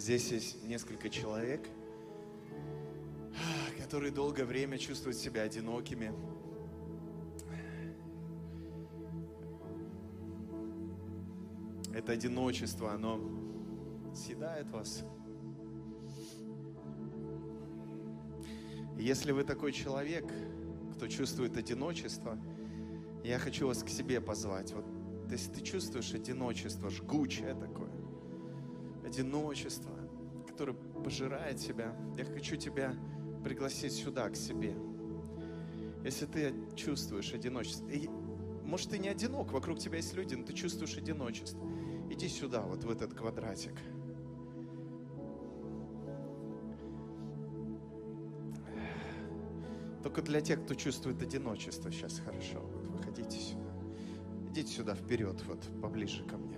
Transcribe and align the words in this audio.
Здесь 0.00 0.32
есть 0.32 0.64
несколько 0.64 1.10
человек, 1.10 1.68
которые 3.82 4.10
долгое 4.10 4.46
время 4.46 4.78
чувствуют 4.78 5.18
себя 5.18 5.42
одинокими. 5.42 6.10
Это 11.94 12.12
одиночество, 12.12 12.94
оно 12.94 13.20
съедает 14.14 14.70
вас. 14.70 15.04
Если 18.98 19.32
вы 19.32 19.44
такой 19.44 19.72
человек, 19.72 20.24
кто 20.94 21.08
чувствует 21.08 21.58
одиночество, 21.58 22.38
я 23.22 23.38
хочу 23.38 23.66
вас 23.66 23.82
к 23.82 23.90
себе 23.90 24.22
позвать. 24.22 24.72
Вот, 24.72 24.86
если 25.30 25.52
ты 25.52 25.60
чувствуешь 25.60 26.14
одиночество, 26.14 26.88
жгучее 26.88 27.54
такое, 27.54 27.90
одиночество, 29.04 29.89
пожирает 31.10 31.56
тебя, 31.56 31.92
я 32.16 32.24
хочу 32.24 32.54
тебя 32.54 32.94
пригласить 33.42 33.92
сюда, 33.92 34.30
к 34.30 34.36
себе. 34.36 34.76
Если 36.04 36.24
ты 36.26 36.54
чувствуешь 36.76 37.34
одиночество, 37.34 37.88
и, 37.88 38.06
может, 38.64 38.90
ты 38.90 38.98
не 38.98 39.08
одинок, 39.08 39.50
вокруг 39.50 39.80
тебя 39.80 39.96
есть 39.96 40.14
люди, 40.14 40.36
но 40.36 40.44
ты 40.44 40.52
чувствуешь 40.52 40.96
одиночество, 40.96 41.60
иди 42.10 42.28
сюда, 42.28 42.62
вот 42.62 42.84
в 42.84 42.90
этот 42.90 43.12
квадратик. 43.12 43.74
Только 50.04 50.22
для 50.22 50.40
тех, 50.40 50.62
кто 50.62 50.74
чувствует 50.74 51.20
одиночество, 51.20 51.90
сейчас 51.90 52.20
хорошо. 52.20 52.60
Вот 52.60 52.86
выходите 52.86 53.36
сюда. 53.36 53.72
Идите 54.50 54.72
сюда 54.72 54.94
вперед, 54.94 55.42
вот 55.48 55.60
поближе 55.82 56.22
ко 56.22 56.36
мне. 56.36 56.49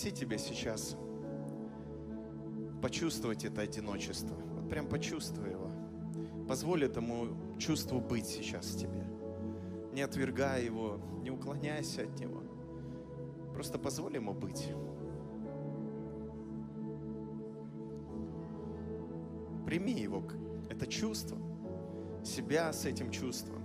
Попросить 0.00 0.18
тебя 0.18 0.38
сейчас 0.38 0.96
почувствовать 2.80 3.44
это 3.44 3.60
одиночество. 3.60 4.34
Вот 4.34 4.70
прям 4.70 4.88
почувствуй 4.88 5.50
его. 5.50 5.70
Позволь 6.48 6.84
этому 6.84 7.58
чувству 7.58 8.00
быть 8.00 8.24
сейчас 8.26 8.64
в 8.68 8.78
тебе. 8.78 9.04
Не 9.92 10.00
отвергай 10.00 10.64
его, 10.64 10.98
не 11.22 11.30
уклоняйся 11.30 12.04
от 12.04 12.18
него. 12.18 12.42
Просто 13.52 13.78
позволь 13.78 14.14
ему 14.14 14.32
быть. 14.32 14.68
Прими 19.66 19.92
его, 19.92 20.22
это 20.70 20.86
чувство, 20.86 21.36
себя 22.24 22.72
с 22.72 22.86
этим 22.86 23.10
чувством. 23.10 23.62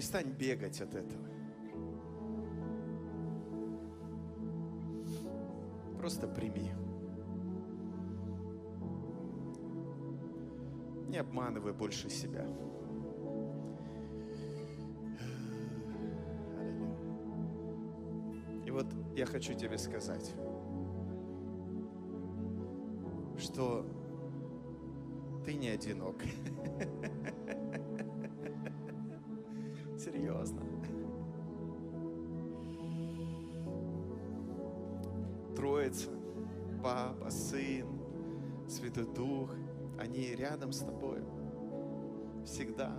Перестань 0.00 0.30
бегать 0.30 0.80
от 0.80 0.94
этого. 0.94 1.28
Просто 5.98 6.26
прими. 6.26 6.72
Не 11.06 11.18
обманывай 11.18 11.74
больше 11.74 12.08
себя. 12.08 12.46
И 18.64 18.70
вот 18.70 18.86
я 19.14 19.26
хочу 19.26 19.52
тебе 19.52 19.76
сказать, 19.76 20.34
что 23.36 23.84
ты 25.44 25.52
не 25.52 25.68
одинок. 25.68 26.16
они 40.20 40.36
рядом 40.36 40.72
с 40.72 40.80
тобой. 40.80 41.22
Всегда. 42.44 42.92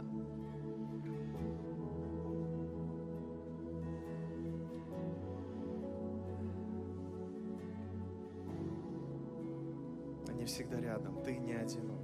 Они 10.28 10.46
всегда 10.46 10.80
рядом. 10.80 11.22
Ты 11.24 11.38
не 11.38 11.54
одинок. 11.54 12.00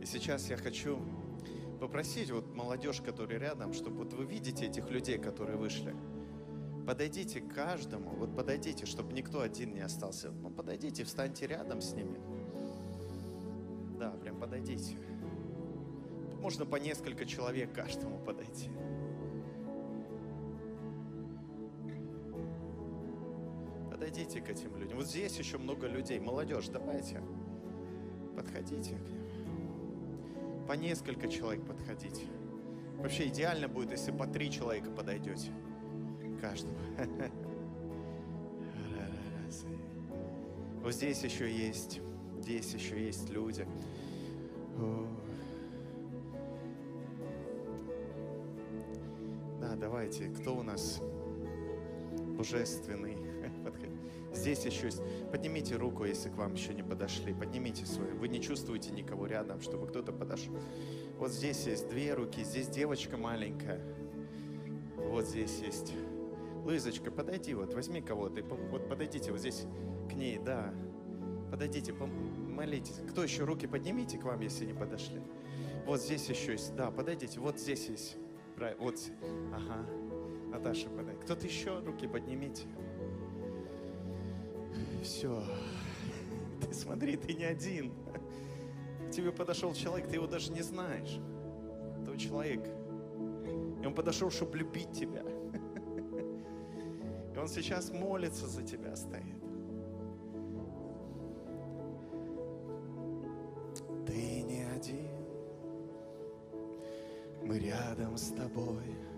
И 0.00 0.06
сейчас 0.06 0.48
я 0.48 0.56
хочу 0.56 0.98
попросить 1.90 2.30
вот 2.30 2.54
молодежь, 2.54 3.00
которая 3.00 3.40
рядом, 3.40 3.72
чтобы 3.72 4.04
вот 4.04 4.12
вы 4.12 4.24
видите 4.24 4.66
этих 4.66 4.88
людей, 4.90 5.18
которые 5.18 5.58
вышли. 5.58 5.92
Подойдите 6.86 7.40
к 7.40 7.52
каждому, 7.52 8.10
вот 8.10 8.36
подойдите, 8.36 8.86
чтобы 8.86 9.12
никто 9.12 9.40
один 9.40 9.74
не 9.74 9.80
остался. 9.80 10.30
Ну, 10.30 10.50
подойдите, 10.50 11.02
встаньте 11.02 11.48
рядом 11.48 11.80
с 11.80 11.92
ними. 11.94 12.20
Да, 13.98 14.12
прям 14.22 14.38
подойдите. 14.38 14.96
Можно 16.40 16.64
по 16.64 16.76
несколько 16.76 17.26
человек 17.26 17.74
каждому 17.74 18.20
подойти. 18.20 18.70
Подойдите 23.90 24.40
к 24.40 24.48
этим 24.48 24.76
людям. 24.76 24.96
Вот 24.96 25.08
здесь 25.08 25.36
еще 25.36 25.58
много 25.58 25.88
людей. 25.88 26.20
Молодежь, 26.20 26.68
давайте. 26.68 27.20
Подходите 28.36 28.94
к 28.94 29.08
ним. 29.10 29.19
По 30.70 30.74
несколько 30.74 31.26
человек 31.26 31.66
подходите. 31.66 32.22
Вообще 32.98 33.26
идеально 33.26 33.66
будет, 33.66 33.90
если 33.90 34.12
по 34.12 34.28
три 34.28 34.52
человека 34.52 34.88
подойдете. 34.92 35.50
Каждому. 36.40 36.78
Вот 40.80 40.94
здесь 40.94 41.24
еще 41.24 41.50
есть, 41.52 42.00
здесь 42.38 42.72
еще 42.72 43.04
есть 43.04 43.30
люди. 43.30 43.66
Да, 49.60 49.74
давайте, 49.74 50.28
кто 50.28 50.54
у 50.54 50.62
нас 50.62 51.00
божественный? 52.38 53.16
Здесь 54.40 54.64
еще 54.64 54.86
есть. 54.86 55.02
Поднимите 55.30 55.76
руку, 55.76 56.06
если 56.06 56.30
к 56.30 56.36
вам 56.36 56.54
еще 56.54 56.72
не 56.72 56.82
подошли. 56.82 57.34
Поднимите 57.34 57.84
свою. 57.84 58.16
Вы 58.16 58.28
не 58.28 58.40
чувствуете 58.40 58.90
никого 58.90 59.26
рядом, 59.26 59.60
чтобы 59.60 59.86
кто-то 59.86 60.12
подошел. 60.12 60.54
Вот 61.18 61.30
здесь 61.30 61.66
есть 61.66 61.90
две 61.90 62.14
руки, 62.14 62.42
здесь 62.42 62.68
девочка 62.68 63.18
маленькая. 63.18 63.82
Вот 64.96 65.26
здесь 65.26 65.58
есть. 65.58 65.92
Лызочка, 66.64 67.10
подойди, 67.10 67.52
вот 67.52 67.74
возьми 67.74 68.00
кого-то. 68.00 68.42
Вот 68.42 68.88
подойдите 68.88 69.30
вот 69.30 69.40
здесь 69.40 69.66
к 70.10 70.14
ней, 70.14 70.38
да. 70.38 70.72
Подойдите, 71.50 71.92
молитесь. 71.92 73.00
Кто 73.10 73.22
еще 73.22 73.44
руки 73.44 73.66
поднимите 73.66 74.16
к 74.16 74.24
вам, 74.24 74.40
если 74.40 74.64
не 74.64 74.72
подошли. 74.72 75.20
Вот 75.84 76.00
здесь 76.00 76.26
еще 76.30 76.52
есть. 76.52 76.74
Да, 76.76 76.90
подойдите. 76.90 77.40
Вот 77.40 77.58
здесь 77.58 77.88
есть. 77.90 78.16
Вот. 78.78 78.98
Ага. 79.52 79.86
Наташа, 80.50 80.88
подай. 80.88 81.16
Кто-то 81.16 81.46
еще 81.46 81.80
руки 81.80 82.06
поднимите. 82.06 82.64
Все. 85.02 85.42
Ты 86.60 86.74
смотри, 86.74 87.16
ты 87.16 87.34
не 87.34 87.44
один. 87.44 87.92
К 89.08 89.10
тебе 89.10 89.32
подошел 89.32 89.74
человек, 89.74 90.08
ты 90.08 90.16
его 90.16 90.26
даже 90.26 90.52
не 90.52 90.62
знаешь. 90.62 91.18
Этого 92.00 92.16
человека. 92.16 92.70
И 93.82 93.86
он 93.86 93.94
подошел, 93.94 94.30
чтобы 94.30 94.58
любить 94.58 94.92
тебя. 94.92 95.22
И 97.34 97.38
он 97.38 97.48
сейчас 97.48 97.90
молится 97.90 98.46
за 98.46 98.62
тебя 98.62 98.94
стоит. 98.94 99.40
Ты 104.06 104.42
не 104.42 104.64
один. 104.64 105.10
Мы 107.42 107.58
рядом 107.58 108.16
с 108.16 108.28
тобой. 108.28 109.09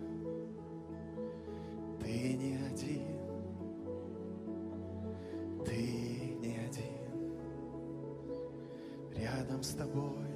Рядом 9.63 9.71
с 9.71 9.75
тобой. 9.75 10.29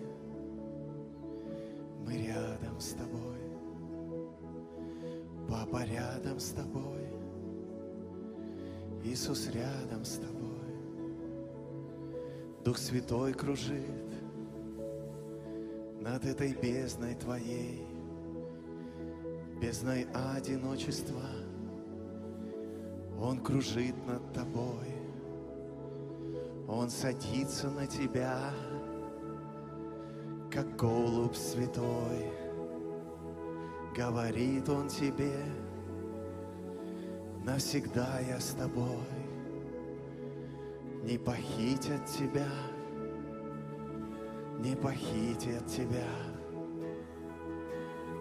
Мы 2.04 2.16
рядом 2.28 2.78
с 2.78 2.90
тобой. 2.90 3.40
Папа 5.48 5.84
рядом 5.84 6.38
с 6.38 6.50
тобой. 6.50 7.08
Иисус 9.02 9.48
рядом 9.48 10.04
с 10.04 10.18
тобой. 10.18 10.70
Дух 12.64 12.78
Святой 12.78 13.32
кружит 13.32 14.06
над 16.00 16.24
этой 16.24 16.54
бездной 16.54 17.16
Твоей, 17.16 17.84
бездной 19.60 20.06
одиночества. 20.36 21.24
Он 23.20 23.40
кружит 23.40 23.96
над 24.06 24.32
тобой, 24.32 24.94
Он 26.68 26.88
садится 26.90 27.70
на 27.70 27.88
тебя, 27.88 28.52
как 30.56 30.74
голубь 30.74 31.34
святой. 31.34 32.32
Говорит 33.94 34.66
Он 34.70 34.88
тебе, 34.88 35.34
навсегда 37.44 38.20
я 38.20 38.40
с 38.40 38.54
тобой, 38.54 39.04
не 41.02 41.18
похитят 41.18 42.06
тебя, 42.06 42.48
не 44.58 44.74
похитят 44.74 45.66
тебя, 45.66 46.08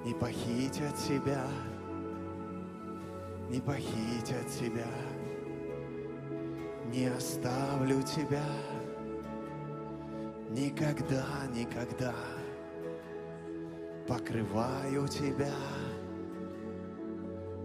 не 0.04 0.14
похитят 0.14 0.96
тебя, 0.98 1.48
не 3.50 3.62
похитят 3.62 4.48
тебя, 4.50 4.92
не 6.92 7.06
оставлю 7.06 8.02
тебя, 8.02 8.44
никогда, 10.56 11.26
никогда 11.54 12.14
покрываю 14.08 15.08
тебя 15.08 15.54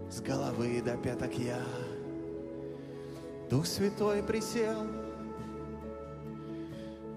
с 0.09 0.19
головы 0.19 0.81
до 0.81 0.97
пяток 0.97 1.33
я. 1.37 1.61
Дух 3.49 3.65
Святой 3.65 4.21
присел 4.23 4.83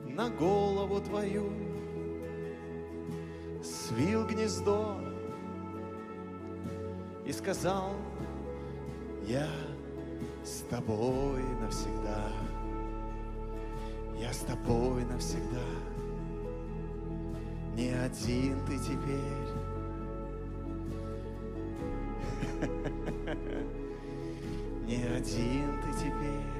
на 0.06 0.30
голову 0.30 1.00
твою, 1.00 1.50
свил 3.62 4.26
гнездо 4.26 4.96
и 7.26 7.32
сказал, 7.32 7.94
я 9.26 9.48
с 10.44 10.60
тобой 10.70 11.42
навсегда, 11.60 12.28
я 14.24 14.32
с 14.32 14.38
тобой 14.38 15.04
навсегда. 15.04 15.68
Не 17.76 17.90
один 17.90 18.58
ты 18.66 18.78
теперь. 18.78 19.50
Не 24.86 25.04
один 25.04 25.78
ты 25.82 25.92
теперь. 25.98 26.54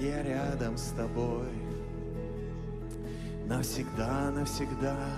Я 0.00 0.22
рядом 0.22 0.76
с 0.76 0.90
тобой. 0.90 1.50
Навсегда, 3.46 4.30
навсегда. 4.30 5.08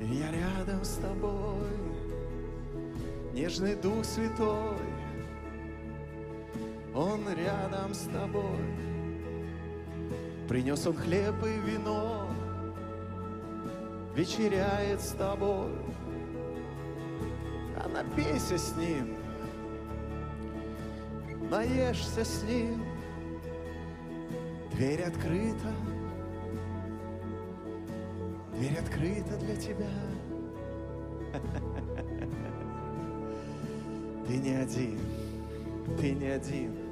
Я 0.00 0.32
рядом 0.32 0.84
с 0.84 0.96
тобой. 0.96 1.76
Нежный 3.32 3.76
Дух 3.76 4.04
Святой. 4.04 4.87
Он 6.98 7.22
рядом 7.32 7.94
с 7.94 8.08
тобой. 8.12 8.58
Принес 10.48 10.84
он 10.84 10.96
хлеб 10.96 11.36
и 11.44 11.70
вино, 11.70 12.28
вечеряет 14.16 15.00
с 15.00 15.12
тобой, 15.12 15.70
а 17.76 17.88
напейся 17.88 18.58
с 18.58 18.74
ним, 18.76 19.16
наешься 21.48 22.24
с 22.24 22.42
ним, 22.42 22.84
дверь 24.72 25.02
открыта, 25.02 25.72
дверь 28.54 28.76
открыта 28.76 29.36
для 29.36 29.54
тебя. 29.54 29.86
Ты 34.26 34.36
не 34.38 34.56
один, 34.56 34.98
ты 36.00 36.12
не 36.12 36.26
один. 36.26 36.87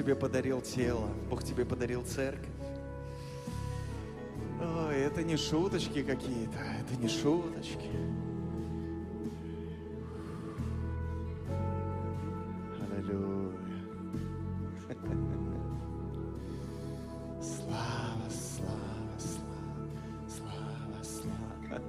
Тебе 0.00 0.16
подарил 0.16 0.62
тело, 0.62 1.10
Бог 1.28 1.44
тебе 1.44 1.66
подарил 1.66 2.02
церковь. 2.02 2.48
Ой, 4.58 4.96
это 4.96 5.22
не 5.22 5.36
шуточки 5.36 6.02
какие-то, 6.02 6.56
это 6.56 6.96
не 6.98 7.06
шуточки. 7.06 7.90
Аллилуйя. 12.96 13.58
Слава, 17.42 18.30
слава, 18.30 19.18
слава, 20.26 21.04
слава. 21.04 21.82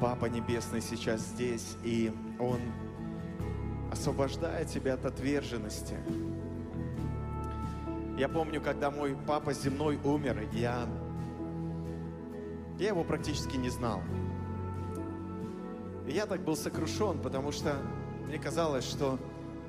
Папа 0.00 0.24
Небесный 0.24 0.80
сейчас 0.80 1.20
здесь, 1.20 1.76
и 1.84 2.10
Он 2.38 2.60
освобождает 4.06 4.68
тебя 4.68 4.94
от 4.94 5.04
отверженности. 5.04 5.96
Я 8.16 8.28
помню, 8.28 8.60
когда 8.60 8.92
мой 8.92 9.16
папа 9.26 9.52
земной 9.52 9.98
умер, 10.04 10.48
я, 10.52 10.86
я 12.78 12.88
его 12.88 13.02
практически 13.02 13.56
не 13.56 13.68
знал. 13.68 14.00
И 16.06 16.12
я 16.12 16.26
так 16.26 16.40
был 16.42 16.54
сокрушен, 16.54 17.20
потому 17.20 17.50
что 17.50 17.78
мне 18.28 18.38
казалось, 18.38 18.84
что 18.84 19.18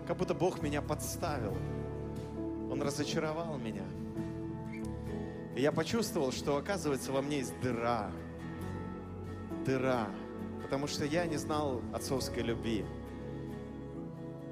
как 0.05 0.17
будто 0.17 0.35
Бог 0.35 0.61
меня 0.61 0.83
подставил. 0.83 1.57
Он 2.71 2.79
разочаровал 2.79 3.57
меня. 3.57 3.85
И 5.55 5.61
я 5.61 5.71
почувствовал, 5.71 6.31
что 6.31 6.57
оказывается 6.57 7.11
во 7.11 7.23
мне 7.23 7.39
есть 7.39 7.59
дыра. 7.59 8.11
Дыра. 9.65 10.07
Потому 10.61 10.85
что 10.85 11.05
я 11.05 11.25
не 11.25 11.37
знал 11.37 11.81
отцовской 11.91 12.43
любви. 12.43 12.85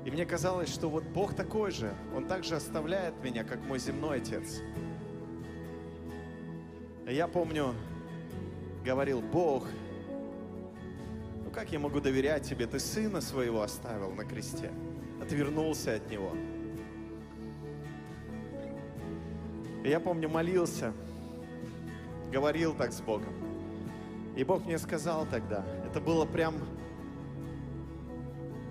И 0.05 0.11
мне 0.11 0.23
казалось, 0.23 0.71
что 0.71 0.87
вот 0.87 1.03
Бог 1.03 1.33
такой 1.33 1.71
же, 1.71 1.91
Он 2.15 2.27
также 2.27 2.55
оставляет 2.55 3.15
меня, 3.23 3.43
как 3.43 3.59
мой 3.65 3.79
земной 3.79 4.17
отец. 4.17 4.61
Я 7.07 7.27
помню, 7.27 7.73
говорил, 8.83 9.21
Бог, 9.21 9.67
ну 11.43 11.49
как 11.49 11.71
я 11.71 11.79
могу 11.79 11.99
доверять 11.99 12.47
тебе? 12.47 12.67
Ты 12.67 12.79
сына 12.79 13.19
своего 13.19 13.63
оставил 13.63 14.11
на 14.11 14.25
кресте, 14.25 14.71
отвернулся 15.19 15.95
от 15.95 16.07
него. 16.07 16.31
И 19.83 19.89
я 19.89 19.99
помню, 19.99 20.29
молился, 20.29 20.93
говорил 22.31 22.75
так 22.75 22.91
с 22.91 23.01
Богом. 23.01 23.33
И 24.35 24.43
Бог 24.43 24.65
мне 24.65 24.77
сказал 24.77 25.25
тогда, 25.25 25.65
это 25.87 25.99
было 25.99 26.25
прям 26.25 26.55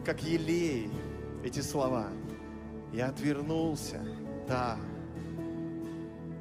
как 0.04 0.22
елей, 0.22 0.90
эти 1.44 1.60
слова. 1.60 2.08
Я 2.92 3.08
отвернулся, 3.08 4.02
да, 4.48 4.78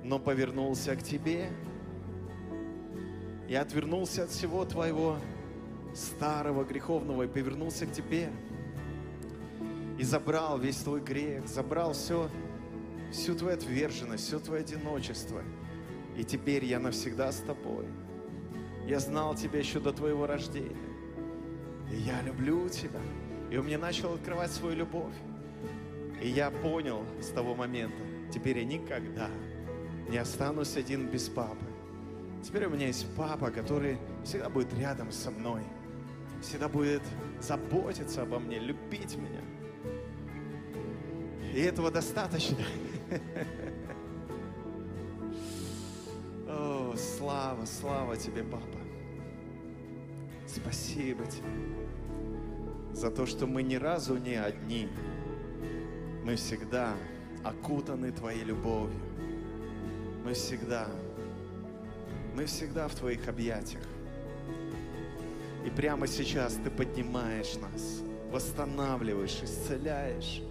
но 0.03 0.17
повернулся 0.17 0.95
к 0.95 1.03
тебе. 1.03 1.49
Я 3.49 3.61
отвернулся 3.61 4.23
от 4.23 4.29
всего 4.29 4.63
твоего 4.65 5.17
старого 5.93 6.63
греховного 6.63 7.23
и 7.23 7.27
повернулся 7.27 7.85
к 7.85 7.91
тебе. 7.91 8.31
И 9.99 10.03
забрал 10.03 10.57
весь 10.57 10.77
твой 10.77 11.01
грех, 11.01 11.47
забрал 11.47 11.93
все, 11.93 12.29
всю 13.11 13.35
твою 13.35 13.55
отверженность, 13.57 14.25
все 14.25 14.39
твое 14.39 14.61
одиночество. 14.61 15.43
И 16.17 16.23
теперь 16.23 16.65
я 16.65 16.79
навсегда 16.79 17.31
с 17.31 17.37
тобой. 17.37 17.85
Я 18.87 18.99
знал 18.99 19.35
тебя 19.35 19.59
еще 19.59 19.79
до 19.79 19.91
твоего 19.91 20.25
рождения. 20.25 20.75
И 21.91 21.95
я 21.97 22.21
люблю 22.21 22.69
тебя. 22.69 23.01
И 23.53 23.57
он 23.57 23.65
мне 23.65 23.77
начал 23.77 24.15
открывать 24.15 24.51
свою 24.51 24.75
любовь. 24.75 25.13
И 26.19 26.27
я 26.27 26.49
понял 26.49 27.05
с 27.21 27.27
того 27.27 27.53
момента, 27.53 28.03
теперь 28.33 28.57
я 28.57 28.65
никогда 28.65 29.29
не 30.09 30.17
останусь 30.17 30.75
один 30.75 31.05
без 31.05 31.29
папы. 31.29 31.63
Теперь 32.41 32.65
у 32.65 32.71
меня 32.71 32.87
есть 32.87 33.05
папа, 33.15 33.51
который 33.51 33.99
всегда 34.23 34.49
будет 34.49 34.73
рядом 34.73 35.11
со 35.11 35.29
мной, 35.29 35.61
всегда 36.41 36.67
будет 36.67 37.03
заботиться 37.41 38.23
обо 38.23 38.39
мне, 38.39 38.57
любить 38.57 39.15
меня. 39.17 39.41
И 41.53 41.59
этого 41.59 41.91
достаточно. 41.91 42.57
О, 46.47 46.95
слава, 46.97 47.65
слава 47.65 48.17
тебе, 48.17 48.43
папа. 48.43 48.79
Спасибо 50.47 51.23
тебе 51.27 51.49
за 52.93 53.09
то, 53.09 53.25
что 53.25 53.47
мы 53.47 53.63
ни 53.63 53.75
разу 53.75 54.17
не 54.17 54.35
одни. 54.35 54.87
Мы 56.23 56.35
всегда 56.35 56.93
окутаны 57.43 58.11
Твоей 58.11 58.43
любовью. 58.43 58.99
Мы 60.23 60.33
всегда, 60.33 60.87
мы 62.33 62.45
всегда 62.45 62.87
в 62.87 62.95
Твоих 62.95 63.27
объятиях. 63.27 63.83
И 65.65 65.69
прямо 65.69 66.07
сейчас 66.07 66.57
Ты 66.63 66.69
поднимаешь 66.69 67.55
нас, 67.55 68.01
восстанавливаешь, 68.31 69.41
исцеляешь. 69.43 70.41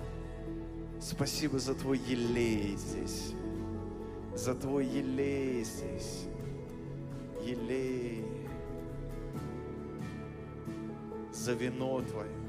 Спасибо 1.00 1.58
за 1.58 1.74
Твой 1.74 1.98
елей 1.98 2.76
здесь, 2.76 3.32
за 4.34 4.54
Твой 4.54 4.86
елей 4.86 5.64
здесь, 5.64 6.26
елей, 7.42 8.24
за 11.42 11.54
вино 11.54 12.00
Твое. 12.02 12.41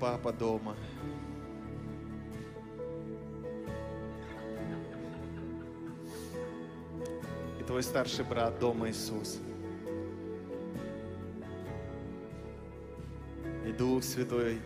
Папа 0.00 0.32
дома. 0.32 0.74
И 7.60 7.62
твой 7.62 7.82
старший 7.82 8.24
брат 8.24 8.58
дома 8.58 8.88
Иисус. 8.88 9.38
И 13.66 13.72
Дух 13.72 14.02
Святой 14.02 14.58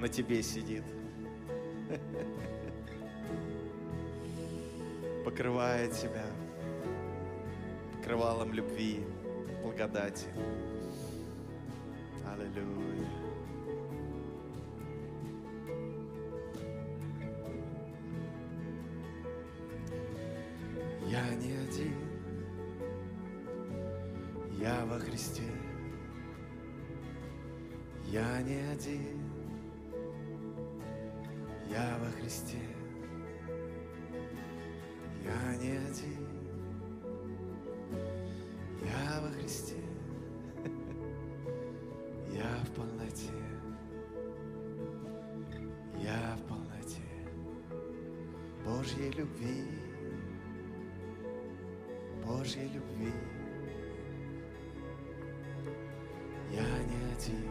на 0.00 0.08
тебе 0.08 0.42
сидит. 0.42 0.84
Покрывает 5.24 5.92
тебя 5.92 6.24
покрывалом 7.92 8.54
любви, 8.54 9.04
благодати. 9.62 10.26
Аллилуйя. 12.26 12.87
Божьей 52.48 52.68
любви. 52.68 53.12
Я 56.50 56.62
не 56.62 57.12
один, 57.12 57.50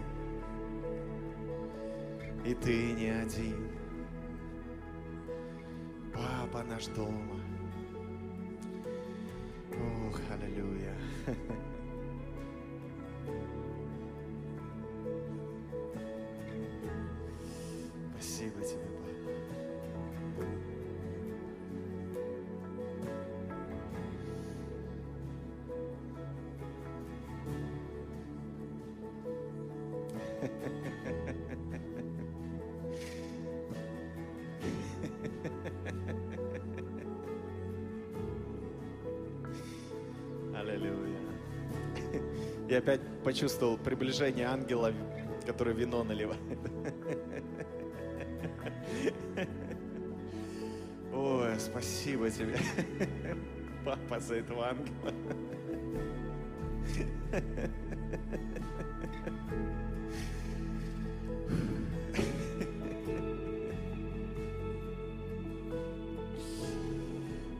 и 2.43 2.55
ты 2.55 2.93
не 2.93 3.09
один. 3.09 3.69
Папа 6.11 6.63
наш 6.63 6.87
дома. 6.87 7.46
Почувствовал 43.27 43.77
приближение 43.77 44.46
ангела, 44.46 44.93
который 45.46 45.74
вино 45.74 46.01
наливает. 46.01 46.39
Ой, 51.13 51.60
спасибо 51.60 52.29
тебе, 52.29 52.57
папа, 53.84 54.22
за 54.22 54.36
этого 54.36 54.69
ангела. 54.69 55.12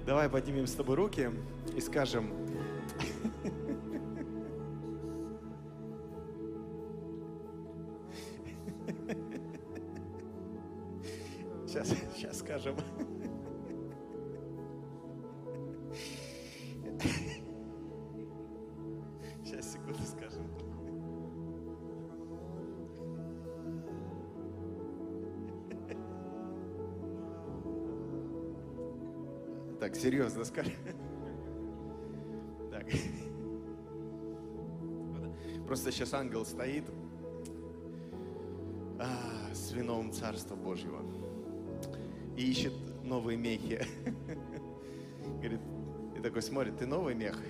Давай 0.06 0.30
поднимем 0.30 0.66
с 0.66 0.72
тобой 0.72 0.96
руки 0.96 1.30
и 1.76 1.82
скажем, 1.82 2.32
ангел 36.18 36.46
стоит 36.46 36.84
а, 39.00 39.54
с 39.54 39.72
вином 39.72 40.12
Царства 40.12 40.56
Божьего 40.56 41.04
и 42.36 42.50
ищет 42.50 42.74
новые 43.04 43.38
мехи. 43.38 43.86
Говорит, 45.38 45.60
и 46.18 46.22
такой 46.22 46.42
смотрит, 46.42 46.80
ты 46.80 46.88
новый 46.88 47.14
мех? 47.14 47.40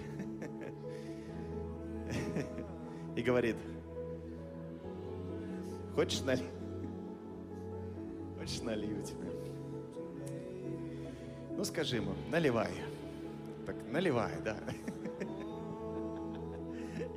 И 3.16 3.22
говорит, 3.24 3.56
хочешь 5.96 6.22
налить? 6.22 6.44
Хочешь 8.38 8.62
налью 8.62 9.02
тебе? 9.02 9.32
Ну 11.56 11.64
скажи 11.64 11.96
ему, 11.96 12.12
наливай. 12.30 12.70
Так, 13.66 13.76
наливай, 13.92 14.34
да. 14.44 14.58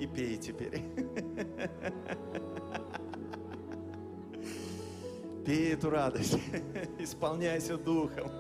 И 0.00 0.07
пей 0.07 0.38
теперь. 0.38 0.83
Пей 5.45 5.75
эту 5.75 5.90
радость. 5.90 6.38
Исполняйся 6.99 7.76
духом. 7.76 8.30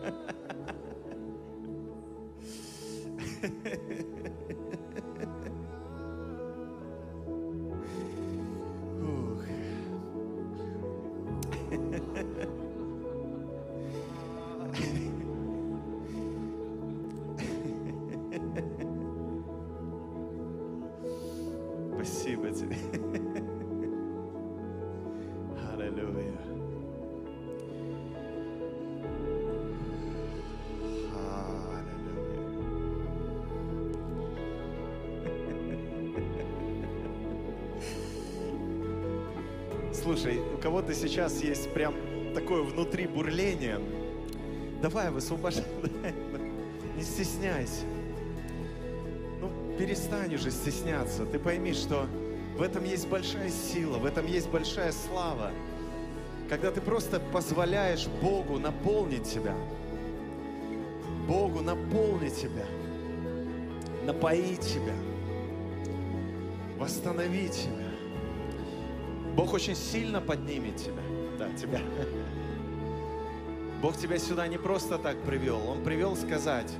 У 40.54 40.58
кого-то 40.58 40.94
сейчас 40.94 41.42
есть 41.42 41.72
прям 41.72 41.94
такое 42.34 42.62
внутри 42.62 43.06
бурление. 43.06 43.80
Давай, 44.82 45.10
высвобождай. 45.10 45.64
Не 46.96 47.02
стесняйся. 47.02 47.84
Ну, 49.40 49.50
перестань 49.78 50.34
уже 50.34 50.50
стесняться. 50.50 51.26
Ты 51.26 51.38
пойми, 51.38 51.72
что 51.72 52.06
в 52.56 52.62
этом 52.62 52.84
есть 52.84 53.08
большая 53.08 53.50
сила, 53.50 53.98
в 53.98 54.04
этом 54.04 54.26
есть 54.26 54.48
большая 54.48 54.92
слава. 54.92 55.50
Когда 56.48 56.70
ты 56.70 56.80
просто 56.80 57.20
позволяешь 57.20 58.06
Богу 58.20 58.58
наполнить 58.58 59.24
тебя. 59.24 59.54
Богу 61.28 61.60
наполнить 61.60 62.36
тебя. 62.36 62.66
Напоить 64.04 64.60
тебя. 64.60 64.94
Восстановить 66.76 67.52
тебя. 67.52 67.89
Бог 69.40 69.54
очень 69.54 69.74
сильно 69.74 70.20
поднимет 70.20 70.76
тебя. 70.76 71.02
Да, 71.38 71.48
тебя. 71.58 71.80
Бог 73.80 73.96
тебя 73.96 74.18
сюда 74.18 74.46
не 74.46 74.58
просто 74.58 74.98
так 74.98 75.16
привел. 75.22 75.66
Он 75.66 75.82
привел 75.82 76.14
сказать, 76.14 76.70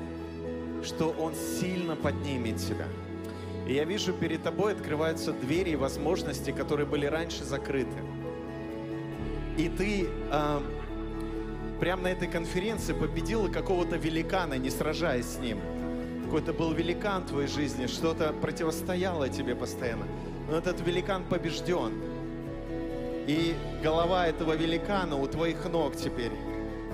что 0.85 1.09
Он 1.19 1.33
сильно 1.35 1.97
поднимет 1.97 2.59
тебя. 2.59 2.85
И 3.67 3.73
я 3.73 3.85
вижу, 3.85 4.13
перед 4.13 4.43
тобой 4.43 4.73
открываются 4.73 5.33
двери 5.33 5.71
и 5.71 5.77
возможности, 5.77 6.51
которые 6.51 6.85
были 6.85 7.07
раньше 7.07 7.45
закрыты. 7.45 7.97
И 9.57 9.71
ты 9.71 10.11
э, 10.31 10.61
прямо 11.81 12.03
на 12.03 12.09
этой 12.09 12.29
конференции 12.29 12.93
победила 12.93 13.49
какого-то 13.49 13.97
великана, 13.97 14.59
не 14.59 14.69
сражаясь 14.69 15.25
с 15.25 15.39
ним. 15.39 15.61
Какой-то 16.27 16.53
был 16.53 16.75
великан 16.75 17.23
в 17.23 17.29
твоей 17.29 17.49
жизни, 17.49 17.87
что-то 17.87 18.35
противостояло 18.35 19.31
тебе 19.31 19.57
постоянно. 19.57 20.05
Но 20.51 20.59
этот 20.59 20.87
великан 20.87 21.25
побежден. 21.25 22.10
И 23.31 23.55
голова 23.81 24.27
этого 24.27 24.57
великана 24.57 25.15
у 25.15 25.25
твоих 25.29 25.65
ног 25.67 25.95
теперь. 25.95 26.33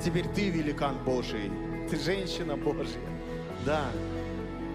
Теперь 0.04 0.28
ты 0.28 0.50
великан 0.50 0.98
Божий. 1.02 1.50
Ты 1.88 1.98
женщина 1.98 2.58
Божья. 2.58 3.00
Да. 3.64 3.86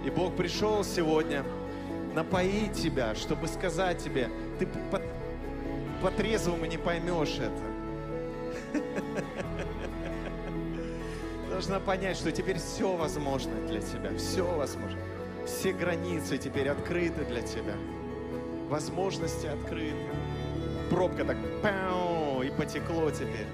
И 0.03 0.09
Бог 0.09 0.35
пришел 0.35 0.83
сегодня 0.83 1.45
напоить 2.15 2.73
тебя, 2.73 3.13
чтобы 3.13 3.47
сказать 3.47 3.99
тебе, 3.99 4.31
ты 4.57 4.65
по, 4.65 4.99
по 6.01 6.09
трезвому 6.09 6.65
не 6.65 6.79
поймешь 6.79 7.37
это. 7.37 8.81
Должна 11.51 11.79
понять, 11.79 12.17
что 12.17 12.31
теперь 12.31 12.57
все 12.57 12.95
возможно 12.95 13.53
для 13.67 13.81
тебя, 13.81 14.17
все 14.17 14.41
возможно. 14.41 14.97
Все 15.45 15.73
границы 15.73 16.39
теперь 16.39 16.69
открыты 16.69 17.23
для 17.23 17.43
тебя. 17.43 17.75
Возможности 18.67 19.45
открыты. 19.45 20.20
Пробка 20.91 21.23
так 21.23 21.37
пау, 21.61 22.43
и 22.43 22.49
потекло 22.49 23.09
теперь. 23.11 23.47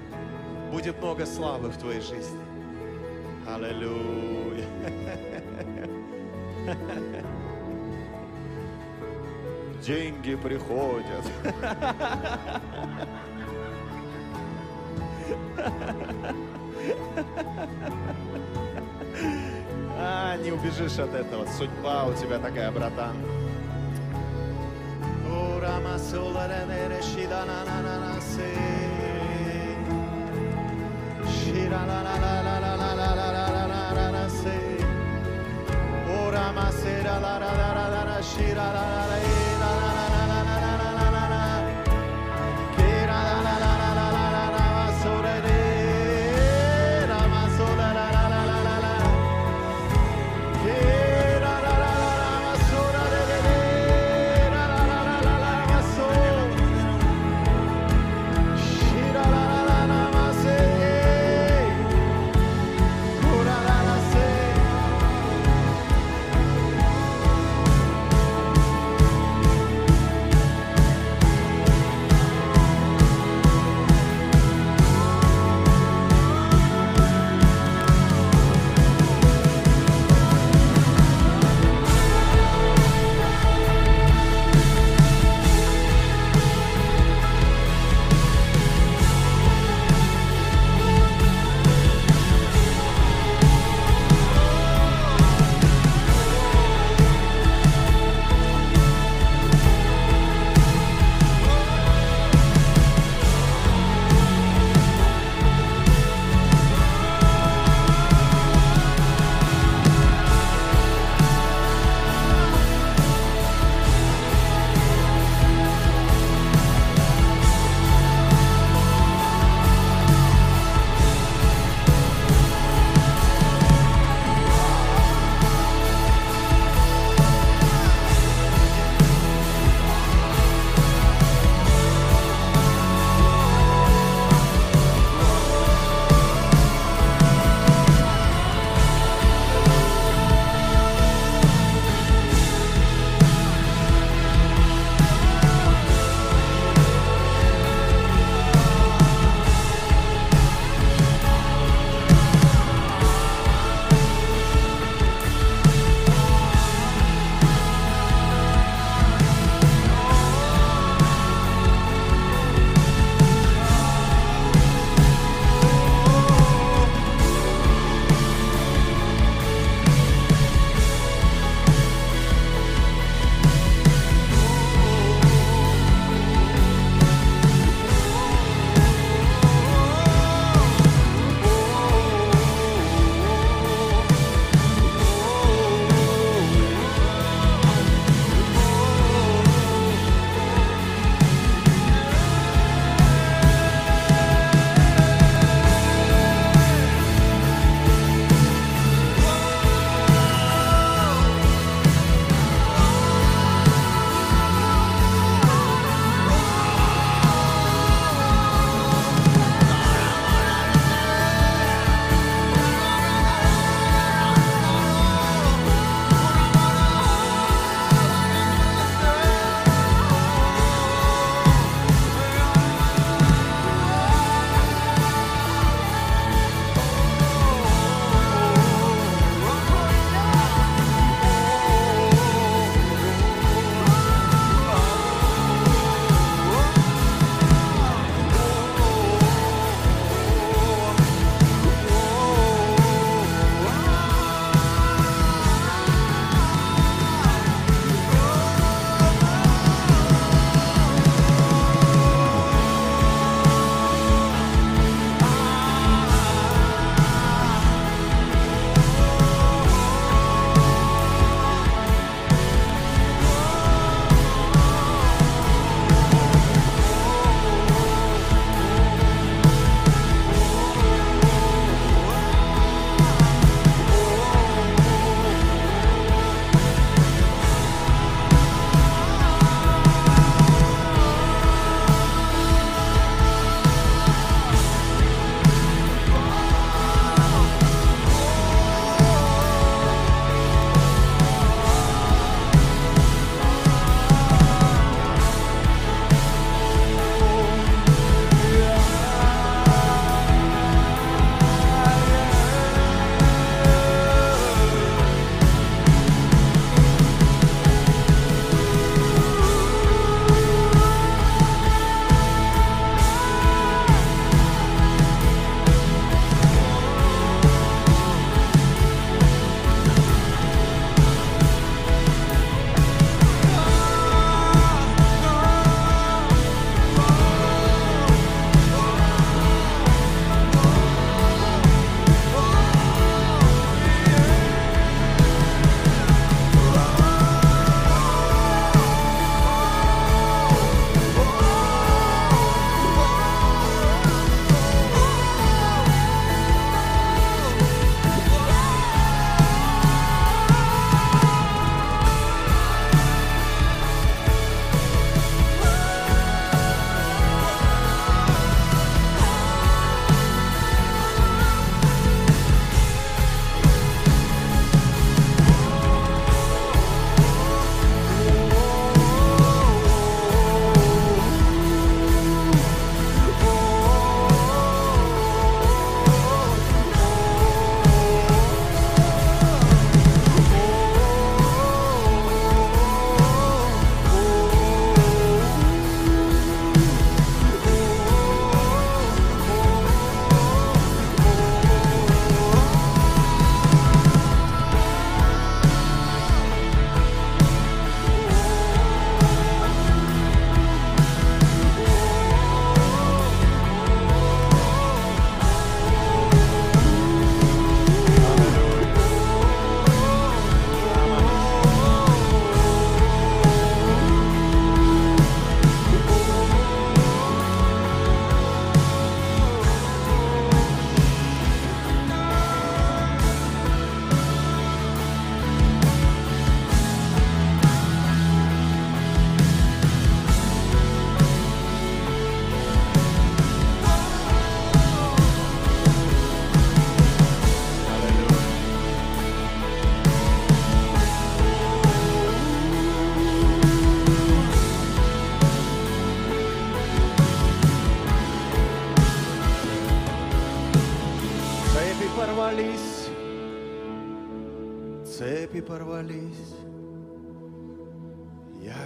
Будет 0.72 0.98
много 0.98 1.24
славы 1.24 1.68
в 1.68 1.76
твоей 1.76 2.00
жизни. 2.00 2.40
Аллилуйя. 3.46 4.66
Деньги 9.86 10.34
приходят. 10.34 11.24
А, 20.00 20.36
не 20.36 20.52
убежишь 20.52 20.98
от 20.98 21.12
этого. 21.12 21.44
Судьба 21.46 22.06
у 22.06 22.14
тебя 22.14 22.38
такая, 22.38 22.70
братан. 22.70 23.16
solare 26.10 26.64
nere 26.64 27.02
shida 27.02 27.44
na 27.44 27.64
na 27.64 27.82
na 27.82 27.94
la 28.00 28.20
la 31.60 31.84
la 31.84 32.00
la 32.02 32.40
la 32.40 32.58
la 32.58 32.94
la 32.96 33.14
la 33.14 33.30
la 33.30 33.66
la 33.66 33.92
la 33.92 34.10
la 34.10 34.28
se 36.72 36.94
la 37.02 37.18
la 37.24 37.38
la 37.38 37.52
la 37.60 37.68
la 37.76 37.88
la 37.92 38.04
la 38.04 38.22
la 38.56 39.06
la 39.10 39.57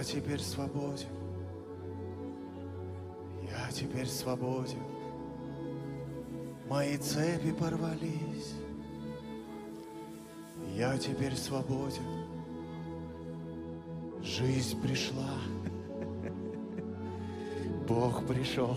Я 0.03 0.09
теперь 0.09 0.41
свободен. 0.41 1.07
Я 3.41 3.71
теперь 3.71 4.05
свободен. 4.05 4.83
Мои 6.69 6.97
цепи 6.97 7.53
порвались. 7.53 8.53
Я 10.75 10.97
теперь 10.97 11.37
свободен. 11.37 12.03
Жизнь 14.21 14.81
пришла. 14.81 15.37
Бог 17.87 18.27
пришел. 18.27 18.75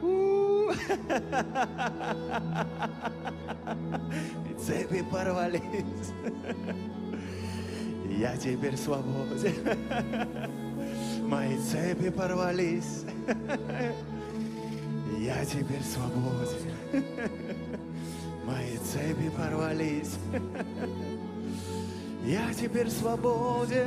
У. 0.00 0.70
И 4.00 4.03
цепи 4.66 5.02
порвались. 5.10 5.62
Я 8.18 8.36
теперь 8.36 8.76
свободен. 8.76 9.54
Мои 11.22 11.58
цепи 11.58 12.10
порвались. 12.10 13.04
Я 15.18 15.44
теперь 15.44 15.82
свободен. 15.82 17.04
Мои 18.46 18.78
цепи 18.78 19.30
порвались. 19.36 20.16
Я 22.24 22.54
теперь 22.54 22.90
свободен. 22.90 23.84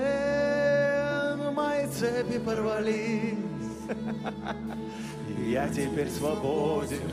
Мои 1.54 1.88
цепи 1.88 2.40
порвались. 2.40 3.38
Я 5.48 5.70
теперь 5.70 6.10
свободен. 6.10 7.12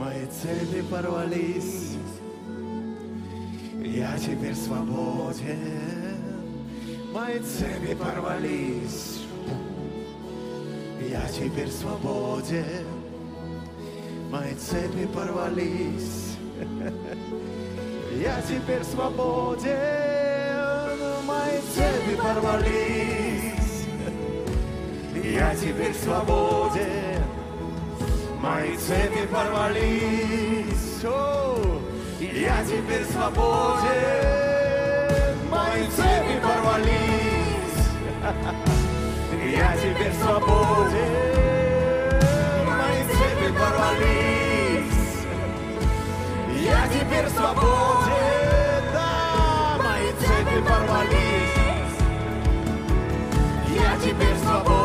Мои 0.00 0.24
цепи 0.28 0.80
порвались. 0.90 1.98
Я 3.84 4.16
теперь 4.16 4.54
свободен. 4.54 6.16
Мои 7.12 7.38
цепи 7.40 7.94
порвались. 7.94 9.20
Я 11.06 11.28
теперь 11.28 11.68
свободен. 11.68 12.86
Мои 14.30 14.54
цепи 14.54 15.06
порвались. 15.14 16.38
Я 18.18 18.40
теперь 18.40 18.84
свободен. 18.84 19.76
Мои 21.26 21.60
цепи 21.74 22.16
порвались. 22.16 23.84
Я 25.22 25.54
теперь 25.54 25.94
свободен. 25.94 27.29
Мои 28.42 28.74
цепи 28.74 29.26
порвались. 29.26 31.04
О, 31.04 31.58
я 32.18 32.64
теперь 32.64 33.04
свободен. 33.04 33.90
Мои 35.50 35.86
цепи 35.88 36.40
порвались. 36.42 37.80
Я 39.52 39.76
теперь 39.76 40.14
свободен. 40.22 41.12
Мои 42.64 43.02
цепи 43.12 43.48
порвались. 43.52 45.26
Я 46.64 46.88
теперь 46.88 47.28
свободен. 47.28 48.82
Да, 48.94 49.76
мои 49.82 50.10
цепи 50.18 50.58
порвались. 50.66 51.98
Я 53.68 53.96
теперь 54.02 54.36
свободен. 54.38 54.79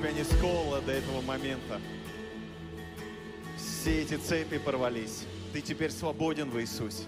Тебя 0.00 0.12
не 0.12 0.24
скололо 0.24 0.80
до 0.80 0.92
этого 0.92 1.20
момента. 1.20 1.78
Все 3.58 4.00
эти 4.00 4.16
цепи 4.16 4.56
порвались. 4.56 5.24
Ты 5.52 5.60
теперь 5.60 5.90
свободен 5.90 6.48
в 6.48 6.58
Иисусе. 6.58 7.04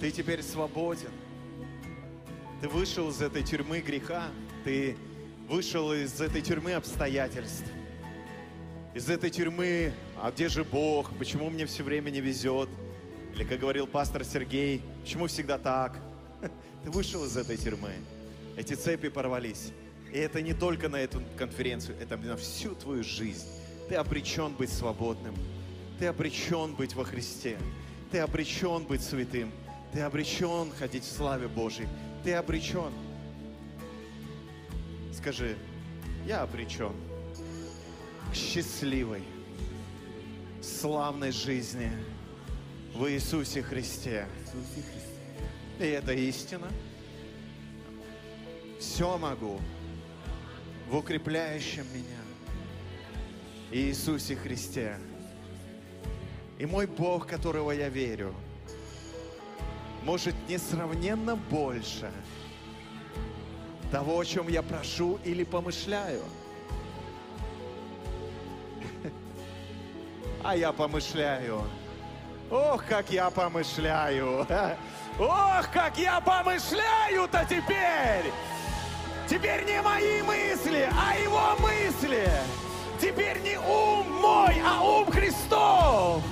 Ты 0.00 0.12
теперь 0.12 0.40
свободен. 0.42 1.10
Ты 2.60 2.68
вышел 2.68 3.10
из 3.10 3.20
этой 3.20 3.42
тюрьмы 3.42 3.80
греха. 3.80 4.28
Ты 4.62 4.96
вышел 5.48 5.92
из 5.92 6.20
этой 6.20 6.42
тюрьмы 6.42 6.74
обстоятельств. 6.74 7.66
Из 8.94 9.10
этой 9.10 9.30
тюрьмы, 9.30 9.92
а 10.22 10.30
где 10.30 10.48
же 10.48 10.62
Бог? 10.62 11.10
Почему 11.18 11.50
мне 11.50 11.66
все 11.66 11.82
время 11.82 12.10
не 12.10 12.20
везет? 12.20 12.68
Или, 13.34 13.42
как 13.42 13.58
говорил 13.58 13.88
пастор 13.88 14.22
Сергей, 14.22 14.80
почему 15.02 15.26
всегда 15.26 15.58
так? 15.58 15.98
Ты 16.84 16.90
вышел 16.92 17.24
из 17.24 17.36
этой 17.36 17.56
тюрьмы. 17.56 17.94
Эти 18.56 18.74
цепи 18.74 19.08
порвались. 19.08 19.72
И 20.14 20.18
это 20.18 20.40
не 20.40 20.54
только 20.54 20.88
на 20.88 20.94
эту 20.94 21.20
конференцию, 21.36 21.96
это 22.00 22.16
на 22.16 22.36
всю 22.36 22.76
твою 22.76 23.02
жизнь. 23.02 23.48
Ты 23.88 23.96
обречен 23.96 24.54
быть 24.54 24.70
свободным. 24.70 25.34
Ты 25.98 26.06
обречен 26.06 26.76
быть 26.76 26.94
во 26.94 27.04
Христе. 27.04 27.58
Ты 28.12 28.20
обречен 28.20 28.84
быть 28.84 29.02
святым. 29.02 29.50
Ты 29.92 30.02
обречен 30.02 30.70
ходить 30.78 31.02
в 31.02 31.10
славе 31.10 31.48
Божьей. 31.48 31.88
Ты 32.22 32.32
обречен. 32.34 32.92
Скажи, 35.12 35.56
я 36.28 36.42
обречен 36.42 36.94
к 38.30 38.36
счастливой, 38.36 39.24
славной 40.62 41.32
жизни 41.32 41.90
в 42.94 43.10
Иисусе 43.10 43.64
Христе. 43.64 44.28
И 45.80 45.84
это 45.86 46.12
истина. 46.12 46.68
Все 48.78 49.18
могу 49.18 49.58
в 50.94 50.98
укрепляющем 50.98 51.84
меня 51.92 52.22
Иисусе 53.72 54.36
Христе. 54.36 54.96
И 56.56 56.66
мой 56.66 56.86
Бог, 56.86 57.26
которого 57.26 57.72
я 57.72 57.88
верю, 57.88 58.32
может 60.04 60.36
несравненно 60.48 61.34
больше 61.34 62.12
того, 63.90 64.20
о 64.20 64.24
чем 64.24 64.46
я 64.46 64.62
прошу 64.62 65.18
или 65.24 65.42
помышляю. 65.42 66.22
А 70.44 70.54
я 70.54 70.70
помышляю. 70.72 71.64
Ох, 72.52 72.84
как 72.86 73.10
я 73.10 73.30
помышляю. 73.30 74.46
Ох, 75.18 75.72
как 75.72 75.98
я 75.98 76.20
помышляю-то 76.20 77.44
теперь. 77.50 78.30
Теперь 79.28 79.64
не 79.64 79.80
мои 79.80 80.22
мысли, 80.22 80.88
а 80.92 81.16
его 81.16 81.56
мысли. 81.60 82.28
Теперь 83.00 83.40
не 83.40 83.56
ум 83.56 84.06
мой, 84.20 84.54
а 84.64 84.82
ум 84.82 85.10
Христов. 85.10 86.22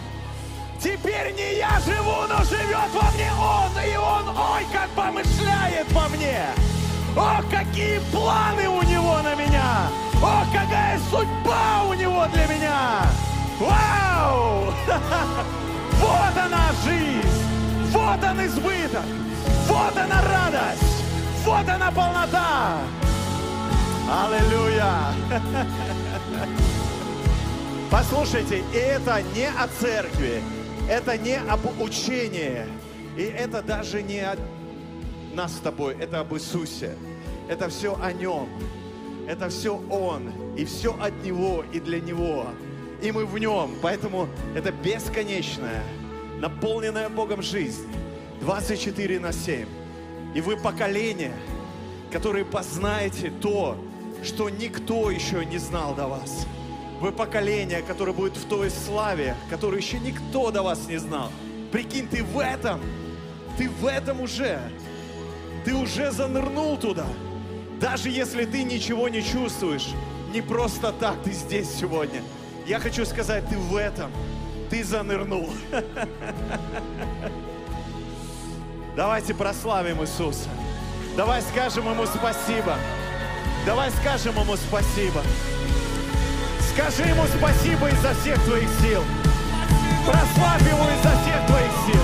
Теперь 0.78 1.32
не 1.32 1.58
я 1.58 1.80
живу, 1.80 2.26
но 2.28 2.44
живет 2.44 2.90
во 2.92 3.10
мне 3.12 3.30
Он, 3.38 3.70
и 3.82 3.96
Он, 3.96 4.28
ой, 4.28 4.66
как 4.72 4.88
помышляет 4.90 5.90
во 5.92 6.08
мне. 6.08 6.46
Ох, 7.16 7.44
какие 7.50 7.98
планы 8.10 8.68
у 8.68 8.82
Него 8.82 9.20
на 9.22 9.34
меня. 9.36 9.88
Ох, 10.22 10.46
какая 10.52 10.98
судьба 11.10 11.84
у 11.88 11.94
Него 11.94 12.26
для 12.32 12.46
меня. 12.46 13.02
Вау! 13.58 14.72
Вот 16.02 16.36
она 16.36 16.72
жизнь. 16.84 17.44
Вот 17.92 18.24
он 18.24 18.44
избыток. 18.44 19.04
Вот 19.68 19.96
она 19.96 20.20
радость. 20.22 21.01
Вот 21.44 21.68
она 21.68 21.90
полнота. 21.90 22.78
Аллилуйя. 24.08 25.12
Послушайте, 27.90 28.62
и 28.72 28.76
это 28.76 29.22
не 29.34 29.46
о 29.46 29.66
церкви, 29.80 30.40
это 30.88 31.18
не 31.18 31.36
об 31.36 31.60
учении, 31.80 32.64
и 33.16 33.22
это 33.22 33.60
даже 33.60 34.02
не 34.02 34.20
о 34.20 34.36
нас 35.34 35.54
с 35.56 35.58
тобой, 35.58 35.96
это 35.98 36.20
об 36.20 36.32
Иисусе. 36.32 36.96
Это 37.48 37.68
все 37.68 37.98
о 38.00 38.12
Нем. 38.12 38.48
Это 39.26 39.48
все 39.48 39.82
Он. 39.90 40.32
И 40.56 40.64
все 40.64 40.96
от 41.00 41.24
Него 41.24 41.64
и 41.72 41.80
для 41.80 42.00
Него. 42.00 42.46
И 43.02 43.10
мы 43.10 43.26
в 43.26 43.36
Нем. 43.38 43.72
Поэтому 43.82 44.28
это 44.54 44.70
бесконечная, 44.70 45.82
наполненная 46.38 47.08
Богом 47.08 47.42
жизнь. 47.42 47.86
24 48.40 49.20
на 49.20 49.32
7. 49.32 49.81
И 50.34 50.40
вы 50.40 50.56
поколение, 50.56 51.34
которые 52.10 52.44
познаете 52.44 53.30
то, 53.30 53.76
что 54.22 54.48
никто 54.48 55.10
еще 55.10 55.44
не 55.44 55.58
знал 55.58 55.94
до 55.94 56.08
вас. 56.08 56.46
Вы 57.00 57.12
поколение, 57.12 57.82
которое 57.82 58.12
будет 58.12 58.36
в 58.36 58.46
той 58.46 58.70
славе, 58.70 59.36
которую 59.50 59.80
еще 59.80 59.98
никто 59.98 60.50
до 60.50 60.62
вас 60.62 60.86
не 60.88 60.98
знал. 60.98 61.30
Прикинь, 61.72 62.08
ты 62.08 62.22
в 62.22 62.38
этом, 62.38 62.80
ты 63.58 63.68
в 63.68 63.86
этом 63.86 64.20
уже. 64.20 64.60
Ты 65.64 65.74
уже 65.74 66.10
занырнул 66.12 66.76
туда. 66.76 67.06
Даже 67.80 68.08
если 68.08 68.44
ты 68.44 68.62
ничего 68.62 69.08
не 69.08 69.22
чувствуешь, 69.22 69.88
не 70.32 70.40
просто 70.40 70.92
так 70.92 71.22
ты 71.24 71.32
здесь 71.32 71.68
сегодня. 71.68 72.22
Я 72.66 72.78
хочу 72.78 73.04
сказать, 73.04 73.48
ты 73.48 73.58
в 73.58 73.74
этом, 73.76 74.10
ты 74.70 74.84
занырнул. 74.84 75.50
Давайте 78.94 79.32
прославим 79.32 80.02
Иисуса. 80.02 80.50
Давай 81.16 81.40
скажем 81.40 81.88
Ему 81.90 82.04
спасибо. 82.04 82.76
Давай 83.64 83.90
скажем 83.90 84.38
Ему 84.38 84.54
спасибо. 84.56 85.22
Скажи 86.72 87.08
Ему 87.08 87.24
спасибо 87.26 87.88
изо 87.88 88.14
всех 88.20 88.42
твоих 88.44 88.68
сил. 88.80 89.02
Прославь 90.04 90.62
Его 90.68 90.84
изо 90.90 91.10
всех 91.22 91.46
твоих 91.46 91.72
сил. 91.86 92.01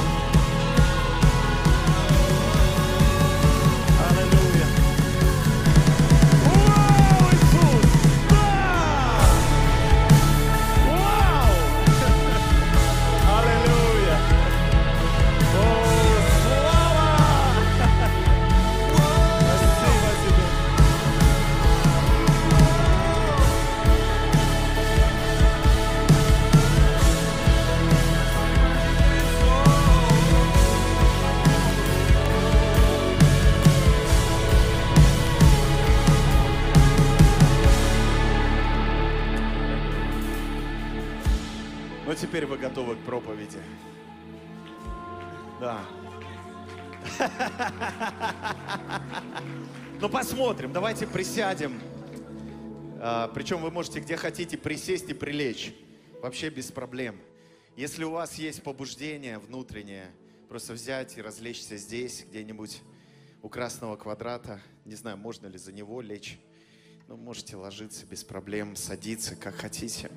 Теперь 42.20 42.46
вы 42.46 42.58
готовы 42.58 42.96
к 42.96 43.00
проповеди. 43.00 43.58
Да. 45.60 45.80
Ну, 50.00 50.08
посмотрим. 50.08 50.72
Давайте 50.72 51.08
присядем. 51.08 51.80
А, 53.00 53.26
Причем 53.34 53.60
вы 53.60 53.72
можете 53.72 53.98
где 53.98 54.16
хотите 54.16 54.56
присесть 54.56 55.08
и 55.08 55.12
прилечь. 55.12 55.74
Вообще 56.22 56.50
без 56.50 56.70
проблем. 56.70 57.18
Если 57.76 58.04
у 58.04 58.10
вас 58.10 58.36
есть 58.36 58.62
побуждение 58.62 59.40
внутреннее, 59.40 60.12
просто 60.48 60.74
взять 60.74 61.18
и 61.18 61.22
развлечься 61.22 61.76
здесь, 61.76 62.24
где-нибудь 62.30 62.80
у 63.42 63.48
красного 63.48 63.96
квадрата. 63.96 64.60
Не 64.84 64.94
знаю, 64.94 65.16
можно 65.16 65.48
ли 65.48 65.58
за 65.58 65.72
него 65.72 66.00
лечь. 66.00 66.38
Ну, 67.08 67.16
можете 67.16 67.56
ложиться 67.56 68.06
без 68.06 68.22
проблем, 68.22 68.76
садиться, 68.76 69.34
как 69.34 69.56
хотите. 69.56 70.12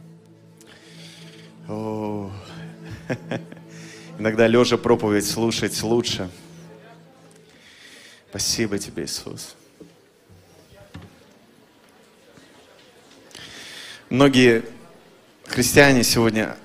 Иногда 4.18 4.48
лежа 4.48 4.78
проповедь 4.78 5.30
слушать 5.30 5.82
лучше. 5.84 6.30
Спасибо 8.30 8.80
тебе, 8.80 9.04
Иисус. 9.04 9.56
Многие 14.10 14.64
христиане 15.46 16.04
сегодня, 16.04 16.58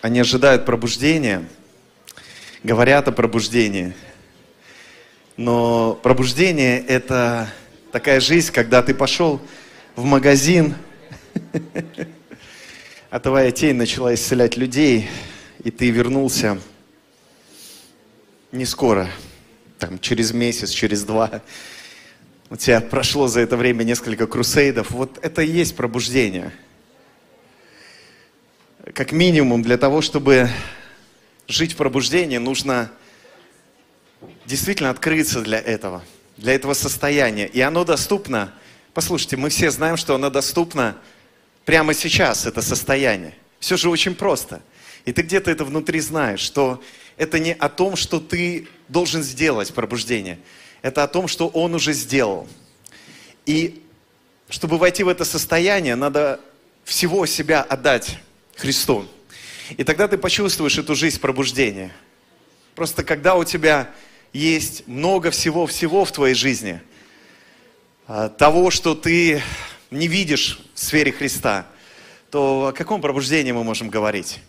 они 0.00 0.20
ожидают 0.20 0.64
пробуждения, 0.64 1.44
говорят 2.62 3.08
о 3.08 3.12
пробуждении. 3.12 3.94
Но 5.36 5.98
пробуждение– 6.02 6.78
это 6.86 7.48
такая 7.90 8.20
жизнь, 8.20 8.52
когда 8.52 8.82
ты 8.82 8.94
пошел 8.94 9.40
в 9.96 10.04
магазин, 10.04 10.74
а 13.14 13.20
твоя 13.20 13.52
тень 13.52 13.76
начала 13.76 14.12
исцелять 14.12 14.56
людей, 14.56 15.08
и 15.62 15.70
ты 15.70 15.88
вернулся 15.90 16.58
не 18.50 18.64
скоро, 18.64 19.08
там, 19.78 20.00
через 20.00 20.32
месяц, 20.32 20.70
через 20.70 21.04
два. 21.04 21.40
У 22.50 22.56
тебя 22.56 22.80
прошло 22.80 23.28
за 23.28 23.38
это 23.38 23.56
время 23.56 23.84
несколько 23.84 24.26
крусейдов. 24.26 24.90
Вот 24.90 25.20
это 25.22 25.42
и 25.42 25.48
есть 25.48 25.76
пробуждение. 25.76 26.50
Как 28.94 29.12
минимум, 29.12 29.62
для 29.62 29.78
того, 29.78 30.00
чтобы 30.00 30.50
жить 31.46 31.74
в 31.74 31.76
пробуждении, 31.76 32.38
нужно 32.38 32.90
действительно 34.44 34.90
открыться 34.90 35.40
для 35.40 35.60
этого, 35.60 36.02
для 36.36 36.52
этого 36.52 36.74
состояния. 36.74 37.46
И 37.46 37.60
оно 37.60 37.84
доступно, 37.84 38.52
послушайте, 38.92 39.36
мы 39.36 39.50
все 39.50 39.70
знаем, 39.70 39.96
что 39.96 40.16
оно 40.16 40.30
доступно 40.30 40.96
прямо 41.64 41.94
сейчас, 41.94 42.46
это 42.46 42.62
состояние. 42.62 43.34
Все 43.60 43.76
же 43.76 43.88
очень 43.88 44.14
просто. 44.14 44.62
И 45.04 45.12
ты 45.12 45.22
где-то 45.22 45.50
это 45.50 45.64
внутри 45.64 46.00
знаешь, 46.00 46.40
что 46.40 46.82
это 47.16 47.38
не 47.38 47.52
о 47.52 47.68
том, 47.68 47.96
что 47.96 48.20
ты 48.20 48.68
должен 48.88 49.22
сделать 49.22 49.72
пробуждение. 49.72 50.38
Это 50.82 51.02
о 51.02 51.08
том, 51.08 51.28
что 51.28 51.48
он 51.48 51.74
уже 51.74 51.92
сделал. 51.92 52.48
И 53.46 53.82
чтобы 54.48 54.78
войти 54.78 55.02
в 55.02 55.08
это 55.08 55.24
состояние, 55.24 55.94
надо 55.94 56.40
всего 56.84 57.26
себя 57.26 57.62
отдать 57.62 58.18
Христу. 58.56 59.06
И 59.76 59.84
тогда 59.84 60.08
ты 60.08 60.18
почувствуешь 60.18 60.78
эту 60.78 60.94
жизнь 60.94 61.20
пробуждения. 61.20 61.94
Просто 62.74 63.02
когда 63.02 63.34
у 63.34 63.44
тебя 63.44 63.90
есть 64.32 64.86
много 64.86 65.30
всего-всего 65.30 66.04
в 66.04 66.12
твоей 66.12 66.34
жизни, 66.34 66.80
а, 68.06 68.28
того, 68.28 68.70
что 68.70 68.94
ты 68.94 69.42
не 69.90 70.08
видишь 70.08 70.60
в 70.74 70.80
сфере 70.80 71.12
Христа, 71.12 71.66
то 72.30 72.68
о 72.68 72.72
каком 72.72 73.00
пробуждении 73.00 73.52
мы 73.52 73.64
можем 73.64 73.88
говорить? 73.88 74.40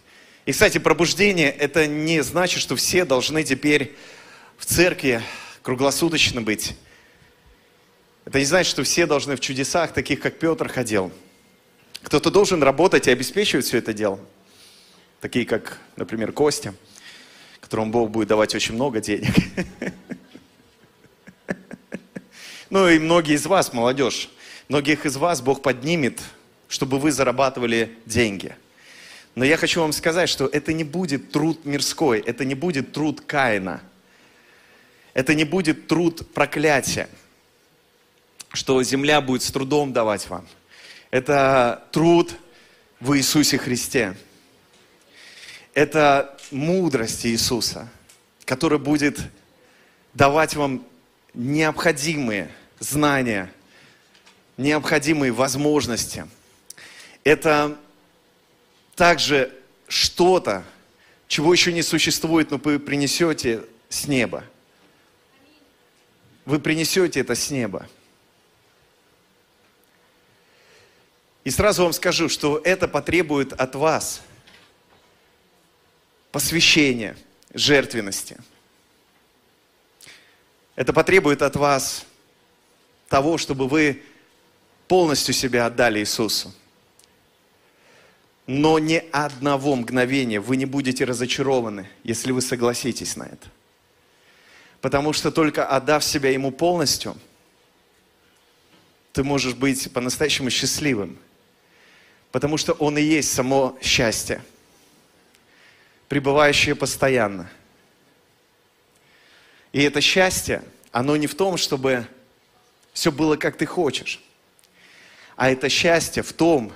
И, 0.46 0.52
кстати, 0.52 0.78
пробуждение– 0.78 1.52
это 1.60 1.88
не 1.88 2.22
значит, 2.24 2.62
что 2.62 2.76
все 2.76 3.06
должны 3.06 3.44
теперь 3.44 3.96
в 4.58 4.66
церкви 4.66 5.22
круглосуточно 5.62 6.42
быть. 6.42 6.76
Это 8.26 8.40
не 8.40 8.46
значит, 8.46 8.72
что 8.72 8.84
все 8.84 9.06
должны 9.06 9.36
в 9.36 9.40
чудесах, 9.40 9.94
таких 9.94 10.20
как 10.20 10.40
Петр 10.40 10.68
ходил. 10.68 11.12
Кто-то 12.02 12.30
должен 12.30 12.62
работать 12.62 13.08
и 13.08 13.12
обеспечивать 13.12 13.66
все 13.66 13.78
это 13.78 13.94
дело. 13.94 14.20
Такие 15.22 15.46
как, 15.46 15.80
например, 15.96 16.32
Костя, 16.32 16.74
которому 17.60 17.92
Бог 17.92 18.12
будет 18.12 18.28
давать 18.28 18.54
очень 18.54 18.76
много 18.76 19.02
денег. 19.02 19.34
Ну 22.72 22.90
и 22.90 22.98
многие 22.98 23.36
из 23.36 23.46
вас, 23.46 23.72
молодежь, 23.72 24.28
многих 24.68 25.06
из 25.06 25.18
вас 25.18 25.42
Бог 25.42 25.62
поднимет, 25.62 26.22
чтобы 26.68 27.00
вы 27.00 27.12
зарабатывали 27.12 27.98
деньги. 28.06 28.56
Но 29.36 29.44
я 29.44 29.58
хочу 29.58 29.82
вам 29.82 29.92
сказать, 29.92 30.30
что 30.30 30.48
это 30.48 30.74
не 30.74 30.84
будет 30.84 31.32
труд 31.32 31.66
мирской, 31.66 32.20
это 32.20 32.46
не 32.46 32.56
будет 32.56 32.94
труд 32.94 33.22
Каина. 33.22 33.82
Это 35.14 35.34
не 35.34 35.46
будет 35.46 35.88
труд 35.88 36.34
проклятия, 36.34 37.08
что 38.52 38.82
земля 38.84 39.22
будет 39.22 39.44
с 39.44 39.52
трудом 39.52 39.94
давать 39.94 40.30
вам. 40.30 40.46
Это 41.10 41.86
труд 41.92 42.36
в 43.00 43.18
Иисусе 43.18 43.58
Христе. 43.58 44.18
Это 45.74 46.38
мудрость 46.52 47.26
Иисуса, 47.26 47.90
которая 48.44 48.80
будет 48.80 49.20
давать 50.14 50.56
вам 50.56 50.86
необходимые 51.34 52.50
знания, 52.80 53.52
необходимые 54.58 55.32
возможности. 55.32 56.28
Это 57.24 57.78
также 58.96 59.54
что-то, 59.88 60.64
чего 61.28 61.54
еще 61.54 61.74
не 61.74 61.82
существует, 61.82 62.52
но 62.52 62.58
вы 62.58 62.80
принесете 62.80 63.64
с 63.90 64.08
неба. 64.08 64.44
Вы 66.46 66.60
принесете 66.60 67.22
это 67.22 67.36
с 67.36 67.50
неба. 67.50 67.88
И 71.44 71.50
сразу 71.52 71.84
вам 71.84 71.94
скажу, 71.94 72.30
что 72.30 72.60
это 72.64 72.88
потребует 72.88 73.54
от 73.54 73.76
вас 73.76 74.22
посвящения, 76.32 77.16
жертвенности. 77.54 78.38
Это 80.76 80.92
потребует 80.92 81.42
от 81.42 81.56
вас 81.56 82.06
того, 83.08 83.38
чтобы 83.38 83.68
вы 83.68 84.04
полностью 84.88 85.34
себя 85.34 85.66
отдали 85.66 86.00
Иисусу. 86.00 86.54
Но 88.48 88.78
ни 88.78 89.04
одного 89.12 89.76
мгновения 89.76 90.40
вы 90.40 90.56
не 90.56 90.66
будете 90.66 91.04
разочарованы, 91.04 91.90
если 92.04 92.32
вы 92.32 92.42
согласитесь 92.42 93.16
на 93.16 93.24
это. 93.24 93.50
Потому 94.82 95.14
что 95.14 95.32
только 95.32 95.66
отдав 95.66 96.04
себя 96.04 96.30
Ему 96.30 96.52
полностью, 96.52 97.18
ты 99.14 99.24
можешь 99.24 99.56
быть 99.56 99.92
по-настоящему 99.92 100.52
счастливым. 100.52 101.18
Потому 102.32 102.58
что 102.58 102.74
Он 102.74 102.98
и 102.98 103.02
есть 103.02 103.34
само 103.34 103.78
счастье, 103.82 104.44
пребывающее 106.08 106.76
постоянно. 106.76 107.50
И 109.74 109.82
это 109.82 110.02
счастье, 110.02 110.64
оно 110.92 111.16
не 111.16 111.28
в 111.28 111.36
том, 111.36 111.58
чтобы 111.58 112.06
все 112.94 113.12
было 113.12 113.38
как 113.38 113.58
ты 113.58 113.66
хочешь, 113.66 114.22
а 115.36 115.50
это 115.50 115.70
счастье 115.70 116.24
в 116.24 116.34
том, 116.34 116.72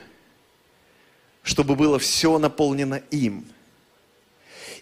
чтобы 1.43 1.75
было 1.75 1.99
все 1.99 2.37
наполнено 2.37 3.01
им. 3.11 3.45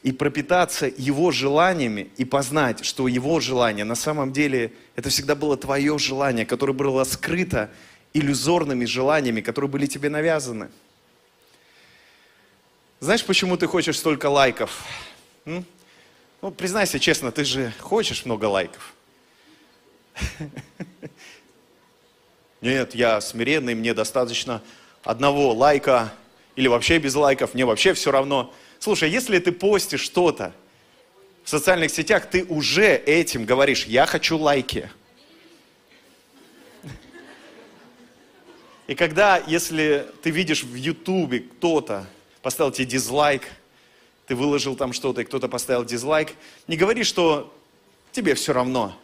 И 0.03 0.11
пропитаться 0.11 0.91
его 0.97 1.31
желаниями 1.31 2.09
и 2.17 2.25
познать, 2.25 2.85
что 2.85 3.07
его 3.07 3.39
желание 3.39 3.85
на 3.85 3.95
самом 3.95 4.31
деле 4.31 4.73
это 4.95 5.09
всегда 5.09 5.35
было 5.35 5.57
твое 5.57 5.97
желание, 5.97 6.45
которое 6.45 6.73
было 6.73 7.03
скрыто 7.03 7.69
иллюзорными 8.13 8.85
желаниями, 8.85 9.41
которые 9.41 9.69
были 9.69 9.85
тебе 9.85 10.09
навязаны. 10.09 10.69
Знаешь, 12.99 13.23
почему 13.23 13.57
ты 13.57 13.67
хочешь 13.67 13.97
столько 13.97 14.27
лайков? 14.27 14.83
М? 15.45 15.65
Ну, 16.41 16.51
признайся 16.51 16.99
честно, 16.99 17.31
ты 17.31 17.43
же 17.43 17.73
хочешь 17.79 18.25
много 18.25 18.45
лайков. 18.45 18.93
Нет, 22.61 22.95
я 22.95 23.21
смиренный, 23.21 23.75
мне 23.75 23.93
достаточно 23.93 24.61
одного 25.03 25.53
лайка 25.53 26.13
или 26.55 26.67
вообще 26.67 26.97
без 26.97 27.13
лайков, 27.15 27.53
мне 27.53 27.65
вообще 27.65 27.93
все 27.93 28.11
равно. 28.11 28.53
Слушай, 28.79 29.09
если 29.09 29.37
ты 29.39 29.51
постишь 29.51 30.01
что-то 30.01 30.53
в 31.43 31.49
социальных 31.49 31.91
сетях, 31.91 32.29
ты 32.29 32.43
уже 32.45 32.95
этим 32.95 33.45
говоришь, 33.45 33.85
я 33.85 34.05
хочу 34.05 34.37
лайки. 34.37 34.89
И 38.87 38.95
когда, 38.95 39.37
если 39.45 40.07
ты 40.23 40.31
видишь 40.31 40.63
в 40.63 40.73
Ютубе 40.73 41.41
кто-то 41.41 42.07
поставил 42.41 42.71
тебе 42.71 42.85
дизлайк, 42.85 43.43
ты 44.25 44.35
выложил 44.35 44.75
там 44.75 44.93
что-то, 44.93 45.21
и 45.21 45.25
кто-то 45.25 45.49
поставил 45.49 45.83
дизлайк, 45.83 46.33
не 46.67 46.77
говори, 46.77 47.03
что 47.03 47.53
тебе 48.13 48.35
все 48.35 48.53
равно. 48.53 48.97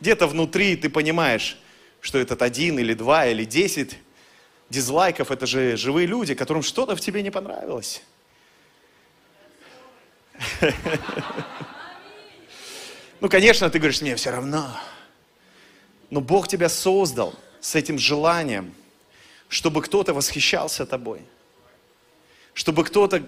Где-то 0.00 0.26
внутри 0.26 0.74
ты 0.76 0.88
понимаешь, 0.88 1.58
что 2.00 2.18
этот 2.18 2.42
один 2.42 2.78
или 2.78 2.94
два 2.94 3.26
или 3.26 3.44
десять 3.44 3.98
дизлайков, 4.70 5.30
это 5.30 5.46
же 5.46 5.76
живые 5.76 6.06
люди, 6.06 6.34
которым 6.34 6.62
что-то 6.62 6.94
в 6.96 7.00
тебе 7.00 7.22
не 7.22 7.30
понравилось. 7.30 8.02
Ну, 13.20 13.28
конечно, 13.28 13.68
ты 13.68 13.80
говоришь, 13.80 14.00
мне 14.00 14.14
все 14.14 14.30
равно. 14.30 14.78
Но 16.08 16.20
Бог 16.20 16.46
тебя 16.46 16.68
создал 16.68 17.34
с 17.60 17.74
этим 17.74 17.98
желанием, 17.98 18.72
чтобы 19.48 19.82
кто-то 19.82 20.14
восхищался 20.14 20.86
тобой, 20.86 21.22
чтобы 22.54 22.84
кто-то 22.84 23.26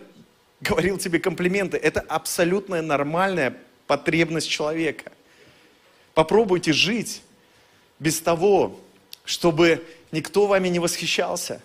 говорил 0.60 0.96
тебе 0.96 1.18
комплименты. 1.18 1.76
Это 1.76 2.00
абсолютно 2.02 2.80
нормальная 2.82 3.56
потребность 3.88 4.48
человека. 4.48 5.10
Попробуйте 6.14 6.72
жить 6.72 7.22
без 8.00 8.20
того, 8.20 8.80
чтобы 9.24 9.84
никто 10.10 10.46
вами 10.46 10.68
не 10.68 10.80
восхищался. 10.80 11.60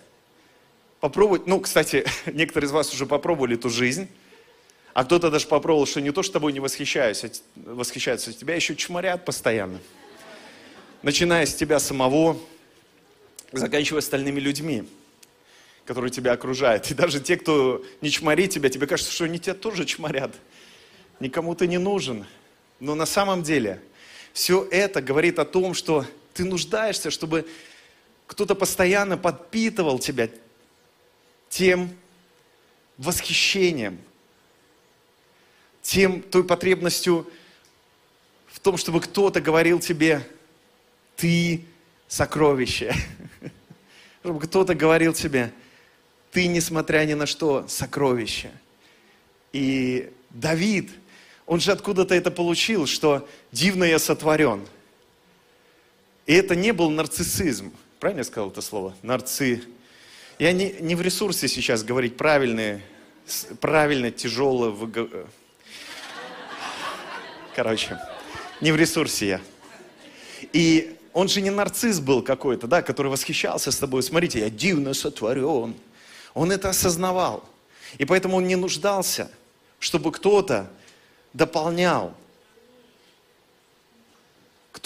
Попробуйте, 1.00 1.44
ну, 1.48 1.60
кстати, 1.60 2.06
некоторые 2.26 2.68
из 2.68 2.72
вас 2.72 2.92
уже 2.92 3.06
попробовали 3.06 3.56
эту 3.56 3.70
жизнь, 3.70 4.08
а 4.94 5.04
кто-то 5.04 5.30
даже 5.30 5.46
попробовал, 5.46 5.86
что 5.86 6.00
не 6.00 6.12
то, 6.12 6.22
что 6.22 6.34
тобой 6.34 6.52
не 6.52 6.60
восхищаются, 6.60 7.30
восхищаются, 7.56 8.32
тебя 8.32 8.54
еще 8.54 8.76
чморят 8.76 9.24
постоянно. 9.24 9.80
Начиная 11.02 11.44
с 11.44 11.54
тебя 11.54 11.78
самого, 11.78 12.38
заканчивая 13.52 13.98
остальными 13.98 14.40
людьми, 14.40 14.84
которые 15.84 16.10
тебя 16.10 16.32
окружают. 16.32 16.90
И 16.90 16.94
даже 16.94 17.20
те, 17.20 17.36
кто 17.36 17.84
не 18.00 18.10
чморит 18.10 18.50
тебя, 18.50 18.68
тебе 18.68 18.86
кажется, 18.86 19.12
что 19.12 19.24
они 19.24 19.38
тебя 19.38 19.54
тоже 19.54 19.84
чморят. 19.84 20.34
Никому 21.20 21.54
ты 21.54 21.66
не 21.66 21.78
нужен. 21.78 22.26
Но 22.80 22.94
на 22.94 23.06
самом 23.06 23.42
деле 23.42 23.80
все 24.32 24.66
это 24.70 25.00
говорит 25.00 25.38
о 25.38 25.44
том, 25.44 25.74
что 25.74 26.04
ты 26.36 26.44
нуждаешься, 26.44 27.10
чтобы 27.10 27.48
кто-то 28.26 28.54
постоянно 28.54 29.16
подпитывал 29.16 29.98
тебя 29.98 30.28
тем 31.48 31.96
восхищением, 32.98 33.98
тем, 35.80 36.20
той 36.20 36.44
потребностью 36.44 37.26
в 38.48 38.60
том, 38.60 38.76
чтобы 38.76 39.00
кто-то 39.00 39.40
говорил 39.40 39.80
тебе, 39.80 40.28
ты 41.16 41.64
сокровище. 42.06 42.94
Чтобы 44.20 44.40
кто-то 44.40 44.74
говорил 44.74 45.12
тебе, 45.12 45.52
ты, 46.32 46.48
несмотря 46.48 47.04
ни 47.04 47.14
на 47.14 47.26
что, 47.26 47.66
сокровище. 47.68 48.50
И 49.52 50.12
Давид, 50.30 50.90
он 51.46 51.60
же 51.60 51.70
откуда-то 51.70 52.12
это 52.14 52.32
получил, 52.32 52.86
что 52.86 53.28
дивно 53.52 53.84
я 53.84 54.00
сотворен. 54.00 54.66
И 56.26 56.34
это 56.34 56.54
не 56.56 56.72
был 56.72 56.90
нарциссизм. 56.90 57.72
Правильно 58.00 58.20
я 58.20 58.24
сказал 58.24 58.50
это 58.50 58.60
слово? 58.60 58.94
Нарци. 59.02 59.62
Я 60.38 60.52
не, 60.52 60.72
не 60.80 60.94
в 60.94 61.00
ресурсе 61.00 61.48
сейчас 61.48 61.82
говорить 61.82 62.16
правильные, 62.16 62.82
правильно, 63.60 64.10
тяжело. 64.10 64.70
выго- 64.70 65.26
Короче, 67.54 67.98
не 68.60 68.72
в 68.72 68.76
ресурсе 68.76 69.26
я. 69.28 69.40
И 70.52 70.96
он 71.12 71.28
же 71.28 71.40
не 71.40 71.50
нарцисс 71.50 72.00
был 72.00 72.22
какой-то, 72.22 72.66
да, 72.66 72.82
который 72.82 73.08
восхищался 73.10 73.70
с 73.70 73.78
тобой. 73.78 74.02
Смотрите, 74.02 74.40
я 74.40 74.50
дивно 74.50 74.92
сотворен. 74.92 75.74
Он 76.34 76.52
это 76.52 76.68
осознавал. 76.68 77.48
И 77.96 78.04
поэтому 78.04 78.36
он 78.36 78.46
не 78.46 78.56
нуждался, 78.56 79.30
чтобы 79.78 80.12
кто-то 80.12 80.70
дополнял. 81.32 82.14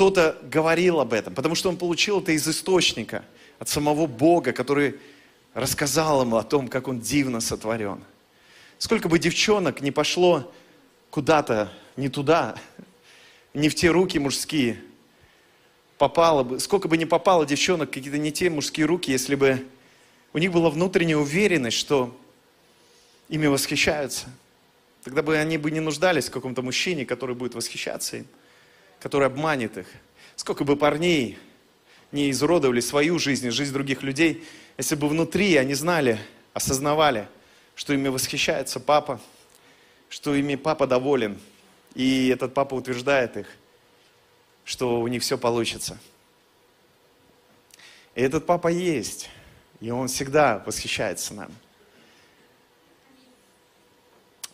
Кто-то 0.01 0.39
говорил 0.45 0.99
об 1.01 1.13
этом, 1.13 1.35
потому 1.35 1.55
что 1.55 1.69
он 1.69 1.77
получил 1.77 2.23
это 2.23 2.33
из 2.33 2.49
источника, 2.49 3.23
от 3.59 3.69
самого 3.69 4.07
Бога, 4.07 4.55
который 4.55 4.95
рассказал 5.53 6.23
ему 6.23 6.39
о 6.39 6.43
том, 6.43 6.69
как 6.69 6.89
он 6.89 7.01
дивно 7.01 7.43
сотворен. 7.43 8.03
Сколько 8.79 9.11
бы 9.11 9.19
девчонок 9.19 9.83
не 9.83 9.91
пошло 9.91 10.51
куда-то 11.11 11.71
не 11.99 12.09
туда, 12.09 12.57
не 13.53 13.69
в 13.69 13.75
те 13.75 13.91
руки 13.91 14.19
мужские, 14.19 14.83
попало 15.99 16.45
бы, 16.45 16.61
сколько 16.61 16.89
бы 16.89 16.97
ни 16.97 17.05
попало 17.05 17.45
девчонок 17.45 17.91
какие-то 17.91 18.17
не 18.17 18.33
те 18.33 18.49
мужские 18.49 18.87
руки, 18.87 19.11
если 19.11 19.35
бы 19.35 19.67
у 20.33 20.39
них 20.39 20.51
была 20.51 20.71
внутренняя 20.71 21.19
уверенность, 21.19 21.77
что 21.77 22.19
ими 23.29 23.49
восхищаются, 23.49 24.29
тогда 25.05 25.23
бы 25.23 25.37
они 25.37 25.59
бы 25.59 25.71
не 25.71 25.81
нуждались 25.81 26.29
в 26.29 26.31
каком-то 26.31 26.63
мужчине, 26.63 27.05
который 27.05 27.37
будет 27.37 27.55
восхищаться 27.55 28.17
им, 28.17 28.27
который 29.01 29.27
обманет 29.27 29.79
их. 29.79 29.87
Сколько 30.37 30.65
бы 30.65 30.77
парней 30.77 31.39
не 32.13 32.31
изуродовали 32.31 32.81
свою 32.81 33.19
жизнь 33.19 33.47
и 33.47 33.51
жизнь 33.51 33.73
других 33.73 34.03
людей, 34.03 34.47
если 34.79 34.95
бы 34.95 35.09
внутри 35.09 35.57
они 35.57 35.75
знали, 35.75 36.19
осознавали, 36.55 37.29
что 37.75 37.93
ими 37.93 38.09
восхищается 38.09 38.79
папа, 38.81 39.21
что 40.09 40.35
ими 40.35 40.55
папа 40.55 40.87
доволен, 40.87 41.39
и 41.95 42.29
этот 42.29 42.55
папа 42.55 42.75
утверждает 42.75 43.37
их, 43.37 43.47
что 44.65 45.01
у 45.01 45.09
них 45.09 45.23
все 45.23 45.39
получится. 45.39 45.99
И 48.15 48.23
этот 48.23 48.47
папа 48.47 48.69
есть, 48.69 49.31
и 49.81 49.91
он 49.91 50.09
всегда 50.09 50.63
восхищается 50.67 51.35
нами. 51.35 51.55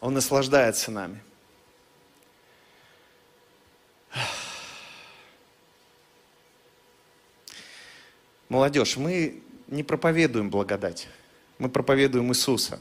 Он 0.00 0.14
наслаждается 0.14 0.90
нами. 0.90 1.20
Молодежь, 8.48 8.96
мы 8.96 9.42
не 9.66 9.82
проповедуем 9.82 10.50
благодать, 10.50 11.08
мы 11.58 11.68
проповедуем 11.68 12.30
Иисуса. 12.30 12.80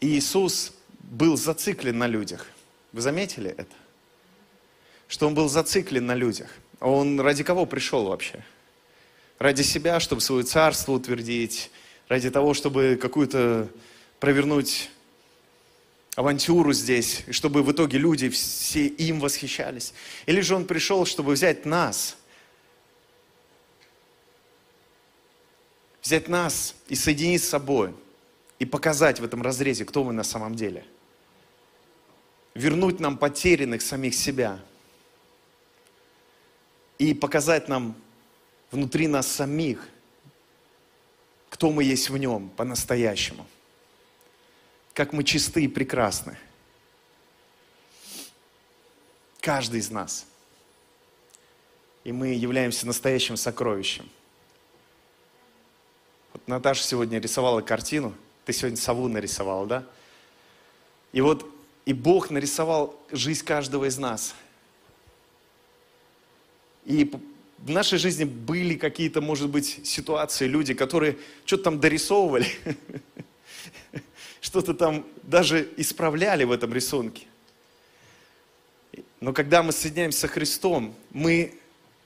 И 0.00 0.06
Иисус 0.18 0.72
был 1.00 1.36
зациклен 1.36 1.98
на 1.98 2.06
людях. 2.06 2.46
Вы 2.92 3.00
заметили 3.00 3.50
это? 3.50 3.74
Что 5.08 5.26
он 5.26 5.34
был 5.34 5.48
зациклен 5.48 6.06
на 6.06 6.14
людях. 6.14 6.50
А 6.80 6.88
Он 6.88 7.20
ради 7.20 7.42
кого 7.42 7.66
пришел 7.66 8.04
вообще? 8.04 8.44
Ради 9.38 9.62
себя, 9.62 10.00
чтобы 10.00 10.20
свое 10.20 10.44
царство 10.44 10.92
утвердить, 10.92 11.70
ради 12.08 12.30
того, 12.30 12.54
чтобы 12.54 12.98
какую-то 13.00 13.68
провернуть 14.20 14.90
авантюру 16.18 16.72
здесь, 16.72 17.22
и 17.28 17.32
чтобы 17.32 17.62
в 17.62 17.70
итоге 17.70 17.96
люди 17.96 18.28
все 18.28 18.88
им 18.88 19.20
восхищались. 19.20 19.94
Или 20.26 20.40
же 20.40 20.56
он 20.56 20.66
пришел, 20.66 21.06
чтобы 21.06 21.34
взять 21.34 21.64
нас, 21.64 22.16
взять 26.02 26.26
нас 26.26 26.74
и 26.88 26.96
соединить 26.96 27.44
с 27.44 27.48
собой, 27.48 27.94
и 28.58 28.64
показать 28.64 29.20
в 29.20 29.24
этом 29.24 29.42
разрезе, 29.42 29.84
кто 29.84 30.02
мы 30.02 30.12
на 30.12 30.24
самом 30.24 30.56
деле. 30.56 30.84
Вернуть 32.52 32.98
нам 32.98 33.16
потерянных 33.16 33.80
самих 33.80 34.12
себя. 34.16 34.58
И 36.98 37.14
показать 37.14 37.68
нам 37.68 37.94
внутри 38.72 39.06
нас 39.06 39.28
самих, 39.28 39.88
кто 41.48 41.70
мы 41.70 41.84
есть 41.84 42.10
в 42.10 42.18
нем 42.18 42.48
по-настоящему. 42.56 43.46
Как 44.98 45.12
мы 45.12 45.22
чисты 45.22 45.62
и 45.62 45.68
прекрасны. 45.68 46.36
Каждый 49.40 49.78
из 49.78 49.92
нас. 49.92 50.26
И 52.02 52.10
мы 52.10 52.30
являемся 52.34 52.84
настоящим 52.84 53.36
сокровищем. 53.36 54.10
Вот 56.32 56.48
Наташа 56.48 56.82
сегодня 56.82 57.20
рисовала 57.20 57.60
картину. 57.60 58.12
Ты 58.44 58.52
сегодня 58.52 58.76
сову 58.76 59.06
нарисовала, 59.06 59.68
да? 59.68 59.86
И 61.12 61.20
вот 61.20 61.48
и 61.84 61.92
Бог 61.92 62.30
нарисовал 62.30 62.98
жизнь 63.12 63.44
каждого 63.44 63.84
из 63.84 63.98
нас. 63.98 64.34
И 66.86 67.08
в 67.58 67.70
нашей 67.70 68.00
жизни 68.00 68.24
были 68.24 68.74
какие-то, 68.74 69.20
может 69.20 69.48
быть, 69.48 69.86
ситуации, 69.86 70.48
люди, 70.48 70.74
которые 70.74 71.18
что-то 71.44 71.62
там 71.62 71.78
дорисовывали, 71.78 72.48
что-то 74.40 74.74
там 74.74 75.06
даже 75.22 75.68
исправляли 75.76 76.44
в 76.44 76.52
этом 76.52 76.72
рисунке. 76.72 77.26
Но 79.20 79.32
когда 79.32 79.62
мы 79.62 79.72
соединяемся 79.72 80.20
со 80.20 80.28
Христом, 80.28 80.94
мы 81.10 81.58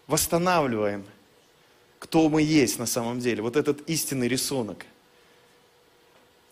восстанавливаем, 0.07 1.05
кто 1.99 2.28
мы 2.28 2.43
есть 2.43 2.78
на 2.78 2.87
самом 2.87 3.20
деле. 3.20 3.43
Вот 3.43 3.57
этот 3.57 3.89
истинный 3.89 4.28
рисунок. 4.28 4.87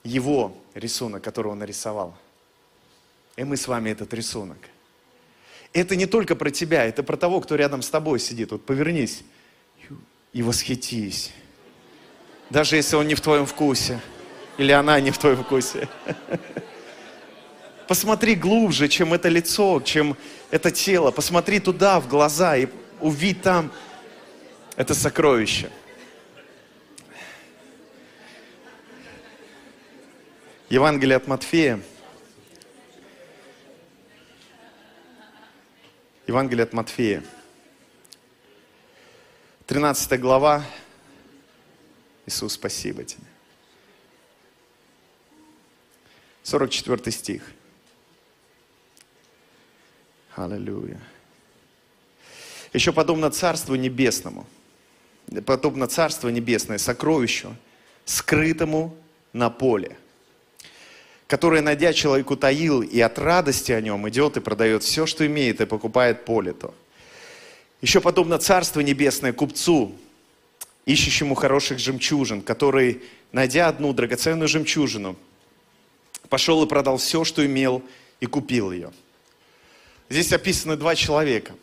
Его 0.04 0.56
рисунок, 0.74 1.22
который 1.22 1.48
он 1.48 1.58
нарисовал. 1.58 2.16
И 3.36 3.44
мы 3.44 3.56
с 3.56 3.66
вами 3.66 3.90
этот 3.90 4.12
рисунок. 4.14 4.58
Это 5.72 5.96
не 5.96 6.06
только 6.06 6.36
про 6.36 6.50
тебя, 6.50 6.84
это 6.84 7.02
про 7.02 7.16
того, 7.16 7.40
кто 7.40 7.54
рядом 7.56 7.82
с 7.82 7.90
тобой 7.90 8.18
сидит. 8.20 8.52
Вот 8.52 8.64
повернись 8.64 9.22
и 10.32 10.42
восхитись. 10.42 11.32
Даже 12.50 12.76
если 12.76 12.96
он 12.96 13.06
не 13.06 13.14
в 13.14 13.20
твоем 13.20 13.46
вкусе. 13.46 14.00
Или 14.60 14.72
она 14.72 15.00
не 15.00 15.10
в 15.10 15.16
твоем 15.16 15.42
вкусе. 15.42 15.88
Посмотри 17.88 18.34
глубже, 18.34 18.88
чем 18.88 19.14
это 19.14 19.30
лицо, 19.30 19.80
чем 19.80 20.18
это 20.50 20.70
тело. 20.70 21.10
Посмотри 21.10 21.60
туда, 21.60 21.98
в 21.98 22.06
глаза, 22.06 22.58
и 22.58 22.66
увидь 23.00 23.40
там 23.40 23.72
это 24.76 24.92
сокровище. 24.92 25.70
Евангелие 30.68 31.16
от 31.16 31.26
Матфея. 31.26 31.80
Евангелие 36.26 36.64
от 36.64 36.74
Матфея. 36.74 37.24
13 39.64 40.20
глава. 40.20 40.62
Иисус, 42.26 42.52
спасибо 42.52 43.04
тебе. 43.04 43.29
44 46.50 47.12
стих. 47.12 47.42
Аллилуйя. 50.34 51.00
Еще 52.72 52.92
подобно 52.92 53.30
Царству 53.30 53.76
Небесному, 53.76 54.48
подобно 55.46 55.86
Царство 55.86 56.28
Небесное, 56.28 56.78
сокровищу, 56.78 57.54
скрытому 58.04 58.96
на 59.32 59.48
поле, 59.48 59.96
которое, 61.28 61.62
найдя 61.62 61.92
человек 61.92 62.32
утаил, 62.32 62.82
и 62.82 62.98
от 62.98 63.18
радости 63.20 63.70
о 63.70 63.80
нем 63.80 64.08
идет 64.08 64.36
и 64.36 64.40
продает 64.40 64.82
все, 64.82 65.06
что 65.06 65.24
имеет, 65.26 65.60
и 65.60 65.66
покупает 65.66 66.24
поле 66.24 66.52
то. 66.52 66.74
Еще 67.80 68.00
подобно 68.00 68.38
Царство 68.38 68.80
Небесное 68.80 69.32
купцу, 69.32 69.94
ищущему 70.84 71.36
хороших 71.36 71.78
жемчужин, 71.78 72.42
который, 72.42 73.02
найдя 73.30 73.68
одну 73.68 73.92
драгоценную 73.92 74.48
жемчужину, 74.48 75.16
пошел 76.30 76.62
и 76.64 76.68
продал 76.68 76.96
все, 76.96 77.24
что 77.24 77.44
имел, 77.44 77.82
и 78.20 78.26
купил 78.26 78.72
ее. 78.72 78.92
Здесь 80.08 80.32
описаны 80.32 80.76
два 80.76 80.94
человека. 80.94 81.54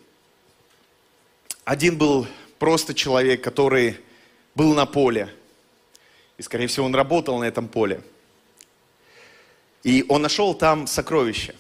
Один 1.66 1.98
был 1.98 2.28
просто 2.60 2.94
человек, 2.94 3.44
который 3.44 4.00
был 4.56 4.74
на 4.74 4.86
поле. 4.86 5.34
И, 6.38 6.42
скорее 6.42 6.68
всего, 6.68 6.86
он 6.86 6.96
работал 6.96 7.40
на 7.40 7.46
этом 7.46 7.68
поле. 7.68 8.02
И 9.84 10.06
он 10.10 10.22
нашел 10.22 10.54
там 10.54 10.86
сокровище. 10.86 11.56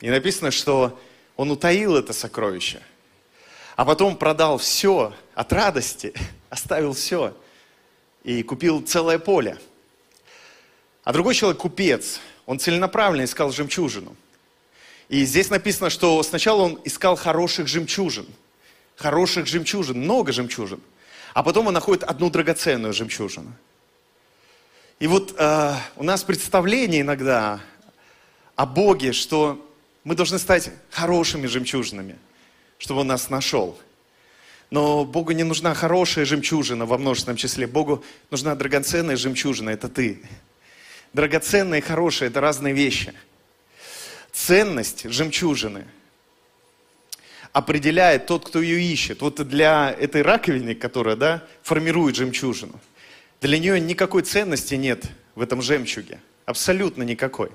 И 0.00 0.10
написано, 0.10 0.50
что 0.50 0.98
он 1.36 1.50
утаил 1.50 1.96
это 1.96 2.12
сокровище. 2.12 2.80
А 3.76 3.84
потом 3.84 4.16
продал 4.16 4.58
все 4.58 5.14
от 5.34 5.52
радости, 5.52 6.12
оставил 6.50 6.92
все 6.92 7.36
и 8.22 8.42
купил 8.42 8.80
целое 8.82 9.18
поле. 9.18 9.58
А 11.04 11.12
другой 11.12 11.34
человек, 11.34 11.60
купец, 11.60 12.20
он 12.46 12.58
целенаправленно 12.58 13.24
искал 13.24 13.50
жемчужину. 13.50 14.16
И 15.08 15.24
здесь 15.24 15.50
написано, 15.50 15.90
что 15.90 16.22
сначала 16.22 16.62
он 16.62 16.80
искал 16.84 17.16
хороших 17.16 17.66
жемчужин. 17.68 18.26
Хороших 18.96 19.46
жемчужин, 19.46 19.98
много 19.98 20.32
жемчужин. 20.32 20.80
А 21.34 21.42
потом 21.42 21.66
он 21.66 21.74
находит 21.74 22.04
одну 22.04 22.30
драгоценную 22.30 22.92
жемчужину. 22.92 23.52
И 25.00 25.06
вот 25.06 25.34
э, 25.36 25.74
у 25.96 26.04
нас 26.04 26.22
представление 26.22 27.00
иногда 27.00 27.60
о 28.54 28.66
Боге, 28.66 29.12
что 29.12 29.68
мы 30.04 30.14
должны 30.14 30.38
стать 30.38 30.70
хорошими 30.90 31.46
жемчужинами, 31.46 32.16
чтобы 32.78 33.00
Он 33.00 33.08
нас 33.08 33.28
нашел. 33.30 33.78
Но 34.70 35.04
Богу 35.04 35.32
не 35.32 35.42
нужна 35.42 35.74
хорошая 35.74 36.24
жемчужина 36.24 36.86
во 36.86 36.98
множественном 36.98 37.36
числе. 37.36 37.66
Богу 37.66 38.04
нужна 38.30 38.54
драгоценная 38.54 39.16
жемчужина, 39.16 39.70
это 39.70 39.88
ты. 39.88 40.22
Драгоценная 41.12 41.78
и 41.78 41.82
хорошая– 41.82 42.28
это 42.30 42.40
разные 42.40 42.72
вещи. 42.72 43.12
Ценность 44.32 45.04
жемчужины 45.10 45.86
определяет 47.52 48.26
тот, 48.26 48.46
кто 48.46 48.62
ее 48.62 48.82
ищет. 48.82 49.20
Вот 49.20 49.46
для 49.46 49.94
этой 49.98 50.22
раковины, 50.22 50.74
которая 50.74 51.16
да, 51.16 51.44
формирует 51.62 52.16
жемчужину, 52.16 52.80
для 53.42 53.58
нее 53.58 53.78
никакой 53.78 54.22
ценности 54.22 54.74
нет 54.74 55.04
в 55.34 55.42
этом 55.42 55.60
жемчуге. 55.60 56.18
Абсолютно 56.46 57.02
никакой. 57.02 57.50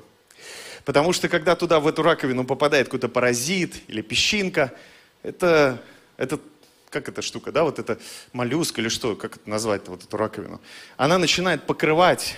Потому 0.86 1.12
что 1.12 1.28
когда 1.28 1.56
туда, 1.56 1.80
в 1.80 1.88
эту 1.88 2.04
раковину 2.04 2.46
попадает 2.46 2.88
какой-то 2.88 3.10
паразит 3.10 3.76
или 3.88 4.02
песчинка, 4.02 4.72
это, 5.24 5.82
это 6.16 6.40
как 6.90 7.10
эта 7.10 7.22
штука, 7.22 7.52
да, 7.52 7.64
вот 7.64 7.80
это 7.80 8.00
моллюск 8.34 8.78
или 8.80 8.88
что, 8.88 9.16
как 9.16 9.38
это 9.38 9.50
назвать 9.50 9.88
вот 9.88 10.04
эту 10.04 10.16
раковину, 10.16 10.62
она 10.96 11.18
начинает 11.18 11.64
покрывать 11.64 12.38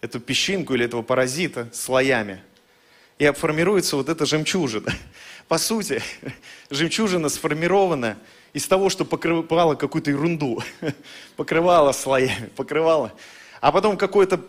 эту 0.00 0.20
песчинку 0.20 0.74
или 0.74 0.84
этого 0.84 1.02
паразита 1.02 1.68
слоями. 1.72 2.42
И 3.18 3.30
формируется 3.32 3.96
вот 3.96 4.08
эта 4.08 4.24
жемчужина. 4.24 4.92
По 5.48 5.58
сути, 5.58 6.02
жемчужина 6.70 7.28
сформирована 7.28 8.16
из 8.52 8.66
того, 8.66 8.88
что 8.88 9.04
покрывала 9.04 9.74
какую-то 9.74 10.10
ерунду. 10.10 10.62
Покрывала 11.36 11.92
слоями, 11.92 12.50
покрывала. 12.56 13.12
А 13.60 13.72
потом 13.72 13.96
какой-то 13.96 14.40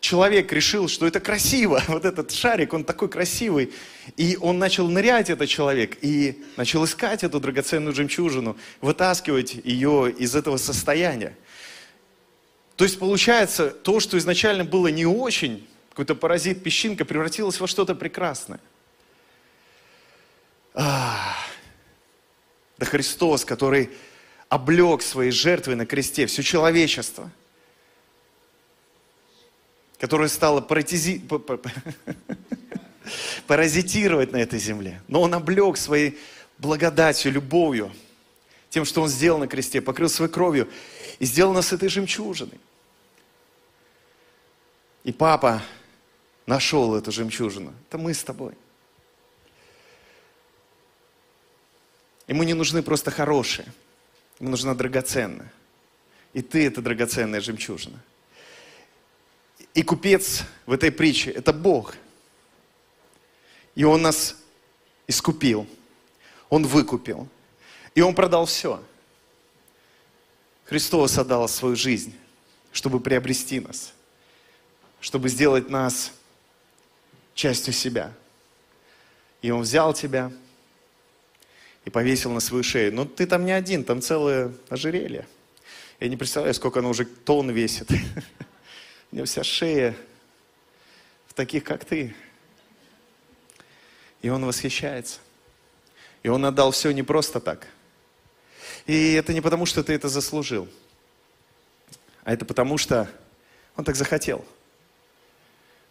человек 0.00 0.52
решил, 0.52 0.88
что 0.88 1.06
это 1.06 1.20
красиво. 1.20 1.82
Вот 1.88 2.04
этот 2.04 2.32
шарик, 2.32 2.74
он 2.74 2.84
такой 2.84 3.08
красивый. 3.08 3.72
И 4.16 4.36
он 4.40 4.58
начал 4.58 4.88
нырять, 4.88 5.30
этот 5.30 5.48
человек, 5.48 5.96
и 6.02 6.42
начал 6.56 6.84
искать 6.84 7.24
эту 7.24 7.40
драгоценную 7.40 7.94
жемчужину, 7.94 8.56
вытаскивать 8.80 9.54
ее 9.64 10.12
из 10.16 10.34
этого 10.34 10.56
состояния. 10.56 11.36
То 12.76 12.84
есть 12.84 12.98
получается, 12.98 13.70
то, 13.70 14.00
что 14.00 14.18
изначально 14.18 14.64
было 14.64 14.88
не 14.88 15.06
очень, 15.06 15.66
какой-то 15.90 16.14
паразит, 16.14 16.62
песчинка, 16.62 17.06
превратилось 17.06 17.58
во 17.58 17.66
что-то 17.66 17.94
прекрасное. 17.94 18.60
Да 20.74 21.34
Христос, 22.80 23.46
который 23.46 23.90
облег 24.50 25.00
своей 25.00 25.30
жертвой 25.30 25.74
на 25.74 25.86
кресте 25.86 26.26
все 26.26 26.42
человечество, 26.42 27.30
которое 29.98 30.28
стало 30.28 30.60
паратизи... 30.60 31.22
паразитировать 33.46 34.32
на 34.32 34.36
этой 34.36 34.58
земле. 34.58 35.00
Но 35.08 35.22
Он 35.22 35.32
облег 35.32 35.78
своей 35.78 36.18
благодатью, 36.58 37.32
любовью, 37.32 37.90
тем, 38.68 38.84
что 38.84 39.00
Он 39.00 39.08
сделал 39.08 39.38
на 39.38 39.48
кресте, 39.48 39.80
покрыл 39.80 40.10
своей 40.10 40.30
кровью 40.30 40.68
и 41.18 41.24
сделал 41.24 41.54
нас 41.54 41.72
этой 41.72 41.88
жемчужиной. 41.88 42.60
И 45.06 45.12
папа 45.12 45.62
нашел 46.46 46.96
эту 46.96 47.12
жемчужину. 47.12 47.72
Это 47.88 47.96
мы 47.96 48.12
с 48.12 48.24
тобой. 48.24 48.54
Ему 52.26 52.42
не 52.42 52.54
нужны 52.54 52.82
просто 52.82 53.12
хорошие. 53.12 53.72
Ему 54.40 54.50
нужна 54.50 54.74
драгоценная. 54.74 55.52
И 56.32 56.42
ты 56.42 56.66
это 56.66 56.82
драгоценная 56.82 57.40
жемчужина. 57.40 58.00
И 59.74 59.84
купец 59.84 60.42
в 60.66 60.72
этой 60.72 60.90
притче– 60.90 61.30
это 61.36 61.52
Бог. 61.52 61.94
И 63.76 63.84
Он 63.84 64.02
нас 64.02 64.34
искупил. 65.06 65.68
Он 66.48 66.66
выкупил. 66.66 67.28
И 67.94 68.00
Он 68.00 68.12
продал 68.12 68.46
все. 68.46 68.82
Христос 70.64 71.16
отдал 71.16 71.48
свою 71.48 71.76
жизнь, 71.76 72.12
чтобы 72.72 72.98
приобрести 72.98 73.60
нас, 73.60 73.92
чтобы 75.06 75.28
сделать 75.28 75.70
нас 75.70 76.10
частью 77.32 77.72
себя. 77.72 78.12
И 79.40 79.52
Он 79.52 79.60
взял 79.60 79.94
тебя 79.94 80.32
и 81.84 81.90
повесил 81.90 82.32
на 82.32 82.40
свою 82.40 82.64
шею. 82.64 82.92
Но 82.92 83.04
ты 83.04 83.24
там 83.24 83.44
не 83.44 83.52
один, 83.52 83.84
там 83.84 84.02
целое 84.02 84.52
ожерелье. 84.68 85.24
Я 86.00 86.08
не 86.08 86.16
представляю, 86.16 86.54
сколько 86.54 86.80
оно 86.80 86.90
уже 86.90 87.04
тонн 87.04 87.52
весит. 87.52 87.88
У 89.12 89.14
него 89.14 89.26
вся 89.26 89.44
шея 89.44 89.94
в 91.28 91.34
таких, 91.34 91.62
как 91.62 91.84
ты. 91.84 92.12
И 94.22 94.28
он 94.28 94.44
восхищается. 94.44 95.20
И 96.24 96.28
он 96.28 96.44
отдал 96.44 96.72
все 96.72 96.90
не 96.90 97.04
просто 97.04 97.38
так. 97.38 97.68
И 98.86 99.12
это 99.12 99.32
не 99.32 99.40
потому, 99.40 99.66
что 99.66 99.84
ты 99.84 99.92
это 99.92 100.08
заслужил, 100.08 100.66
а 102.24 102.32
это 102.32 102.44
потому, 102.44 102.76
что 102.76 103.08
он 103.76 103.84
так 103.84 103.94
захотел. 103.94 104.44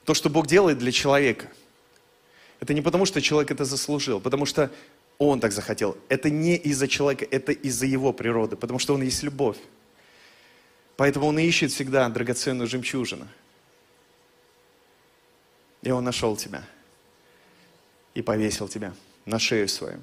То, 0.05 0.13
что 0.13 0.29
Бог 0.29 0.47
делает 0.47 0.77
для 0.77 0.91
человека, 0.91 1.47
это 2.59 2.73
не 2.73 2.81
потому, 2.81 3.05
что 3.05 3.21
человек 3.21 3.51
это 3.51 3.65
заслужил, 3.65 4.21
потому 4.21 4.45
что 4.45 4.71
он 5.17 5.39
так 5.39 5.51
захотел. 5.51 5.97
Это 6.09 6.29
не 6.29 6.55
из-за 6.55 6.87
человека, 6.87 7.25
это 7.29 7.51
из-за 7.51 7.85
его 7.85 8.13
природы, 8.13 8.55
потому 8.55 8.79
что 8.79 8.93
он 8.93 9.01
есть 9.01 9.23
любовь. 9.23 9.57
Поэтому 10.97 11.27
он 11.27 11.39
ищет 11.39 11.71
всегда 11.71 12.07
драгоценную 12.07 12.67
жемчужину. 12.67 13.27
И 15.81 15.91
он 15.91 16.03
нашел 16.03 16.37
тебя. 16.37 16.63
И 18.13 18.21
повесил 18.21 18.67
тебя 18.67 18.93
на 19.25 19.39
шею 19.39 19.67
свою. 19.67 20.01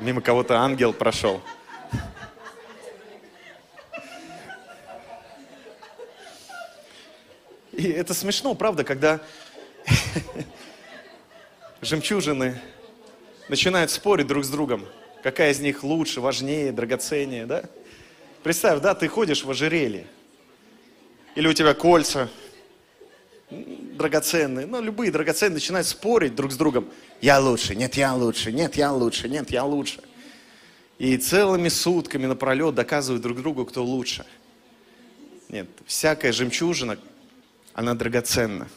Мимо 0.00 0.20
кого-то 0.20 0.58
ангел 0.58 0.92
прошел. 0.92 1.40
И 7.72 7.88
это 7.88 8.12
смешно, 8.12 8.54
правда, 8.54 8.82
когда 8.84 9.20
жемчужины 11.80 12.60
начинают 13.48 13.90
спорить 13.90 14.26
друг 14.26 14.44
с 14.44 14.48
другом, 14.48 14.84
какая 15.22 15.52
из 15.52 15.60
них 15.60 15.84
лучше, 15.84 16.20
важнее, 16.20 16.72
драгоценнее, 16.72 17.46
да? 17.46 17.64
Представь, 18.42 18.80
да, 18.80 18.94
ты 18.94 19.08
ходишь 19.08 19.44
в 19.44 19.50
ожерелье, 19.50 20.06
или 21.34 21.46
у 21.46 21.52
тебя 21.52 21.72
кольца 21.72 22.28
драгоценные, 23.50 24.66
ну, 24.66 24.82
любые 24.82 25.10
драгоценные 25.10 25.54
начинают 25.54 25.86
спорить 25.86 26.34
друг 26.34 26.52
с 26.52 26.56
другом. 26.56 26.90
Я 27.20 27.40
лучше, 27.40 27.74
нет, 27.74 27.96
я 27.96 28.14
лучше, 28.14 28.52
нет, 28.52 28.76
я 28.76 28.92
лучше, 28.92 29.28
нет, 29.28 29.50
я 29.50 29.64
лучше. 29.64 30.00
И 30.98 31.16
целыми 31.16 31.68
сутками 31.68 32.26
напролет 32.26 32.74
доказывают 32.74 33.22
друг 33.22 33.38
другу, 33.38 33.64
кто 33.64 33.84
лучше. 33.84 34.24
Нет, 35.48 35.68
всякая 35.86 36.32
жемчужина, 36.32 36.98
она 37.72 37.94
драгоценна. 37.94 38.68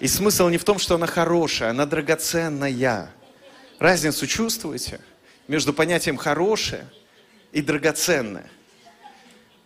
И 0.00 0.06
смысл 0.06 0.48
не 0.48 0.58
в 0.58 0.64
том, 0.64 0.78
что 0.78 0.94
она 0.94 1.06
хорошая, 1.06 1.70
она 1.70 1.84
драгоценная. 1.84 3.10
Разницу 3.78 4.26
чувствуете 4.26 5.00
между 5.48 5.72
понятием 5.72 6.16
хорошее 6.16 6.86
и 7.52 7.60
драгоценное? 7.60 8.48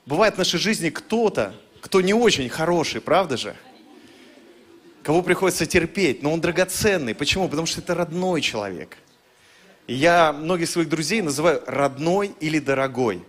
Бывает 0.06 0.34
в 0.34 0.38
нашей 0.38 0.58
жизни 0.58 0.90
кто-то, 0.90 1.54
кто 1.80 2.00
не 2.00 2.14
очень 2.14 2.48
хороший, 2.48 3.00
правда 3.00 3.36
же? 3.36 3.56
Кого 5.02 5.22
приходится 5.22 5.66
терпеть, 5.66 6.22
но 6.22 6.32
он 6.32 6.40
драгоценный. 6.40 7.14
Почему? 7.14 7.48
Потому 7.48 7.66
что 7.66 7.80
это 7.80 7.94
родной 7.94 8.40
человек. 8.40 8.96
Я 9.88 10.32
многих 10.32 10.68
своих 10.68 10.88
друзей 10.88 11.22
называю 11.22 11.62
родной 11.66 12.34
или 12.38 12.60
дорогой. 12.60 13.24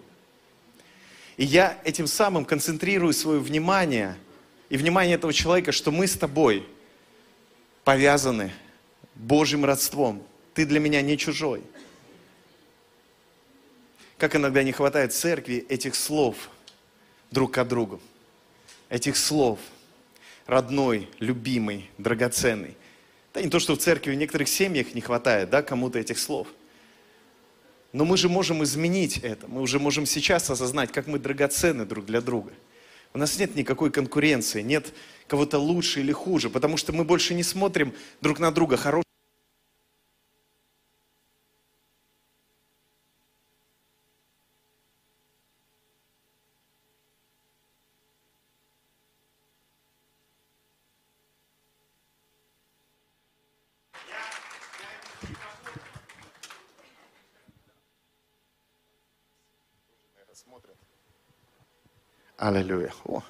И 1.36 1.46
я 1.46 1.80
этим 1.84 2.06
самым 2.06 2.46
концентрирую 2.46 3.12
свое 3.12 3.40
внимание 3.40 4.16
и 4.70 4.78
внимание 4.78 5.16
этого 5.16 5.34
человека, 5.34 5.72
что 5.72 5.90
мы 5.92 6.06
с 6.06 6.14
тобой 6.14 6.68
повязаны 7.84 8.54
Божьим 9.16 9.66
родством. 9.66 10.24
Ты 10.54 10.68
для 10.68 10.80
меня 10.80 11.02
не 11.02 11.18
чужой. 11.18 11.64
Как 14.20 14.36
иногда 14.36 14.62
не 14.62 14.72
хватает 14.72 15.12
церкви 15.12 15.66
этих 15.70 15.96
слов 15.96 16.36
друг 17.32 17.54
к 17.54 17.64
другу. 17.64 18.00
Этих 18.90 19.18
слов. 19.18 19.60
Родной, 20.46 21.10
любимый, 21.20 21.90
драгоценный. 21.98 22.76
Да 23.34 23.42
не 23.42 23.50
то, 23.50 23.60
что 23.60 23.76
в 23.76 23.80
церкви 23.80 24.12
в 24.12 24.16
некоторых 24.16 24.48
семьях 24.48 24.94
не 24.94 25.02
хватает, 25.02 25.50
да, 25.50 25.62
кому-то 25.62 26.00
этих 26.00 26.20
слов. 26.20 26.48
Но 27.94 28.06
мы 28.06 28.18
же 28.18 28.28
можем 28.28 28.64
изменить 28.64 29.18
это. 29.20 29.48
Мы 29.48 29.62
уже 29.62 29.80
можем 29.80 30.06
сейчас 30.06 30.50
осознать, 30.50 30.92
как 30.92 31.08
мы 31.08 31.20
драгоценны 31.20 31.86
друг 31.86 32.06
для 32.06 32.22
друга. 32.22 32.52
У 33.14 33.20
нас 33.20 33.38
нет 33.38 33.56
никакой 33.56 33.92
конкуренции, 33.92 34.62
нет 34.62 34.94
кого-то 35.28 35.60
лучше 35.60 36.00
или 36.00 36.12
хуже, 36.12 36.50
потому 36.50 36.78
что 36.78 36.92
мы 36.94 37.04
больше 37.04 37.36
не 37.36 37.44
смотрим 37.44 37.94
друг 38.22 38.40
на 38.40 38.52
друга, 38.52 38.76
хороший 38.76 39.13
Аллилуйя. 62.44 62.94
О. 63.06 63.24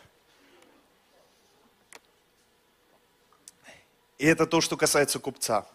И 4.17 4.25
это 4.25 4.47
то, 4.47 4.59
что 4.59 4.75
касается 4.75 5.19
купца. 5.19 5.67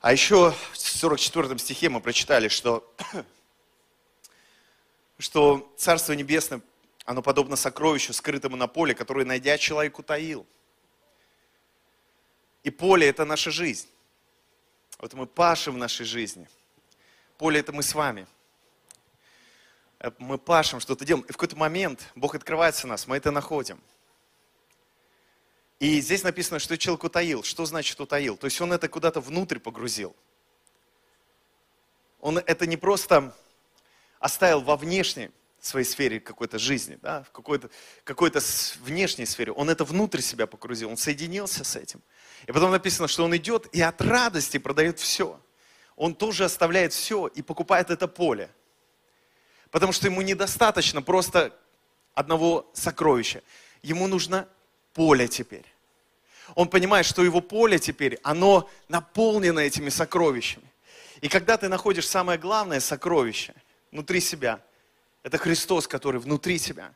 А 0.00 0.12
еще 0.12 0.52
в 0.52 0.78
44 0.78 1.58
стихе 1.58 1.88
мы 1.88 2.00
прочитали, 2.00 2.46
что, 2.46 2.88
что 5.18 5.74
Царство 5.76 6.12
Небесное, 6.12 6.60
оно 7.04 7.20
подобно 7.20 7.56
сокровищу, 7.56 8.12
скрытому 8.12 8.54
на 8.54 8.68
поле, 8.68 8.94
которое, 8.94 9.24
найдя, 9.24 9.58
человек 9.58 9.98
утаил. 9.98 10.46
И 12.62 12.70
поле– 12.70 13.08
это 13.08 13.24
наша 13.24 13.50
жизнь. 13.50 13.88
Вот 15.00 15.14
мы 15.14 15.26
пашем 15.26 15.74
в 15.74 15.78
нашей 15.78 16.06
жизни. 16.06 16.48
Поле– 17.38 17.58
это 17.58 17.72
мы 17.72 17.82
с 17.82 17.92
вами– 17.92 18.28
мы 20.18 20.38
пашем, 20.38 20.80
что-то 20.80 21.04
делаем, 21.04 21.24
и 21.24 21.32
в 21.32 21.36
какой-то 21.36 21.56
момент 21.56 22.10
Бог 22.14 22.34
открывается 22.34 22.86
нас, 22.86 23.06
мы 23.06 23.16
это 23.16 23.30
находим. 23.30 23.80
И 25.80 26.00
здесь 26.00 26.24
написано, 26.24 26.58
что 26.58 26.76
человек 26.76 27.04
утаил. 27.04 27.42
Что 27.44 27.64
значит 27.64 28.00
утаил? 28.00 28.36
То 28.36 28.46
есть 28.46 28.60
он 28.60 28.72
это 28.72 28.88
куда-то 28.88 29.20
внутрь 29.20 29.58
погрузил. 29.58 30.14
Он 32.20 32.38
это 32.38 32.66
не 32.66 32.76
просто 32.76 33.32
оставил 34.18 34.60
во 34.60 34.76
внешней 34.76 35.30
своей 35.60 35.86
сфере 35.86 36.20
какой-то 36.20 36.58
жизни, 36.58 36.98
да, 37.02 37.22
в 37.24 37.30
какой-то 37.30 37.70
какой 38.04 38.32
внешней 38.80 39.26
сфере. 39.26 39.52
Он 39.52 39.70
это 39.70 39.84
внутрь 39.84 40.20
себя 40.20 40.46
погрузил, 40.46 40.90
он 40.90 40.96
соединился 40.96 41.62
с 41.62 41.76
этим. 41.76 42.02
И 42.46 42.52
потом 42.52 42.70
написано, 42.70 43.06
что 43.06 43.24
он 43.24 43.36
идет 43.36 43.66
и 43.72 43.80
от 43.80 44.00
радости 44.00 44.58
продает 44.58 44.98
все. 44.98 45.40
Он 45.94 46.14
тоже 46.14 46.44
оставляет 46.44 46.92
все 46.92 47.26
и 47.28 47.42
покупает 47.42 47.90
это 47.90 48.08
поле. 48.08 48.50
Потому 49.70 49.92
что 49.92 50.06
ему 50.06 50.22
недостаточно 50.22 51.02
просто 51.02 51.54
одного 52.14 52.70
сокровища. 52.72 53.42
Ему 53.82 54.06
нужно 54.06 54.48
поле 54.94 55.28
теперь. 55.28 55.64
Он 56.54 56.68
понимает, 56.68 57.06
что 57.06 57.22
его 57.22 57.40
поле 57.40 57.78
теперь, 57.78 58.18
оно 58.22 58.68
наполнено 58.88 59.60
этими 59.60 59.90
сокровищами. 59.90 60.64
И 61.20 61.28
когда 61.28 61.56
ты 61.56 61.68
находишь 61.68 62.08
самое 62.08 62.38
главное 62.38 62.80
сокровище 62.80 63.54
внутри 63.92 64.20
себя, 64.20 64.60
это 65.22 65.36
Христос, 65.36 65.86
который 65.86 66.20
внутри 66.20 66.58
тебя, 66.58 66.92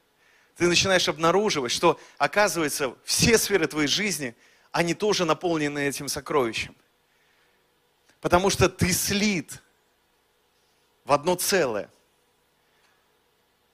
ты 0.56 0.66
начинаешь 0.68 1.08
обнаруживать, 1.08 1.72
что, 1.72 2.00
оказывается, 2.18 2.94
все 3.04 3.36
сферы 3.36 3.66
твоей 3.66 3.88
жизни, 3.88 4.34
они 4.70 4.94
тоже 4.94 5.24
наполнены 5.24 5.80
этим 5.86 6.08
сокровищем. 6.08 6.74
Потому 8.20 8.48
что 8.48 8.68
ты 8.68 8.92
слит 8.92 9.60
в 11.04 11.12
одно 11.12 11.34
целое 11.34 11.90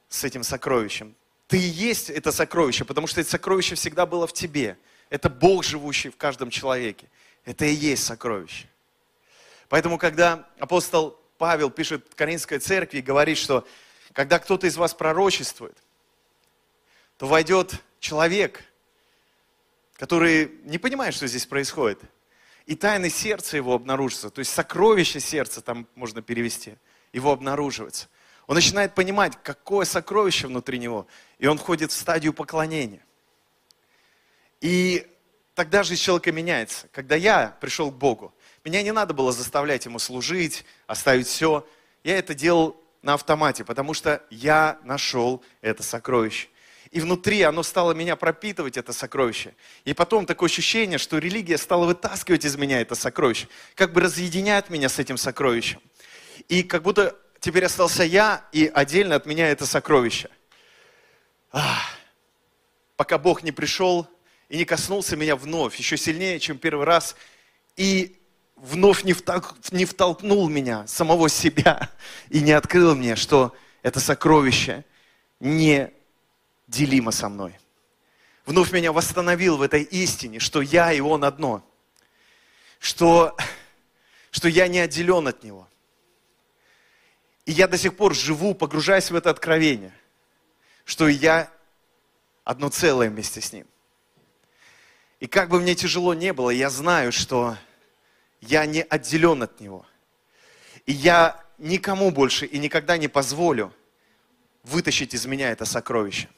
с 0.09 0.25
этим 0.25 0.43
сокровищем. 0.43 1.15
Ты 1.47 1.59
и 1.59 1.69
есть 1.69 2.11
это 2.11 2.33
сокровище, 2.33 2.85
потому 2.85 3.07
что 3.07 3.21
это 3.21 3.31
сокровище 3.31 3.75
всегда 3.75 4.07
было 4.07 4.27
в 4.27 4.33
тебе. 4.33 4.77
Это 5.11 5.31
Бог, 5.31 5.65
живущий 5.65 6.11
в 6.11 6.17
каждом 6.17 6.51
человеке. 6.51 7.09
Это 7.45 7.65
и 7.65 7.73
есть 7.73 8.05
сокровище. 8.05 8.69
Поэтому, 9.69 9.99
когда 9.99 10.49
апостол 10.59 11.19
Павел 11.39 11.71
пишет 11.71 12.15
Каринской 12.15 12.59
церкви 12.59 12.99
и 12.99 13.03
говорит, 13.03 13.39
что 13.39 13.67
когда 14.13 14.39
кто-то 14.39 14.67
из 14.67 14.77
вас 14.77 14.95
пророчествует, 14.95 15.77
то 17.17 17.27
войдет 17.27 17.75
человек, 18.01 18.63
который 19.95 20.53
не 20.65 20.79
понимает, 20.79 21.15
что 21.15 21.27
здесь 21.27 21.47
происходит. 21.47 22.01
И 22.67 22.75
тайны 22.75 23.09
сердца 23.09 23.57
его 23.57 23.75
обнаружится. 23.75 24.31
То 24.31 24.41
есть 24.41 24.53
сокровище 24.53 25.21
сердца, 25.21 25.61
там 25.61 25.87
можно 25.95 26.21
перевести, 26.21 26.75
его 27.13 27.33
обнаруживается. 27.33 28.09
Он 28.49 28.55
начинает 28.55 28.95
понимать, 28.95 29.35
какое 29.43 29.85
сокровище 29.85 30.47
внутри 30.47 30.79
него. 30.79 31.07
И 31.39 31.47
он 31.47 31.59
входит 31.59 31.93
в 31.93 31.95
стадию 31.95 32.33
поклонения. 32.33 33.05
И 34.63 35.07
тогда 35.55 35.83
жизнь 35.83 36.03
человека 36.03 36.33
меняется. 36.33 36.89
Когда 36.93 37.15
я 37.15 37.57
пришел 37.61 37.93
к 37.93 37.95
Богу, 37.95 38.35
меня 38.65 38.83
не 38.83 38.91
надо 38.91 39.13
было 39.13 39.33
заставлять 39.33 39.85
ему 39.85 39.99
служить, 39.99 40.65
оставить 40.87 41.27
все. 41.27 41.69
Я 42.03 42.19
это 42.19 42.35
делал 42.35 42.83
на 43.03 43.15
автомате, 43.15 43.65
потому 43.65 43.93
что 43.93 44.25
я 44.31 44.79
нашел 44.83 45.45
это 45.61 45.83
сокровище. 45.83 46.49
И 46.91 47.03
внутри 47.03 47.43
оно 47.43 47.63
стало 47.63 47.93
меня 47.93 48.17
пропитывать, 48.17 48.79
это 48.79 48.95
сокровище. 48.95 49.55
И 49.85 49.93
потом 49.93 50.25
такое 50.25 50.49
ощущение, 50.49 50.97
что 50.97 51.19
религия 51.19 51.59
стала 51.59 51.85
вытаскивать 51.85 52.47
из 52.47 52.57
меня 52.57 52.81
это 52.81 52.95
сокровище. 52.95 53.47
Как 53.75 53.93
бы 53.93 54.01
разъединяет 54.01 54.71
меня 54.71 54.89
с 54.89 54.99
этим 54.99 55.19
сокровищем. 55.19 55.83
И 56.49 56.63
как 56.63 56.83
будто 56.83 57.15
теперь 57.41 57.65
остался 57.65 58.05
я, 58.05 58.45
и 58.53 58.71
отдельно 58.73 59.17
от 59.17 59.27
меня 59.27 59.49
это 59.49 59.67
сокровище. 59.67 60.29
Ах, 61.53 61.97
пока 62.97 63.19
Бог 63.19 63.43
не 63.43 63.53
пришел 63.53 64.07
и 64.49 64.57
не 64.57 64.65
коснулся 64.65 65.17
меня 65.17 65.37
вновь, 65.37 65.77
еще 65.77 65.97
сильнее, 65.97 66.41
чем 66.41 66.59
первый 66.59 66.85
раз, 66.85 67.17
и 67.77 68.17
вновь 68.57 69.05
не, 69.05 69.13
втол- 69.13 69.45
не 69.71 69.85
втолкнул 69.85 70.49
меня, 70.49 70.87
самого 70.87 71.29
себя, 71.29 71.91
и 72.29 72.41
не 72.41 72.53
открыл 72.53 72.95
мне, 72.95 73.17
что 73.17 73.55
это 73.83 74.01
сокровище 74.01 74.85
не 75.41 75.93
делимо 76.67 77.13
со 77.13 77.29
мной. 77.29 77.59
Вновь 78.45 78.73
меня 78.73 78.93
восстановил 78.93 79.59
в 79.59 79.63
этой 79.63 79.83
истине, 79.83 80.39
что 80.39 80.63
я 80.63 80.93
и 80.93 81.01
Он 81.01 81.25
одно. 81.25 81.63
Что, 82.79 83.37
что 84.31 84.49
я 84.49 84.69
не 84.69 84.79
отделен 84.79 85.29
от 85.29 85.43
Него. 85.45 85.69
И 87.49 87.53
я 87.53 87.67
до 87.67 87.79
сих 87.79 87.97
пор 87.97 88.15
живу, 88.15 88.53
погружаясь 88.53 89.11
в 89.11 89.17
это 89.17 89.31
откровение, 89.31 89.95
что 90.85 91.09
я 91.09 91.51
одно 92.45 92.69
целое 92.69 93.09
вместе 93.09 93.41
с 93.41 93.55
Ним. 93.55 93.67
И 95.19 95.27
как 95.27 95.49
бы 95.49 95.59
мне 95.59 95.75
тяжело 95.75 96.13
не 96.13 96.35
было, 96.35 96.51
я 96.51 96.69
знаю, 96.69 97.11
что 97.11 97.57
я 98.43 98.67
не 98.67 98.83
отделен 98.83 99.43
от 99.43 99.61
Него. 99.61 99.87
И 100.85 100.93
я 100.93 101.43
никому 101.57 102.11
больше 102.11 102.45
и 102.45 102.59
никогда 102.59 102.99
не 102.99 103.09
позволю 103.09 103.73
вытащить 104.63 105.15
из 105.15 105.25
меня 105.25 105.51
это 105.51 105.65
сокровище. 105.65 106.29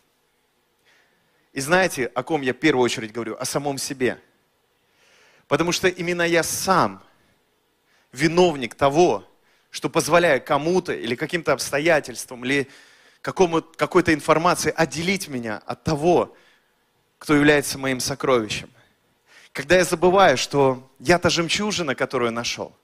И 1.52 1.60
знаете, 1.60 2.06
о 2.06 2.22
ком 2.22 2.42
я 2.42 2.54
в 2.54 2.58
первую 2.58 2.84
очередь 2.84 3.10
говорю? 3.10 3.36
О 3.36 3.44
самом 3.44 3.78
себе. 3.78 4.22
Потому 5.48 5.72
что 5.72 5.88
именно 5.88 6.22
я 6.22 6.44
сам 6.44 7.02
виновник 8.12 8.76
того, 8.76 9.26
что 9.70 9.88
позволяю 9.88 10.42
кому-то 10.42 10.92
или 10.92 11.14
каким-то 11.14 11.52
обстоятельствам, 11.52 12.44
или 12.44 12.68
какой-то 13.22 14.12
информации 14.14 14.72
отделить 14.74 15.28
меня 15.28 15.62
от 15.66 15.84
того, 15.84 16.36
кто 17.18 17.34
является 17.34 17.78
моим 17.78 18.00
сокровищем. 18.00 18.70
Когда 19.52 19.76
я 19.76 19.84
забываю, 19.84 20.36
что 20.36 20.90
я 20.98 21.18
та 21.18 21.28
жемчужина, 21.28 21.94
которую 21.94 22.32
нашел, 22.32 22.74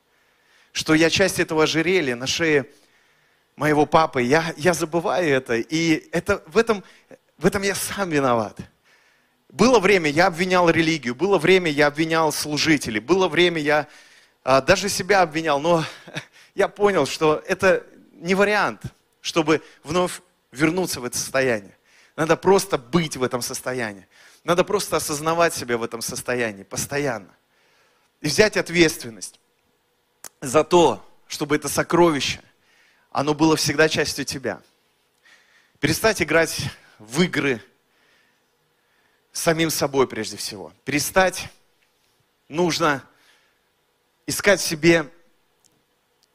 что 0.72 0.94
я 0.94 1.10
часть 1.10 1.38
этого 1.38 1.64
ожерелья 1.64 2.16
на 2.16 2.26
шее 2.26 2.66
моего 3.56 3.86
папы, 3.86 4.22
я, 4.22 4.52
я 4.56 4.74
забываю 4.74 5.28
это, 5.28 5.54
и 5.54 6.08
это, 6.12 6.42
в, 6.46 6.58
этом, 6.58 6.84
в 7.38 7.46
этом 7.46 7.62
я 7.62 7.74
сам 7.74 8.10
виноват. 8.10 8.58
Было 9.48 9.78
время, 9.78 10.10
я 10.10 10.26
обвинял 10.26 10.68
религию, 10.68 11.14
было 11.14 11.38
время, 11.38 11.70
я 11.70 11.86
обвинял 11.86 12.30
служителей, 12.30 13.00
было 13.00 13.28
время, 13.28 13.60
я 13.60 13.86
а, 14.44 14.60
даже 14.60 14.90
себя 14.90 15.22
обвинял, 15.22 15.60
но 15.60 15.84
я 16.56 16.68
понял, 16.68 17.04
что 17.06 17.44
это 17.46 17.86
не 18.12 18.34
вариант, 18.34 18.80
чтобы 19.20 19.62
вновь 19.84 20.22
вернуться 20.50 21.00
в 21.00 21.04
это 21.04 21.18
состояние. 21.18 21.76
Надо 22.16 22.34
просто 22.34 22.78
быть 22.78 23.14
в 23.18 23.22
этом 23.22 23.42
состоянии. 23.42 24.08
Надо 24.42 24.64
просто 24.64 24.96
осознавать 24.96 25.52
себя 25.52 25.76
в 25.76 25.82
этом 25.82 26.00
состоянии 26.00 26.62
постоянно. 26.62 27.28
И 28.22 28.28
взять 28.28 28.56
ответственность 28.56 29.38
за 30.40 30.64
то, 30.64 31.06
чтобы 31.28 31.56
это 31.56 31.68
сокровище, 31.68 32.40
оно 33.10 33.34
было 33.34 33.56
всегда 33.56 33.86
частью 33.90 34.24
тебя. 34.24 34.62
Перестать 35.78 36.22
играть 36.22 36.58
в 36.98 37.20
игры 37.20 37.62
самим 39.30 39.68
собой 39.68 40.08
прежде 40.08 40.38
всего. 40.38 40.72
Перестать 40.86 41.50
нужно 42.48 43.06
искать 44.26 44.60
в 44.60 44.64
себе 44.64 45.10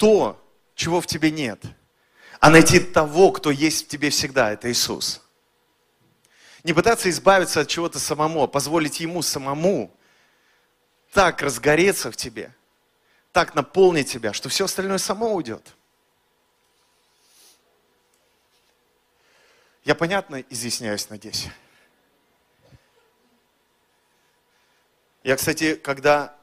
то, 0.02 0.44
чего 0.74 1.00
в 1.00 1.06
тебе 1.06 1.30
нет, 1.30 1.64
а 2.40 2.50
найти 2.50 2.80
того, 2.80 3.32
кто 3.32 3.52
есть 3.52 3.86
в 3.86 3.88
тебе 3.88 4.10
всегда, 4.10 4.52
это 4.52 4.72
Иисус. 4.72 5.22
Не 6.64 6.74
пытаться 6.74 7.08
избавиться 7.12 7.62
от 7.62 7.68
чего-то 7.68 8.00
самому, 8.00 8.42
а 8.42 8.48
позволить 8.48 9.00
Ему 9.00 9.22
самому 9.22 9.96
так 11.12 11.44
разгореться 11.44 12.12
в 12.12 12.18
тебе, 12.18 12.52
так 13.32 13.54
наполнить 13.54 14.12
тебя, 14.12 14.34
что 14.34 14.50
все 14.50 14.66
остальное 14.66 14.98
само 14.98 15.36
уйдет. 15.36 15.76
Я 19.84 19.94
понятно 19.94 20.42
изъясняюсь, 20.50 21.12
надеюсь? 21.12 21.48
Я, 25.24 25.36
кстати, 25.36 25.76
когда 25.76 26.36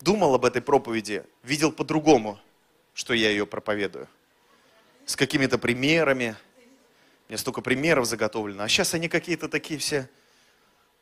думал 0.00 0.34
об 0.34 0.46
этой 0.46 0.62
проповеди, 0.62 1.26
видел 1.42 1.70
по-другому, 1.70 2.40
что 2.94 3.12
я 3.12 3.28
ее 3.30 3.46
проповедую. 3.46 4.08
С 5.04 5.16
какими-то 5.16 5.58
примерами. 5.58 6.36
Меня 7.28 7.36
столько 7.38 7.60
примеров 7.60 8.06
заготовлено. 8.06 8.62
А 8.62 8.68
сейчас 8.68 8.94
они 8.94 9.08
какие-то 9.08 9.48
такие 9.48 9.78
все 9.78 10.08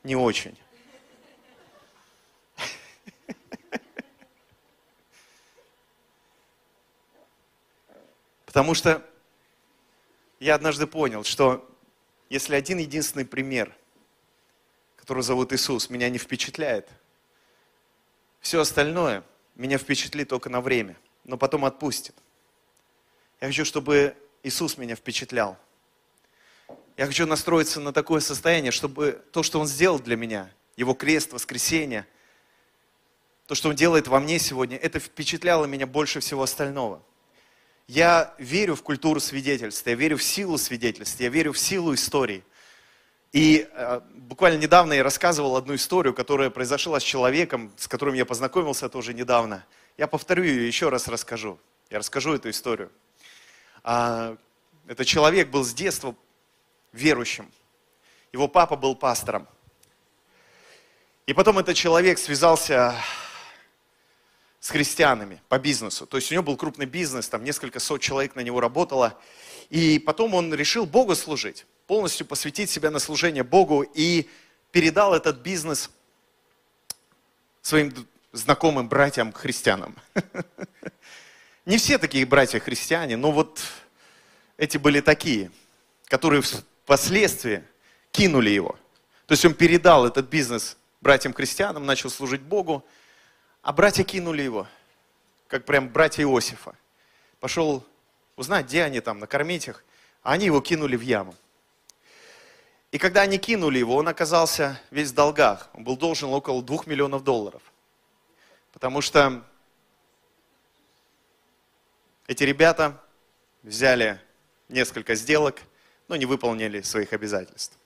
не 0.03 0.17
очень. 0.17 0.59
Потому 8.47 8.75
что 8.75 9.07
я 10.41 10.55
однажды 10.57 10.87
понял, 10.87 11.23
что 11.25 11.69
если 12.29 12.55
один 12.57 12.79
единственный 12.79 13.27
пример, 13.27 13.73
который 14.97 15.23
зовут 15.23 15.53
Иисус, 15.53 15.91
меня 15.91 16.09
не 16.09 16.19
впечатляет, 16.19 16.89
все 18.41 18.61
остальное 18.61 19.23
меня 19.55 19.79
впечатлит 19.79 20.29
только 20.29 20.49
на 20.49 20.61
время, 20.61 20.97
но 21.25 21.37
потом 21.37 21.65
отпустит. 21.65 22.15
Я 23.41 23.49
хочу, 23.49 23.65
чтобы 23.65 24.17
Иисус 24.43 24.77
меня 24.79 24.95
впечатлял. 24.97 25.57
Я 26.97 27.07
хочу 27.07 27.27
настроиться 27.27 27.81
на 27.81 27.93
такое 27.93 28.21
состояние, 28.21 28.71
чтобы 28.71 29.23
то, 29.33 29.43
что 29.43 29.59
Он 29.61 29.67
сделал 29.67 29.99
для 29.99 30.17
меня, 30.17 30.51
Его 30.77 30.95
крест, 30.95 31.33
воскресение, 31.33 32.07
то, 33.47 33.55
что 33.55 33.69
Он 33.69 33.75
делает 33.75 34.09
во 34.09 34.21
мне 34.21 34.39
сегодня, 34.39 34.77
это 34.77 35.01
впечатляло 35.01 35.65
меня 35.65 35.87
больше 35.87 36.21
всего 36.21 36.43
остального. 36.43 37.03
Я 37.89 38.35
верю 38.39 38.77
в 38.77 38.83
культуру 38.83 39.21
свидетельства, 39.21 39.91
я 39.91 39.97
верю 39.97 40.17
в 40.17 40.23
силу 40.23 40.59
свидетельства, 40.59 41.25
я 41.25 41.29
верю 41.29 41.53
в 41.53 41.59
силу 41.59 41.95
истории. 41.95 42.45
И 43.33 43.67
э, 43.73 44.01
буквально 44.15 44.59
недавно 44.59 44.93
я 44.93 45.03
рассказывал 45.03 45.57
одну 45.57 45.75
историю, 45.75 46.15
которая 46.15 46.51
произошла 46.51 47.01
с 47.01 47.03
человеком, 47.03 47.73
с 47.77 47.89
которым 47.89 48.15
я 48.15 48.27
познакомился 48.27 48.89
тоже 48.89 49.15
недавно. 49.15 49.65
Я 49.99 50.07
повторю 50.07 50.45
ее, 50.45 50.67
еще 50.67 50.89
раз 50.89 51.09
расскажу. 51.09 51.59
Я 51.91 51.99
расскажу 51.99 52.35
эту 52.35 52.49
историю. 52.49 52.91
А, 53.85 54.37
этот 54.87 55.07
человек 55.07 55.49
был 55.49 55.65
с 55.65 55.75
детства 55.75 56.15
верующим. 56.93 57.51
Его 58.33 58.49
папа 58.49 58.77
был 58.77 58.97
пастором. 58.97 59.47
И 61.27 61.35
потом 61.35 61.59
этот 61.59 61.77
человек 61.77 62.19
связался 62.19 62.97
с 64.61 64.71
христианами 64.71 65.43
по 65.49 65.59
бизнесу. 65.59 66.07
То 66.07 66.17
есть 66.17 66.31
у 66.31 66.35
него 66.35 66.45
был 66.45 66.57
крупный 66.57 66.87
бизнес, 66.87 67.29
там 67.29 67.45
несколько 67.45 67.79
сот 67.79 68.01
человек 68.01 68.35
на 68.35 68.41
него 68.41 68.61
работало. 68.61 69.21
И 69.69 69.99
потом 69.99 70.35
он 70.35 70.55
решил 70.55 70.87
Богу 70.87 71.15
служить, 71.15 71.67
полностью 71.87 72.27
посвятить 72.27 72.71
себя 72.71 72.91
на 72.91 72.99
служение 72.99 73.43
Богу 73.43 73.83
и 73.83 74.29
передал 74.71 75.15
этот 75.15 75.39
бизнес 75.39 75.91
своим 77.61 77.93
знакомым 78.33 78.89
братьям-христианам. 78.89 79.97
Не 81.67 81.77
все 81.79 81.99
такие 81.99 82.27
братья-христиане, 82.27 83.17
но 83.17 83.31
вот 83.31 83.61
эти 84.57 84.79
были 84.79 85.01
такие, 85.01 85.51
которые 86.07 86.43
впоследствии 86.43 87.63
кинули 88.11 88.51
его. 88.51 88.77
То 89.27 89.33
есть 89.33 89.45
он 89.45 89.55
передал 89.55 90.07
этот 90.07 90.29
бизнес 90.29 90.77
братьям-христианам, 91.01 91.87
начал 91.87 92.11
служить 92.11 92.41
Богу, 92.41 92.85
а 93.63 93.73
братья 93.73 94.03
кинули 94.03 94.43
его, 94.43 94.67
как 95.47 95.65
прям 95.65 95.89
братья 95.89 96.23
Иосифа. 96.23 96.75
Пошел 97.39 97.85
узнать, 98.37 98.67
где 98.67 98.83
они 98.83 99.01
там, 99.01 99.19
накормить 99.19 99.69
их, 99.69 99.85
а 100.23 100.33
они 100.33 100.47
его 100.47 100.61
кинули 100.61 100.97
в 100.97 101.01
яму. 101.03 101.35
И 102.91 102.99
когда 102.99 103.23
они 103.23 103.39
кинули 103.39 103.79
его, 103.79 103.97
он 103.97 104.09
оказался 104.09 104.81
весь 104.91 105.11
в 105.11 105.15
долгах. 105.15 105.71
Он 105.73 105.83
был 105.83 105.97
должен 105.97 106.29
около 106.29 106.63
двух 106.63 106.87
миллионов 106.87 107.25
долларов. 107.25 107.63
Потому 108.73 109.01
что 109.01 109.45
эти 112.27 112.43
ребята 112.45 113.01
взяли 113.63 114.21
несколько 114.69 115.15
сделок, 115.15 115.61
но 116.09 116.17
не 116.17 116.27
выполнили 116.27 116.81
своих 116.83 117.13
обязательств. 117.13 117.79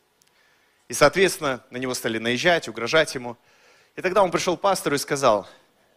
И, 0.89 0.95
соответственно, 0.95 1.65
на 1.71 1.79
него 1.79 1.95
стали 1.95 2.19
наезжать, 2.19 2.69
угрожать 2.69 3.15
ему. 3.15 3.37
И 3.97 4.03
тогда 4.03 4.23
он 4.23 4.31
пришел 4.31 4.57
к 4.57 4.61
пастору 4.61 4.95
и 4.95 4.99
сказал, 4.99 5.49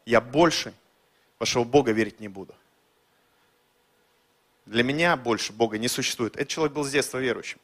я 0.06 0.20
больше 0.20 0.74
вашего 1.38 1.64
Бога 1.64 1.92
верить 1.92 2.20
не 2.20 2.28
буду. 2.28 2.56
Для 4.66 4.84
меня 4.84 5.16
больше 5.16 5.54
Бога 5.54 5.78
не 5.78 5.88
существует. 5.88 6.36
Этот 6.36 6.50
человек 6.50 6.74
был 6.74 6.84
с 6.84 6.92
детства 6.92 7.18
верующим. 7.18 7.60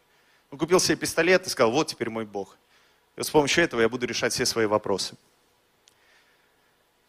Он 0.52 0.58
купил 0.58 0.80
себе 0.80 0.96
пистолет 0.98 1.46
и 1.48 1.50
сказал, 1.50 1.72
вот 1.72 1.88
теперь 1.88 2.10
мой 2.10 2.26
Бог. 2.26 2.58
И 3.16 3.20
вот 3.20 3.28
с 3.28 3.30
помощью 3.30 3.64
этого 3.64 3.82
я 3.82 3.90
буду 3.90 4.06
решать 4.06 4.34
все 4.34 4.46
свои 4.46 4.66
вопросы. 4.66 5.16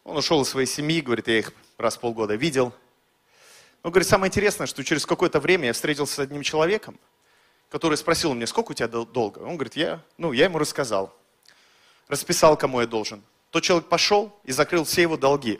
Он 0.07 0.15
ушел 0.15 0.41
из 0.41 0.47
своей 0.47 0.67
семьи, 0.67 1.01
говорит, 1.01 1.27
я 1.27 1.39
их 1.39 1.51
раз 1.77 1.97
в 1.97 1.99
полгода 1.99 2.33
видел. 2.35 2.73
Но, 3.83 3.89
говорит, 3.89 4.07
самое 4.07 4.29
интересное, 4.29 4.65
что 4.65 4.81
через 4.81 5.05
какое-то 5.05 5.41
время 5.41 5.65
я 5.67 5.73
встретился 5.73 6.15
с 6.15 6.19
одним 6.19 6.43
человеком, 6.43 6.97
который 7.69 7.97
спросил 7.97 8.33
меня, 8.33 8.47
сколько 8.47 8.71
у 8.71 8.73
тебя 8.73 8.87
дол- 8.87 9.05
долга? 9.05 9.39
Он 9.39 9.55
говорит, 9.55 9.75
я, 9.75 10.01
ну, 10.17 10.31
я 10.31 10.45
ему 10.45 10.59
рассказал. 10.59 11.13
Расписал, 12.07 12.55
кому 12.55 12.79
я 12.79 12.87
должен. 12.87 13.21
Тот 13.51 13.63
человек 13.63 13.89
пошел 13.89 14.33
и 14.45 14.53
закрыл 14.53 14.85
все 14.85 15.01
его 15.01 15.17
долги. 15.17 15.59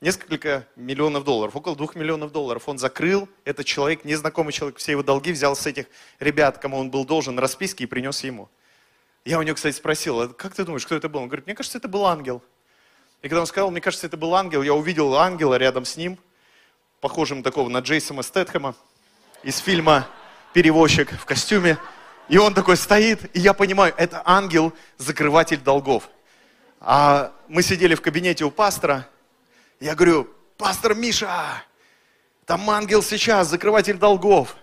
Несколько 0.00 0.66
миллионов 0.74 1.22
долларов, 1.22 1.54
около 1.54 1.76
двух 1.76 1.94
миллионов 1.94 2.32
долларов. 2.32 2.68
Он 2.68 2.78
закрыл, 2.78 3.28
этот 3.44 3.66
человек, 3.66 4.04
незнакомый 4.04 4.52
человек, 4.52 4.78
все 4.78 4.90
его 4.90 5.04
долги, 5.04 5.30
взял 5.30 5.54
с 5.54 5.64
этих 5.64 5.86
ребят, 6.18 6.58
кому 6.58 6.78
он 6.78 6.90
был 6.90 7.04
должен, 7.04 7.38
расписки 7.38 7.84
и 7.84 7.86
принес 7.86 8.24
ему. 8.24 8.48
Я 9.24 9.38
у 9.38 9.42
него, 9.42 9.54
кстати, 9.54 9.76
спросил, 9.76 10.20
«А 10.22 10.28
как 10.28 10.56
ты 10.56 10.64
думаешь, 10.64 10.84
кто 10.84 10.96
это 10.96 11.08
был? 11.08 11.20
Он 11.20 11.28
говорит, 11.28 11.46
мне 11.46 11.54
кажется, 11.54 11.78
это 11.78 11.86
был 11.86 12.04
ангел. 12.04 12.42
И 13.24 13.28
когда 13.30 13.40
он 13.40 13.46
сказал, 13.46 13.70
мне 13.70 13.80
кажется, 13.80 14.06
это 14.06 14.18
был 14.18 14.34
ангел, 14.34 14.60
я 14.60 14.74
увидел 14.74 15.16
ангела 15.16 15.54
рядом 15.54 15.86
с 15.86 15.96
ним, 15.96 16.18
похожим 17.00 17.42
такого 17.42 17.70
на 17.70 17.78
Джейсона 17.78 18.20
Стэтхэма 18.20 18.74
из 19.42 19.56
фильма 19.60 20.06
«Перевозчик» 20.52 21.10
в 21.10 21.24
костюме. 21.24 21.78
И 22.28 22.36
он 22.36 22.52
такой 22.52 22.76
стоит, 22.76 23.34
и 23.34 23.40
я 23.40 23.54
понимаю, 23.54 23.94
это 23.96 24.20
ангел-закрыватель 24.26 25.56
долгов. 25.56 26.10
А 26.80 27.32
мы 27.48 27.62
сидели 27.62 27.94
в 27.94 28.02
кабинете 28.02 28.44
у 28.44 28.50
пастора, 28.50 29.08
я 29.80 29.94
говорю, 29.94 30.28
пастор 30.58 30.94
Миша, 30.94 31.64
там 32.44 32.68
ангел 32.68 33.02
сейчас, 33.02 33.48
закрыватель 33.48 33.96
долгов. 33.96 34.54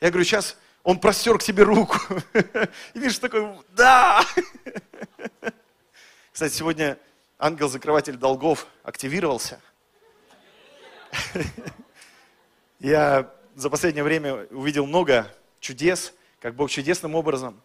Я 0.00 0.10
говорю, 0.10 0.24
сейчас 0.24 0.56
он 0.82 0.98
простер 0.98 1.38
к 1.38 1.42
себе 1.42 1.62
руку. 1.62 2.00
И 2.94 2.98
Миша 2.98 3.20
такой, 3.20 3.48
да. 3.76 4.24
Кстати, 6.32 6.52
сегодня 6.52 6.98
ангел-закрыватель 7.38 8.16
долгов 8.16 8.66
активировался. 8.82 9.60
Я 12.80 13.32
за 13.54 13.70
последнее 13.70 14.04
время 14.04 14.46
увидел 14.50 14.86
много 14.86 15.32
чудес, 15.60 16.12
как 16.40 16.54
Бог 16.54 16.70
чудесным 16.70 17.14
образом, 17.14 17.60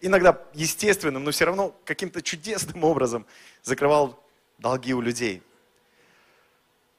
иногда 0.00 0.42
естественным, 0.54 1.24
но 1.24 1.30
все 1.30 1.44
равно 1.44 1.74
каким-то 1.84 2.22
чудесным 2.22 2.84
образом 2.84 3.26
закрывал 3.62 4.22
долги 4.58 4.94
у 4.94 5.00
людей. 5.00 5.42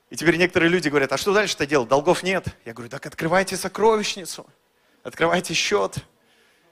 И 0.09 0.15
теперь 0.15 0.37
некоторые 0.37 0.69
люди 0.69 0.89
говорят, 0.89 1.11
а 1.13 1.17
что 1.17 1.33
дальше-то 1.33 1.65
делать? 1.65 1.87
Долгов 1.87 2.21
нет. 2.21 2.45
Я 2.65 2.73
говорю, 2.73 2.89
так 2.89 3.05
открывайте 3.05 3.55
сокровищницу, 3.55 4.45
открывайте 5.03 5.53
счет. 5.53 5.97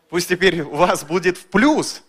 Пусть 0.10 0.28
теперь 0.28 0.62
у 0.62 0.76
вас 0.76 1.04
будет 1.04 1.38
в 1.38 1.46
плюс. 1.46 2.04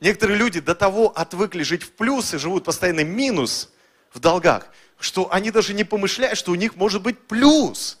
Некоторые 0.00 0.38
люди 0.38 0.60
до 0.60 0.74
того 0.74 1.08
отвыкли 1.08 1.62
жить 1.62 1.82
в 1.82 1.92
плюс 1.92 2.32
и 2.32 2.38
живут 2.38 2.64
постоянно 2.64 3.04
минус 3.04 3.70
в 4.12 4.20
долгах, 4.20 4.68
что 4.98 5.32
они 5.32 5.50
даже 5.50 5.74
не 5.74 5.84
помышляют, 5.84 6.38
что 6.38 6.52
у 6.52 6.54
них 6.54 6.76
может 6.76 7.02
быть 7.02 7.18
плюс. 7.26 7.98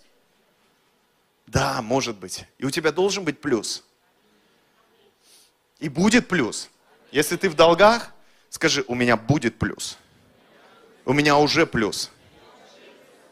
Да, 1.46 1.82
может 1.82 2.16
быть. 2.16 2.44
И 2.58 2.64
у 2.64 2.70
тебя 2.70 2.92
должен 2.92 3.24
быть 3.24 3.40
плюс. 3.40 3.84
И 5.80 5.88
будет 5.88 6.28
плюс. 6.28 6.68
Если 7.10 7.36
ты 7.36 7.48
в 7.48 7.54
долгах, 7.54 8.12
скажи, 8.50 8.84
у 8.86 8.94
меня 8.94 9.16
будет 9.16 9.58
плюс. 9.58 9.96
У 11.04 11.12
меня 11.12 11.36
уже 11.38 11.66
плюс. 11.66 12.10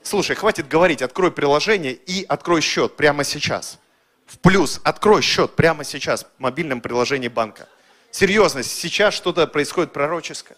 Слушай, 0.02 0.34
хватит 0.36 0.68
говорить, 0.68 1.02
открой 1.02 1.30
приложение 1.30 1.92
и 1.92 2.24
открой 2.24 2.62
счет 2.62 2.96
прямо 2.96 3.22
сейчас. 3.22 3.78
В 4.24 4.38
плюс, 4.38 4.80
открой 4.82 5.20
счет 5.20 5.54
прямо 5.54 5.84
сейчас 5.84 6.24
в 6.24 6.28
мобильном 6.38 6.80
приложении 6.80 7.28
банка. 7.28 7.68
Серьезно, 8.16 8.62
сейчас 8.62 9.12
что-то 9.12 9.46
происходит 9.46 9.92
пророческое. 9.92 10.56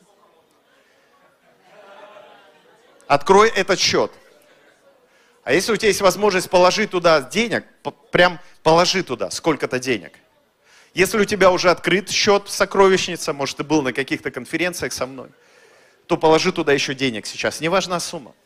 Открой 3.08 3.48
этот 3.48 3.80
счет. 3.80 4.12
А 5.42 5.52
если 5.52 5.72
у 5.72 5.76
тебя 5.76 5.88
есть 5.88 6.00
возможность 6.00 6.48
положить 6.50 6.90
туда 6.90 7.20
денег, 7.20 7.64
прям 8.12 8.38
положи 8.62 9.02
туда 9.02 9.32
сколько-то 9.32 9.80
денег. 9.80 10.12
Если 10.94 11.18
у 11.18 11.24
тебя 11.24 11.50
уже 11.50 11.70
открыт 11.70 12.08
счет 12.10 12.48
сокровищница, 12.48 13.32
может, 13.32 13.56
ты 13.56 13.64
был 13.64 13.82
на 13.82 13.92
каких-то 13.92 14.30
конференциях 14.30 14.92
со 14.92 15.06
мной, 15.06 15.30
то 16.06 16.16
положи 16.16 16.52
туда 16.52 16.72
еще 16.72 16.94
денег 16.94 17.26
сейчас. 17.26 17.60
Не 17.60 17.68
важна 17.68 17.98
сумма. 17.98 18.36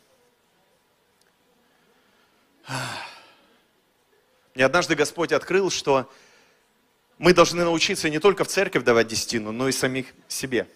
Мне 4.55 4.65
однажды 4.65 4.95
Господь 4.95 5.31
открыл, 5.31 5.69
что 5.69 6.11
мы 7.17 7.33
должны 7.33 7.63
научиться 7.63 8.09
не 8.09 8.19
только 8.19 8.43
в 8.43 8.47
церковь 8.47 8.83
давать 8.83 9.07
десятину, 9.07 9.51
но 9.51 9.67
и 9.67 9.71
самих 9.71 10.07
себе. 10.27 10.67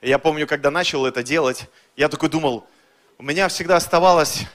Я 0.00 0.18
помню, 0.18 0.46
когда 0.46 0.70
начал 0.70 1.04
это 1.04 1.22
делать, 1.22 1.68
я 1.96 2.08
такой 2.08 2.28
думал, 2.30 2.66
у 3.18 3.22
меня 3.22 3.48
всегда 3.48 3.76
оставалось 3.76 4.46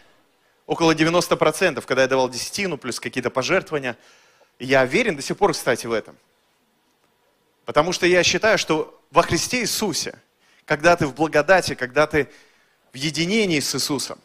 около 0.66 0.96
90%, 0.96 1.84
когда 1.86 2.02
я 2.04 2.08
давал 2.08 2.30
десятину, 2.30 2.78
плюс 2.78 3.00
какие-то 3.00 3.30
пожертвования. 3.30 3.98
Я 4.58 4.82
уверен 4.82 5.16
до 5.16 5.22
сих 5.22 5.38
пор, 5.38 5.54
кстати, 5.54 5.86
в 5.86 5.94
этом. 5.94 6.18
Потому 7.66 7.94
что 7.94 8.08
я 8.08 8.24
считаю, 8.24 8.58
что 8.58 9.00
во 9.12 9.22
Христе 9.22 9.62
Иисусе, 9.62 10.20
когда 10.66 10.96
ты 10.96 11.06
в 11.06 11.14
благодати, 11.14 11.76
когда 11.76 12.08
ты 12.08 12.28
в 12.92 12.98
единении 12.98 13.60
с 13.60 13.76
Иисусом, 13.76 14.20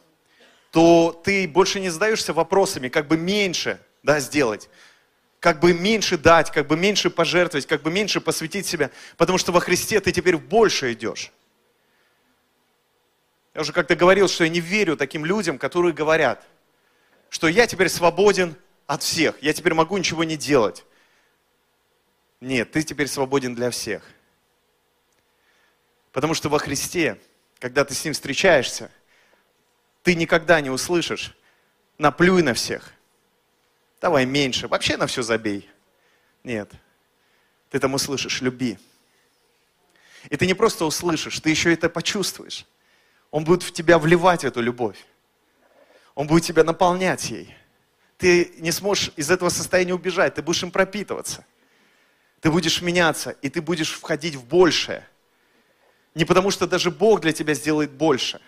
то 0.70 1.20
ты 1.24 1.48
больше 1.48 1.80
не 1.80 1.90
задаешься 1.90 2.32
вопросами, 2.32 2.88
как 2.88 3.08
бы 3.08 3.16
меньше 3.16 3.80
да, 4.02 4.20
сделать, 4.20 4.68
как 5.40 5.58
бы 5.58 5.72
меньше 5.72 6.18
дать, 6.18 6.52
как 6.52 6.66
бы 6.66 6.76
меньше 6.76 7.08
пожертвовать, 7.08 7.66
как 7.66 7.80
бы 7.82 7.90
меньше 7.90 8.20
посвятить 8.20 8.66
себя, 8.66 8.90
потому 9.16 9.38
что 9.38 9.52
во 9.52 9.60
Христе 9.60 9.98
ты 10.00 10.12
теперь 10.12 10.36
в 10.36 10.44
больше 10.44 10.92
идешь. 10.92 11.32
Я 13.54 13.62
уже 13.62 13.72
как-то 13.72 13.96
говорил, 13.96 14.28
что 14.28 14.44
я 14.44 14.50
не 14.50 14.60
верю 14.60 14.96
таким 14.96 15.24
людям, 15.24 15.58
которые 15.58 15.94
говорят, 15.94 16.46
что 17.30 17.48
я 17.48 17.66
теперь 17.66 17.88
свободен 17.88 18.54
от 18.86 19.02
всех, 19.02 19.42
я 19.42 19.52
теперь 19.54 19.72
могу 19.72 19.96
ничего 19.96 20.24
не 20.24 20.36
делать. 20.36 20.84
Нет, 22.40 22.70
ты 22.70 22.82
теперь 22.82 23.08
свободен 23.08 23.54
для 23.54 23.70
всех. 23.70 24.02
Потому 26.12 26.34
что 26.34 26.48
во 26.48 26.58
Христе, 26.58 27.18
когда 27.60 27.84
ты 27.84 27.94
с 27.94 28.04
Ним 28.04 28.12
встречаешься, 28.12 28.90
ты 30.02 30.14
никогда 30.14 30.60
не 30.60 30.70
услышишь 30.70 31.36
«наплюй 31.98 32.42
на 32.42 32.54
всех», 32.54 32.92
«давай 34.00 34.26
меньше», 34.26 34.68
«вообще 34.68 34.96
на 34.96 35.06
все 35.06 35.22
забей». 35.22 35.68
Нет, 36.42 36.70
ты 37.68 37.78
там 37.78 37.94
услышишь 37.94 38.40
«люби». 38.40 38.78
И 40.28 40.36
ты 40.36 40.46
не 40.46 40.54
просто 40.54 40.84
услышишь, 40.84 41.40
ты 41.40 41.50
еще 41.50 41.72
это 41.72 41.88
почувствуешь. 41.88 42.66
Он 43.30 43.44
будет 43.44 43.62
в 43.62 43.72
тебя 43.72 43.98
вливать 43.98 44.44
эту 44.44 44.60
любовь. 44.60 44.98
Он 46.14 46.26
будет 46.26 46.44
тебя 46.44 46.64
наполнять 46.64 47.30
ей. 47.30 47.54
Ты 48.18 48.52
не 48.58 48.70
сможешь 48.70 49.12
из 49.16 49.30
этого 49.30 49.48
состояния 49.48 49.94
убежать, 49.94 50.34
ты 50.34 50.42
будешь 50.42 50.62
им 50.62 50.70
пропитываться. 50.70 51.46
Ты 52.40 52.50
будешь 52.50 52.82
меняться, 52.82 53.30
и 53.42 53.48
ты 53.48 53.62
будешь 53.62 53.92
входить 53.92 54.34
в 54.34 54.44
большее. 54.44 55.06
Не 56.14 56.24
потому 56.24 56.50
что 56.50 56.66
даже 56.66 56.90
Бог 56.90 57.20
для 57.20 57.32
тебя 57.32 57.54
сделает 57.54 57.92
больше, 57.92 58.40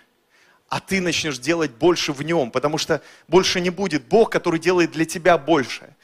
а 0.73 0.81
ты 0.81 1.03
начнешь 1.03 1.37
делать 1.37 1.71
больше 1.73 2.15
в 2.15 2.23
нем, 2.23 2.51
потому 2.51 2.79
что 2.79 3.03
больше 3.29 3.61
не 3.61 3.69
будет 3.69 4.07
Бог, 4.07 4.31
который 4.33 4.59
делает 4.59 4.93
для 4.93 5.05
тебя 5.05 5.37
больше. 5.37 5.95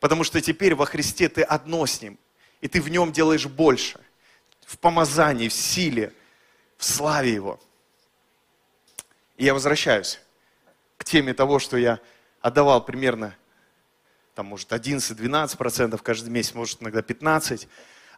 Потому 0.00 0.22
что 0.22 0.42
теперь 0.42 0.74
во 0.74 0.84
Христе 0.84 1.30
ты 1.30 1.40
одно 1.40 1.86
с 1.86 2.02
Ним, 2.02 2.18
и 2.60 2.68
ты 2.68 2.82
в 2.82 2.90
нем 2.90 3.10
делаешь 3.10 3.46
больше. 3.46 3.98
В 4.66 4.76
помазании, 4.76 5.48
в 5.48 5.54
силе, 5.54 6.12
в 6.76 6.84
славе 6.84 7.32
Его. 7.32 7.58
И 9.38 9.46
я 9.46 9.54
возвращаюсь 9.54 10.20
к 10.98 11.04
теме 11.04 11.32
того, 11.32 11.58
что 11.58 11.78
я 11.78 11.98
отдавал 12.42 12.84
примерно, 12.84 13.34
там, 14.34 14.44
может, 14.44 14.70
11-12% 14.70 15.98
каждый 16.02 16.28
месяц, 16.28 16.52
может, 16.52 16.82
иногда 16.82 17.00
15%. 17.00 17.66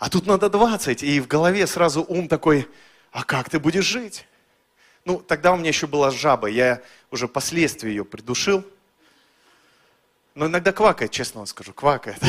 А 0.01 0.11
тут 0.11 0.27
надо 0.27 0.51
20, 0.51 1.05
и 1.05 1.21
в 1.21 1.29
голове 1.29 1.69
сразу 1.69 2.03
ум 2.03 2.27
такой, 2.27 2.67
а 3.13 3.23
как 3.23 3.49
ты 3.49 3.61
будешь 3.61 3.85
жить? 3.85 4.27
Ну, 5.05 5.19
тогда 5.19 5.53
у 5.53 5.57
меня 5.57 5.69
еще 5.69 5.87
была 5.87 6.11
жаба, 6.11 6.49
я 6.49 6.83
уже 7.11 7.27
последствия 7.29 7.91
ее 7.91 8.05
придушил. 8.05 8.65
Но 10.35 10.47
иногда 10.47 10.73
квакает, 10.73 11.11
честно 11.11 11.41
вам 11.41 11.47
скажу, 11.47 11.73
квакает. 11.73 12.19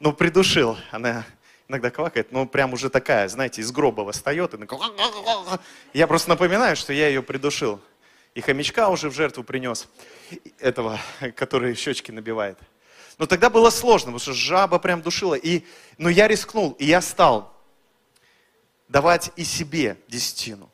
Ну, 0.00 0.12
придушил. 0.12 0.76
Она 0.90 1.24
иногда 1.68 1.88
квакает, 1.90 2.32
но 2.32 2.44
прям 2.44 2.72
уже 2.72 2.90
такая, 2.90 3.28
знаете, 3.28 3.60
из 3.60 3.70
гроба 3.70 4.00
восстает. 4.00 4.52
И. 4.52 4.58
Я 5.92 6.08
просто 6.08 6.30
напоминаю, 6.30 6.74
что 6.74 6.92
я 6.92 7.06
ее 7.06 7.22
придушил. 7.22 7.80
И 8.34 8.40
хомячка 8.40 8.88
уже 8.88 9.10
в 9.10 9.14
жертву 9.14 9.44
принес, 9.44 9.88
этого, 10.58 10.98
который 11.36 11.76
щечки 11.76 12.10
набивает. 12.10 12.58
Но 13.16 13.26
тогда 13.26 13.48
было 13.48 13.70
сложно, 13.70 14.06
потому 14.06 14.18
что 14.18 14.32
жаба 14.32 14.80
прям 14.80 15.02
душила. 15.02 15.34
И, 15.34 15.64
но 15.98 16.08
я 16.08 16.26
рискнул, 16.26 16.72
и 16.80 16.86
я 16.86 17.00
стал 17.00 17.54
давать 18.88 19.30
и 19.36 19.44
себе 19.44 19.96
десятину. 20.08 20.71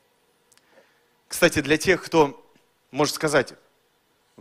Кстати, 1.29 1.61
для 1.61 1.76
тех, 1.76 2.03
кто 2.03 2.45
может 2.91 3.14
сказать, 3.14 3.55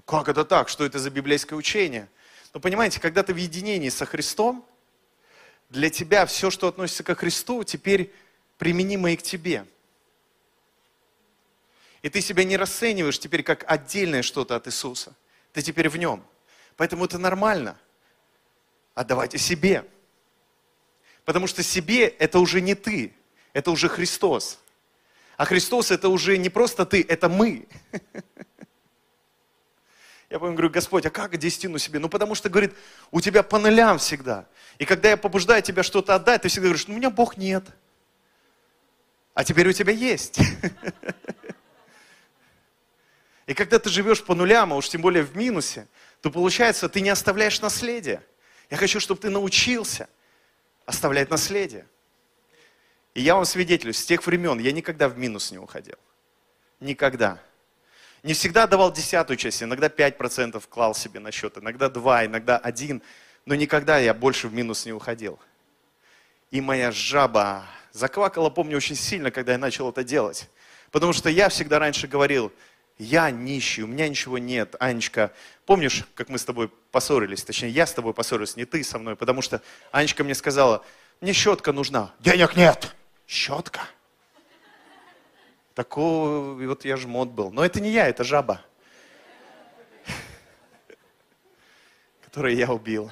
как 0.05 0.29
это 0.29 0.45
так, 0.45 0.69
что 0.69 0.85
это 0.85 0.99
за 0.99 1.09
библейское 1.09 1.59
учение? 1.59 2.07
Но 2.53 2.59
понимаете, 2.59 2.99
когда 2.99 3.23
ты 3.23 3.33
в 3.33 3.37
единении 3.37 3.89
со 3.89 4.05
Христом, 4.05 4.65
для 5.69 5.89
тебя 5.89 6.25
все, 6.25 6.49
что 6.49 6.67
относится 6.67 7.03
ко 7.03 7.13
Христу, 7.13 7.63
теперь 7.63 8.13
применимо 8.57 9.11
и 9.11 9.17
к 9.17 9.21
тебе. 9.21 9.65
И 12.01 12.09
ты 12.09 12.21
себя 12.21 12.45
не 12.45 12.55
расцениваешь 12.55 13.19
теперь 13.19 13.43
как 13.43 13.69
отдельное 13.69 14.21
что-то 14.21 14.55
от 14.55 14.67
Иисуса. 14.67 15.13
Ты 15.51 15.61
теперь 15.61 15.89
в 15.89 15.97
нем. 15.97 16.25
Поэтому 16.77 17.05
это 17.05 17.17
нормально. 17.17 17.77
Отдавайте 18.93 19.37
себе. 19.37 19.85
Потому 21.25 21.47
что 21.47 21.63
себе 21.63 22.07
это 22.07 22.39
уже 22.39 22.61
не 22.61 22.75
ты, 22.75 23.13
это 23.51 23.71
уже 23.71 23.89
Христос. 23.89 24.59
А 25.37 25.45
Христос 25.45 25.91
это 25.91 26.09
уже 26.09 26.37
не 26.37 26.49
просто 26.49 26.85
ты, 26.85 27.05
это 27.07 27.29
мы. 27.29 27.67
Я 30.29 30.39
помню, 30.39 30.55
говорю, 30.55 30.71
Господь, 30.71 31.05
а 31.05 31.09
как 31.09 31.37
десятину 31.37 31.77
себе? 31.77 31.99
Ну, 31.99 32.09
потому 32.09 32.35
что, 32.35 32.49
говорит, 32.49 32.73
у 33.11 33.21
тебя 33.21 33.43
по 33.43 33.57
нулям 33.59 33.97
всегда. 33.99 34.45
И 34.77 34.83
когда 34.83 35.09
я 35.09 35.15
побуждаю 35.15 35.61
тебя 35.61 35.83
что-то 35.83 36.15
отдать, 36.15 36.41
ты 36.41 36.49
всегда 36.49 36.65
говоришь, 36.65 36.87
ну, 36.87 36.95
у 36.95 36.97
меня 36.97 37.09
Бог 37.09 37.37
нет. 37.37 37.63
А 39.33 39.45
теперь 39.45 39.69
у 39.69 39.73
тебя 39.73 39.93
есть. 39.93 40.39
И 43.45 43.53
когда 43.53 43.79
ты 43.79 43.89
живешь 43.89 44.21
по 44.21 44.35
нулям, 44.35 44.73
а 44.73 44.75
уж 44.75 44.89
тем 44.89 45.01
более 45.01 45.23
в 45.23 45.37
минусе, 45.37 45.87
то 46.21 46.29
получается, 46.29 46.89
ты 46.89 46.99
не 46.99 47.09
оставляешь 47.09 47.61
наследие. 47.61 48.21
Я 48.69 48.75
хочу, 48.75 48.99
чтобы 48.99 49.21
ты 49.21 49.29
научился 49.29 50.09
оставлять 50.85 51.29
наследие. 51.29 51.87
И 53.17 53.21
я 53.21 53.33
вам 53.33 53.45
свидетелю, 53.45 53.93
с 53.93 54.05
тех 54.05 54.23
времен 54.27 54.59
я 54.59 54.71
никогда 54.71 55.09
в 55.09 55.17
минус 55.17 55.49
не 55.51 55.57
уходил. 55.57 55.95
Никогда. 56.79 57.39
Не 58.21 58.35
всегда 58.35 58.67
давал 58.67 58.93
десятую 58.93 59.37
часть, 59.37 59.63
иногда 59.63 59.87
5% 59.87 60.63
клал 60.69 60.93
себе 60.93 61.19
на 61.19 61.31
счет, 61.31 61.57
иногда 61.57 61.89
2, 61.89 62.27
иногда 62.27 62.59
1, 62.59 63.01
но 63.47 63.55
никогда 63.55 63.97
я 63.97 64.13
больше 64.13 64.47
в 64.47 64.53
минус 64.53 64.85
не 64.85 64.93
уходил. 64.93 65.39
И 66.51 66.61
моя 66.61 66.91
жаба 66.91 67.65
заквакала, 67.91 68.51
помню, 68.51 68.77
очень 68.77 68.95
сильно, 68.95 69.31
когда 69.31 69.53
я 69.53 69.57
начал 69.57 69.89
это 69.89 70.03
делать. 70.03 70.47
Потому 70.91 71.11
что 71.11 71.27
я 71.27 71.49
всегда 71.49 71.79
раньше 71.79 72.05
говорил, 72.05 72.51
я 72.99 73.31
нищий, 73.31 73.81
у 73.81 73.87
меня 73.87 74.07
ничего 74.07 74.37
нет. 74.37 74.75
Анечка, 74.79 75.33
помнишь, 75.65 76.03
как 76.13 76.29
мы 76.29 76.37
с 76.37 76.45
тобой 76.45 76.69
поссорились? 76.91 77.43
Точнее, 77.43 77.69
я 77.69 77.87
с 77.87 77.93
тобой 77.93 78.13
поссорился, 78.13 78.59
не 78.59 78.65
ты 78.65 78.83
со 78.83 78.99
мной. 78.99 79.15
Потому 79.15 79.41
что 79.41 79.63
Анечка 79.91 80.23
мне 80.23 80.35
сказала, 80.35 80.85
мне 81.19 81.33
щетка 81.33 81.71
нужна. 81.71 82.13
Денег 82.19 82.55
нет. 82.55 82.93
Щетка. 83.27 83.81
Такого, 85.75 86.53
вот 86.53 86.85
я 86.85 86.97
жмот 86.97 87.29
был. 87.29 87.51
Но 87.51 87.63
это 87.63 87.79
не 87.79 87.91
я, 87.91 88.07
это 88.07 88.23
жаба, 88.23 88.61
которую 92.23 92.55
я 92.55 92.71
убил. 92.71 93.11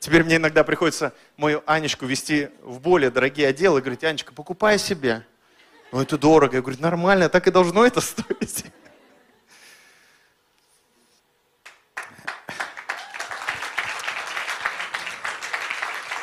Теперь 0.00 0.24
мне 0.24 0.36
иногда 0.36 0.64
приходится 0.64 1.12
мою 1.36 1.62
Анечку 1.66 2.06
вести 2.06 2.48
в 2.62 2.80
более 2.80 3.10
дорогие 3.10 3.48
отделы 3.48 3.78
и 3.78 3.82
говорить, 3.82 4.02
Анечка, 4.02 4.32
покупай 4.32 4.78
себе. 4.78 5.24
Ну 5.92 6.00
это 6.00 6.16
дорого. 6.16 6.56
Я 6.56 6.62
говорю, 6.62 6.80
нормально, 6.80 7.28
так 7.28 7.46
и 7.46 7.50
должно 7.50 7.84
это 7.84 8.00
стоить. 8.00 8.64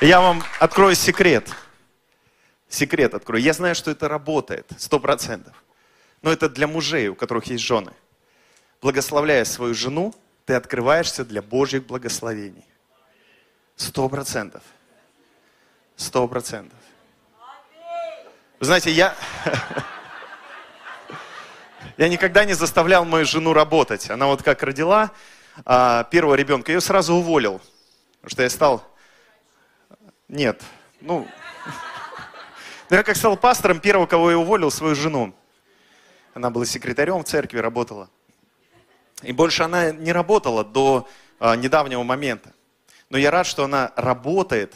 Я 0.01 0.19
вам 0.19 0.43
открою 0.59 0.95
секрет. 0.95 1.49
Секрет 2.75 3.13
открою. 3.13 3.41
Я 3.41 3.53
знаю, 3.53 3.73
что 3.73 3.89
это 3.89 4.09
работает, 4.09 4.69
сто 4.77 4.99
процентов. 4.99 5.63
Но 6.21 6.29
это 6.29 6.49
для 6.49 6.67
мужей, 6.67 7.07
у 7.07 7.15
которых 7.15 7.45
есть 7.45 7.63
жены. 7.63 7.93
Благословляя 8.81 9.45
свою 9.45 9.73
жену, 9.73 10.13
ты 10.43 10.55
открываешься 10.55 11.23
для 11.23 11.41
Божьих 11.41 11.85
благословений. 11.85 12.65
Сто 13.77 14.09
процентов. 14.09 14.61
Сто 15.95 16.27
процентов. 16.27 16.77
Вы 18.59 18.65
знаете, 18.65 18.91
я... 18.91 19.15
Я 21.95 22.09
никогда 22.09 22.43
не 22.43 22.55
заставлял 22.55 23.05
мою 23.05 23.25
жену 23.25 23.53
работать. 23.53 24.09
Она 24.09 24.25
вот 24.25 24.43
как 24.43 24.63
родила 24.63 25.11
а, 25.63 26.03
первого 26.03 26.35
ребенка, 26.35 26.73
ее 26.73 26.81
сразу 26.81 27.13
уволил. 27.13 27.61
Потому 28.15 28.31
что 28.31 28.43
я 28.43 28.49
стал... 28.49 28.83
Нет, 30.27 30.61
ну... 30.99 31.25
Но 32.89 32.97
я 32.97 33.03
как 33.03 33.17
стал 33.17 33.35
пастором, 33.35 33.79
первого, 33.79 34.05
кого 34.05 34.29
я 34.31 34.37
уволил, 34.37 34.69
свою 34.69 34.93
жену. 34.95 35.33
Она 36.33 36.49
была 36.49 36.65
секретарем 36.65 37.23
в 37.23 37.23
церкви, 37.23 37.57
работала. 37.57 38.09
И 39.23 39.31
больше 39.31 39.63
она 39.63 39.91
не 39.91 40.11
работала 40.11 40.63
до 40.63 41.07
а, 41.39 41.55
недавнего 41.55 42.03
момента. 42.03 42.53
Но 43.09 43.17
я 43.17 43.31
рад, 43.31 43.47
что 43.47 43.63
она 43.63 43.91
работает 43.95 44.75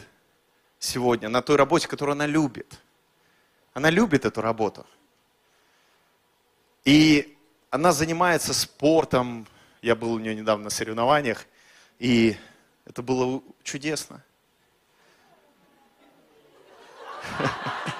сегодня 0.78 1.28
на 1.28 1.42
той 1.42 1.56
работе, 1.56 1.86
которую 1.86 2.14
она 2.14 2.26
любит. 2.26 2.80
Она 3.74 3.90
любит 3.90 4.24
эту 4.24 4.40
работу. 4.40 4.84
И 6.84 7.36
она 7.70 7.92
занимается 7.92 8.52
спортом. 8.54 9.46
Я 9.82 9.94
был 9.94 10.12
у 10.14 10.18
нее 10.18 10.34
недавно 10.34 10.64
на 10.64 10.70
соревнованиях. 10.70 11.46
И 12.00 12.36
это 12.86 13.02
было 13.02 13.40
чудесно. 13.62 14.24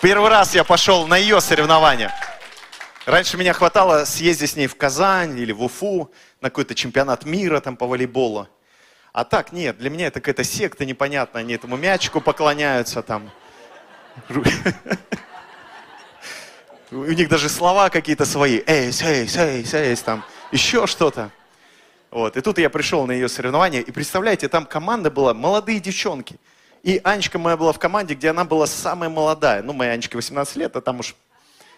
Первый 0.00 0.30
раз 0.30 0.54
я 0.54 0.62
пошел 0.62 1.08
на 1.08 1.16
ее 1.16 1.40
соревнования. 1.40 2.14
Раньше 3.04 3.36
меня 3.36 3.52
хватало 3.52 4.04
съездить 4.04 4.50
с 4.50 4.54
ней 4.54 4.68
в 4.68 4.76
Казань 4.76 5.36
или 5.36 5.50
в 5.50 5.60
Уфу 5.60 6.12
на 6.40 6.50
какой-то 6.50 6.76
чемпионат 6.76 7.24
мира 7.24 7.58
там 7.58 7.76
по 7.76 7.84
волейболу. 7.84 8.46
А 9.12 9.24
так 9.24 9.50
нет, 9.50 9.76
для 9.78 9.90
меня 9.90 10.06
это 10.06 10.20
какая-то 10.20 10.44
секта 10.44 10.84
непонятная, 10.84 11.42
они 11.42 11.54
этому 11.54 11.76
мячику 11.76 12.20
поклоняются 12.20 13.02
там. 13.02 13.28
У 16.92 17.04
них 17.04 17.28
даже 17.28 17.48
слова 17.48 17.90
какие-то 17.90 18.24
свои. 18.24 18.62
Эйс, 18.68 19.02
эйс, 19.02 19.36
эйс, 19.36 19.74
эйс, 19.74 20.00
там 20.02 20.24
еще 20.52 20.86
что-то. 20.86 21.32
Вот. 22.12 22.36
И 22.36 22.40
тут 22.40 22.58
я 22.58 22.70
пришел 22.70 23.04
на 23.04 23.10
ее 23.12 23.28
соревнования, 23.28 23.80
и 23.80 23.90
представляете, 23.90 24.48
там 24.48 24.64
команда 24.64 25.10
была 25.10 25.34
молодые 25.34 25.80
девчонки. 25.80 26.38
И 26.82 27.00
Анечка 27.04 27.38
моя 27.38 27.56
была 27.56 27.72
в 27.72 27.78
команде, 27.78 28.14
где 28.14 28.30
она 28.30 28.44
была 28.44 28.66
самая 28.66 29.10
молодая. 29.10 29.62
Ну, 29.62 29.72
моя 29.72 29.92
Анечка 29.92 30.16
18 30.16 30.56
лет, 30.56 30.76
а 30.76 30.80
там 30.80 31.00
уж, 31.00 31.14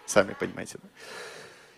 сами 0.05 0.33
понимаете. 0.33 0.77
Да? 0.81 0.89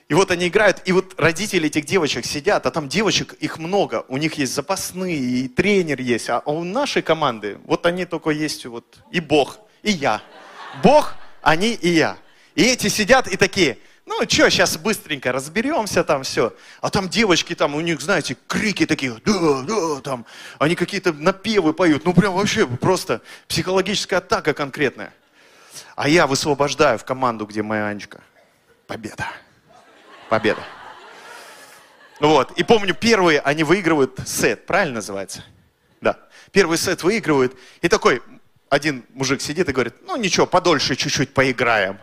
И 0.10 0.14
вот 0.16 0.32
они 0.32 0.48
играют, 0.48 0.82
и 0.86 0.92
вот 0.92 1.20
родители 1.20 1.68
этих 1.68 1.86
девочек 1.86 2.26
сидят, 2.26 2.66
а 2.66 2.72
там 2.72 2.90
девочек 2.90 3.34
их 3.34 3.58
много. 3.58 4.06
У 4.10 4.18
них 4.18 4.34
есть 4.36 4.54
запасные, 4.54 5.16
и 5.18 5.48
тренер 5.48 6.02
есть. 6.02 6.30
А 6.30 6.42
у 6.46 6.64
нашей 6.64 7.02
команды, 7.02 7.58
вот 7.66 7.86
они 7.86 8.06
только 8.06 8.30
есть, 8.30 8.66
вот 8.66 9.00
и 9.12 9.20
Бог, 9.20 9.60
и 9.82 9.92
я. 9.92 10.22
Бог, 10.84 11.16
они 11.42 11.74
и 11.74 11.90
я. 11.90 12.18
И 12.56 12.64
эти 12.64 12.90
сидят 12.90 13.28
и 13.28 13.38
такие, 13.38 13.78
ну 14.06 14.22
что, 14.30 14.50
сейчас 14.50 14.78
быстренько 14.78 15.32
разберемся 15.32 16.04
там 16.04 16.24
все. 16.24 16.54
А 16.82 16.90
там 16.90 17.08
девочки, 17.08 17.56
там 17.56 17.74
у 17.76 17.82
них, 17.82 18.02
знаете, 18.02 18.36
крики 18.48 18.86
такие, 18.86 19.16
да, 19.26 19.62
да, 19.62 20.02
там. 20.02 20.26
Они 20.60 20.76
какие-то 20.76 21.14
напевы 21.14 21.74
поют. 21.74 22.04
Ну 22.04 22.14
прям 22.14 22.34
вообще 22.34 22.68
просто 22.68 23.22
психологическая 23.48 24.20
атака 24.20 24.54
конкретная. 24.54 25.14
А 25.96 26.10
я 26.10 26.28
высвобождаю 26.28 27.00
в 27.00 27.06
команду, 27.06 27.46
где 27.46 27.64
моя 27.64 27.88
Анечка. 27.88 28.22
Победа. 28.88 29.28
Победа. 30.30 30.62
Вот. 32.20 32.52
И 32.58 32.64
помню, 32.64 32.94
первые 32.94 33.40
они 33.40 33.64
выигрывают 33.64 34.20
сет, 34.26 34.66
правильно 34.66 34.96
называется? 34.96 35.44
Да. 36.02 36.18
Первый 36.52 36.78
сет 36.78 37.04
выигрывают. 37.04 37.56
И 37.82 37.88
такой 37.88 38.22
один 38.70 39.06
мужик 39.14 39.42
сидит 39.42 39.70
и 39.70 39.72
говорит, 39.72 39.96
ну 40.06 40.16
ничего, 40.18 40.46
подольше 40.46 40.96
чуть-чуть 40.96 41.34
поиграем. 41.34 42.00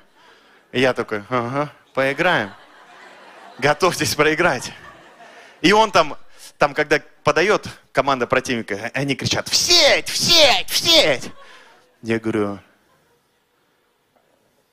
И 0.73 0.81
я 0.81 0.93
такой, 0.93 1.25
ага, 1.29 1.73
поиграем. 2.01 2.51
Готовьтесь 3.59 4.15
проиграть. 4.15 4.73
И 5.61 5.71
он 5.73 5.93
там, 5.93 6.17
там, 6.57 6.73
когда 6.73 6.99
подает 7.23 7.67
команда 7.93 8.27
противника, 8.27 8.91
они 8.95 9.15
кричат, 9.15 9.49
в 9.49 9.55
сеть, 9.55 10.09
в 10.09 10.17
сеть, 10.17 10.71
в 10.71 10.79
сеть. 10.79 11.31
Я 12.01 12.19
говорю, 12.19 12.59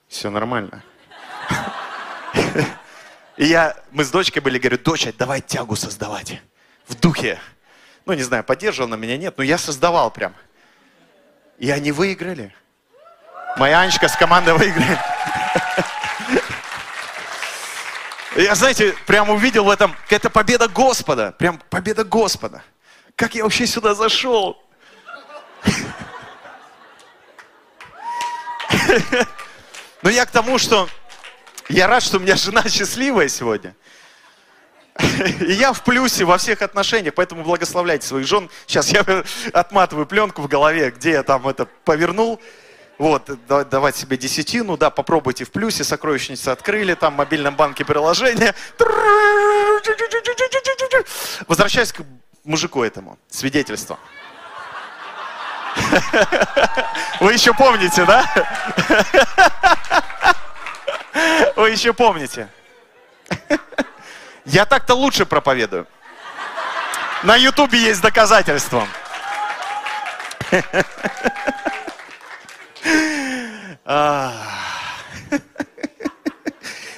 все 0.08 0.30
нормально. 0.30 0.82
И 3.36 3.46
я, 3.46 3.76
мы 3.92 4.06
с 4.06 4.10
дочкой 4.10 4.42
были, 4.42 4.58
говорю, 4.58 4.78
доча, 4.78 5.12
давай 5.12 5.42
тягу 5.42 5.76
создавать. 5.76 6.42
В 6.88 6.96
духе. 6.96 7.42
Ну, 8.06 8.14
не 8.14 8.24
знаю, 8.24 8.46
поддерживал 8.46 8.88
на 8.88 8.96
меня, 8.96 9.18
нет, 9.18 9.38
но 9.38 9.44
я 9.44 9.58
создавал 9.58 10.12
прям. 10.12 10.34
И 11.58 11.70
они 11.72 11.92
выиграли. 11.92 12.56
Моя 13.58 13.82
Анечка 13.82 14.08
с 14.08 14.16
командой 14.16 14.54
выиграли. 14.54 14.98
Я, 18.38 18.54
знаете, 18.54 18.96
прям 19.08 19.32
увидел 19.32 19.64
в 19.64 19.70
этом, 19.70 19.96
это 20.10 20.30
победа 20.30 20.68
Господа. 20.68 21.32
Прям 21.32 21.60
победа 21.72 22.04
Господа. 22.04 22.62
Как 23.16 23.34
я 23.34 23.44
вообще 23.44 23.66
сюда 23.66 23.96
зашел? 23.96 24.64
Но 30.04 30.12
я 30.12 30.28
к 30.28 30.30
тому, 30.30 30.60
что 30.60 30.88
я 31.68 31.88
рад, 31.88 32.04
что 32.04 32.18
у 32.18 32.20
меня 32.20 32.36
жена 32.36 32.62
счастливая 32.70 33.28
сегодня. 33.28 33.76
И 35.40 35.54
я 35.54 35.74
в 35.74 35.84
плюсе 35.84 36.24
во 36.24 36.38
всех 36.38 36.62
отношениях, 36.62 37.16
поэтому 37.16 37.44
благословляйте 37.44 38.06
своих 38.06 38.28
жен. 38.28 38.52
Сейчас 38.68 38.90
я 38.90 39.04
отматываю 39.52 40.06
пленку 40.06 40.44
в 40.44 40.48
голове, 40.48 40.92
где 40.92 41.14
я 41.14 41.24
там 41.24 41.48
это 41.48 41.66
повернул. 41.66 42.40
Вот, 42.98 43.30
да- 43.48 43.64
давать 43.64 43.96
себе 43.96 44.18
десятину, 44.18 44.76
да, 44.76 44.90
попробуйте 44.90 45.46
в 45.46 45.52
плюсе, 45.52 45.84
сокровищницу 45.84 46.52
открыли, 46.52 46.96
там 46.96 47.14
в 47.14 47.18
мобильном 47.18 47.56
банке 47.56 47.86
приложение. 47.86 48.56
Возвращаясь 51.48 51.94
к 51.94 52.02
мужику 52.44 52.84
этому, 52.84 53.20
свидетельство. 53.30 54.00
Вы 57.20 57.34
еще 57.34 57.54
помните, 57.54 58.04
да? 58.06 58.26
Вы 61.56 61.70
еще 61.70 61.94
помните. 61.94 62.50
Я 64.46 64.66
так-то 64.66 64.96
лучше 64.96 65.26
проповедую. 65.26 65.88
На 67.24 67.36
Ютубе 67.36 67.80
есть 67.80 68.02
доказательства. 68.02 68.88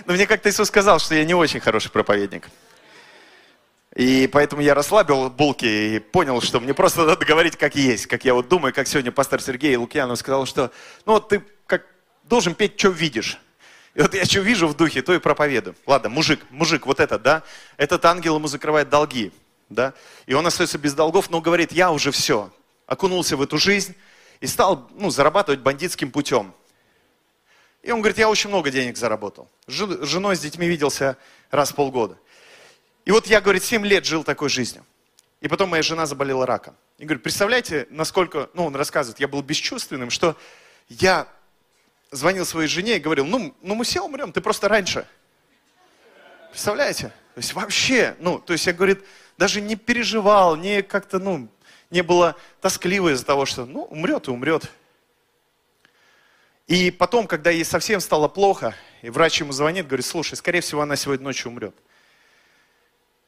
Но 0.06 0.14
мне 0.14 0.26
как-то 0.26 0.50
Иисус 0.50 0.68
сказал, 0.68 1.00
что 1.00 1.14
я 1.14 1.24
не 1.24 1.36
очень 1.36 1.60
хороший 1.60 1.92
проповедник. 1.92 2.50
И 3.96 4.28
поэтому 4.32 4.62
я 4.62 4.74
расслабил 4.74 5.30
булки 5.30 5.66
и 5.66 6.00
понял, 6.00 6.42
что 6.42 6.60
мне 6.60 6.74
просто 6.74 7.06
надо 7.06 7.26
говорить 7.26 7.58
как 7.58 7.76
есть, 7.76 8.08
как 8.08 8.24
я 8.26 8.34
вот 8.34 8.48
думаю, 8.48 8.74
как 8.74 8.88
сегодня 8.88 9.12
пастор 9.12 9.42
Сергей 9.42 9.76
Лукьянов 9.76 10.18
сказал, 10.18 10.46
что 10.46 10.72
ну 11.06 11.14
вот 11.14 11.30
ты 11.30 11.44
как 11.66 11.86
должен 12.24 12.56
петь, 12.56 12.80
что 12.80 12.90
видишь. 12.90 13.40
И 13.96 14.02
вот 14.02 14.14
я 14.14 14.26
что 14.26 14.40
вижу 14.40 14.68
в 14.68 14.78
духе, 14.78 15.02
то 15.02 15.14
и 15.14 15.20
проповедую. 15.20 15.76
Ладно, 15.86 16.10
мужик, 16.10 16.40
мужик, 16.50 16.86
вот 16.86 17.00
этот, 17.00 17.22
да, 17.22 17.44
этот 17.78 18.06
ангел 18.06 18.38
ему 18.38 18.48
закрывает 18.48 18.90
долги, 18.90 19.32
да, 19.70 19.94
и 20.26 20.34
он 20.34 20.48
остается 20.48 20.78
без 20.78 20.94
долгов, 20.94 21.30
но 21.30 21.42
говорит, 21.42 21.72
я 21.72 21.92
уже 21.92 22.12
все, 22.12 22.52
окунулся 22.86 23.36
в 23.38 23.42
эту 23.42 23.58
жизнь 23.58 23.96
и 24.42 24.48
стал, 24.48 24.90
ну, 24.96 25.10
зарабатывать 25.10 25.60
бандитским 25.60 26.12
путем. 26.12 26.54
И 27.82 27.92
он 27.92 28.02
говорит, 28.02 28.18
я 28.18 28.30
очень 28.30 28.50
много 28.50 28.72
денег 28.72 28.98
заработал. 28.98 29.50
Жен- 29.68 30.04
с 30.04 30.08
женой, 30.08 30.36
с 30.36 30.40
детьми 30.40 30.68
виделся 30.68 31.18
раз 31.52 31.72
в 31.72 31.76
полгода. 31.76 32.18
И 33.06 33.12
вот 33.12 33.28
я, 33.28 33.42
говорит, 33.42 33.64
7 33.64 33.86
лет 33.86 34.06
жил 34.06 34.24
такой 34.24 34.50
жизнью. 34.50 34.86
И 35.42 35.48
потом 35.48 35.70
моя 35.70 35.82
жена 35.82 36.06
заболела 36.06 36.46
раком. 36.46 36.76
И 36.98 37.06
говорит, 37.06 37.24
представляете, 37.24 37.88
насколько, 37.90 38.50
ну, 38.54 38.66
он 38.66 38.76
рассказывает, 38.76 39.20
я 39.20 39.28
был 39.28 39.42
бесчувственным, 39.42 40.10
что 40.10 40.36
я 40.90 41.28
звонил 42.12 42.46
своей 42.46 42.68
жене 42.68 42.98
и 42.98 43.00
говорил, 43.00 43.26
ну, 43.26 43.56
ну 43.62 43.76
мы 43.76 43.86
все 43.86 44.02
умрем, 44.02 44.34
ты 44.34 44.42
просто 44.42 44.68
раньше. 44.68 45.08
Представляете? 46.50 47.14
То 47.36 47.38
есть 47.38 47.54
вообще, 47.54 48.16
ну, 48.20 48.40
то 48.40 48.54
есть 48.54 48.66
я, 48.68 48.74
говорит, 48.74 49.04
даже 49.38 49.62
не 49.62 49.76
переживал, 49.78 50.58
не 50.58 50.82
как-то, 50.82 51.20
ну, 51.20 51.48
не 51.90 52.02
было 52.02 52.36
тоскливо 52.62 53.14
из-за 53.14 53.26
того, 53.26 53.46
что, 53.46 53.66
ну, 53.66 53.84
умрет 53.84 54.28
и 54.28 54.32
умрет. 54.32 54.70
И 56.68 56.92
потом, 56.92 57.26
когда 57.26 57.50
ей 57.50 57.66
совсем 57.66 58.00
стало 58.00 58.28
плохо, 58.28 58.76
и 59.02 59.10
врач 59.10 59.40
ему 59.40 59.52
звонит, 59.52 59.88
говорит, 59.88 60.06
слушай, 60.06 60.36
скорее 60.36 60.62
всего, 60.62 60.82
она 60.82 60.96
сегодня 60.96 61.24
ночью 61.24 61.52
умрет. 61.52 61.76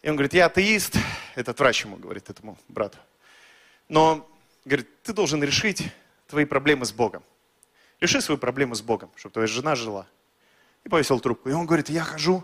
И 0.03 0.09
он 0.09 0.15
говорит, 0.15 0.33
я 0.33 0.45
атеист, 0.45 0.95
этот 1.35 1.59
врач 1.59 1.85
ему 1.85 1.97
говорит, 1.97 2.29
этому 2.29 2.57
брату. 2.67 2.97
Но, 3.89 4.29
говорит, 4.63 5.01
ты 5.03 5.13
должен 5.13 5.43
решить 5.43 5.91
твои 6.27 6.45
проблемы 6.45 6.85
с 6.85 6.91
Богом. 6.91 7.23
Реши 7.99 8.21
свою 8.21 8.37
проблему 8.37 8.75
с 8.75 8.81
Богом, 8.81 9.11
чтобы 9.15 9.33
твоя 9.33 9.47
жена 9.47 9.75
жила. 9.75 10.07
И 10.83 10.89
повесил 10.89 11.19
трубку. 11.19 11.49
И 11.49 11.53
он 11.53 11.65
говорит, 11.65 11.89
я 11.89 12.03
хожу, 12.03 12.43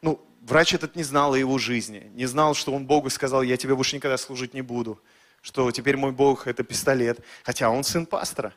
ну, 0.00 0.22
врач 0.42 0.74
этот 0.74 0.96
не 0.96 1.02
знал 1.02 1.34
о 1.34 1.38
его 1.38 1.58
жизни, 1.58 2.10
не 2.14 2.26
знал, 2.26 2.54
что 2.54 2.72
он 2.72 2.86
Богу 2.86 3.10
сказал, 3.10 3.42
я 3.42 3.56
тебе 3.56 3.74
больше 3.74 3.96
никогда 3.96 4.16
служить 4.16 4.54
не 4.54 4.62
буду, 4.62 5.00
что 5.46 5.70
теперь 5.70 5.96
мой 5.96 6.10
Бог 6.10 6.48
это 6.48 6.64
пистолет, 6.64 7.20
хотя 7.44 7.70
он 7.70 7.84
сын 7.84 8.04
пастора. 8.04 8.52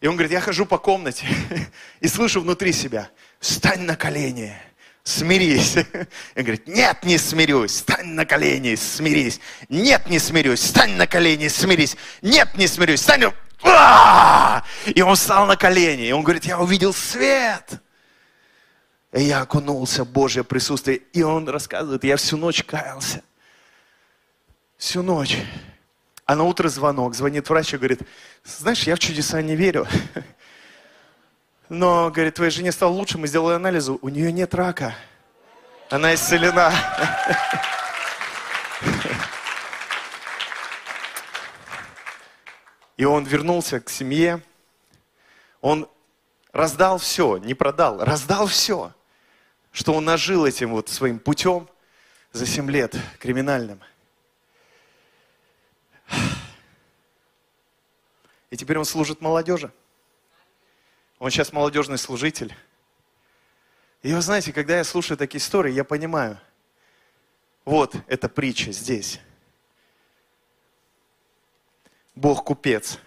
И 0.00 0.06
он 0.06 0.14
говорит, 0.14 0.32
я 0.32 0.40
хожу 0.40 0.64
по 0.64 0.78
комнате 0.78 1.26
и 2.00 2.08
слышу 2.08 2.40
внутри 2.40 2.72
себя, 2.72 3.10
встань 3.38 3.82
на 3.82 3.94
колени, 3.94 4.56
смирись. 5.04 5.76
Он 6.36 6.42
говорит, 6.42 6.66
нет, 6.68 7.04
не 7.04 7.18
смирюсь, 7.18 7.72
встань 7.72 8.06
на 8.08 8.24
колени, 8.24 8.76
смирись. 8.76 9.40
Нет, 9.68 10.08
не 10.08 10.18
смирюсь, 10.18 10.60
встань 10.60 10.92
на 10.92 11.06
колени, 11.06 11.48
смирись. 11.48 11.98
Нет, 12.22 12.56
не 12.56 12.66
смирюсь, 12.66 13.00
встань. 13.00 13.24
А! 13.62 14.64
И 14.86 15.02
он 15.02 15.16
встал 15.16 15.44
на 15.46 15.56
колени, 15.56 16.06
и 16.06 16.12
он 16.12 16.22
говорит, 16.22 16.46
я 16.46 16.60
увидел 16.60 16.94
свет. 16.94 17.82
И 19.12 19.22
я 19.22 19.42
окунулся 19.42 20.04
в 20.04 20.08
Божье 20.08 20.44
присутствие. 20.44 20.98
И 21.12 21.22
он 21.22 21.46
рассказывает, 21.46 22.04
я 22.04 22.16
всю 22.16 22.38
ночь 22.38 22.64
каялся. 22.64 23.22
Всю 24.78 25.02
ночь. 25.02 25.36
А 26.24 26.36
на 26.36 26.44
утро 26.44 26.68
звонок. 26.68 27.14
Звонит 27.14 27.48
врач 27.48 27.74
и 27.74 27.76
говорит, 27.76 28.00
знаешь, 28.44 28.84
я 28.84 28.94
в 28.94 29.00
чудеса 29.00 29.42
не 29.42 29.56
верю. 29.56 29.88
Но, 31.68 32.10
говорит, 32.10 32.36
твоей 32.36 32.52
жене 32.52 32.70
стало 32.70 32.92
лучше, 32.92 33.18
мы 33.18 33.26
сделали 33.26 33.56
анализы, 33.56 33.92
у 34.00 34.08
нее 34.08 34.32
нет 34.32 34.54
рака. 34.54 34.94
Она 35.90 36.14
исцелена. 36.14 36.72
И 42.96 43.04
он 43.04 43.24
вернулся 43.24 43.80
к 43.80 43.90
семье. 43.90 44.40
Он 45.60 45.88
раздал 46.52 46.98
все, 46.98 47.38
не 47.38 47.54
продал, 47.54 48.04
раздал 48.04 48.46
все, 48.46 48.92
что 49.72 49.92
он 49.94 50.04
нажил 50.04 50.46
этим 50.46 50.70
вот 50.70 50.88
своим 50.88 51.18
путем 51.18 51.68
за 52.32 52.46
7 52.46 52.70
лет 52.70 52.96
криминальным. 53.18 53.80
И 58.50 58.56
теперь 58.56 58.78
он 58.78 58.84
служит 58.84 59.20
молодежи. 59.20 59.72
Он 61.18 61.30
сейчас 61.30 61.52
молодежный 61.52 61.98
служитель. 61.98 62.54
И 64.02 64.12
вы 64.12 64.20
знаете, 64.22 64.52
когда 64.52 64.76
я 64.76 64.84
слушаю 64.84 65.18
такие 65.18 65.40
истории, 65.40 65.72
я 65.72 65.84
понимаю, 65.84 66.38
вот 67.64 67.96
эта 68.06 68.28
притча 68.28 68.72
здесь. 68.72 69.20
Бог 72.14 72.44
купец. 72.44 72.98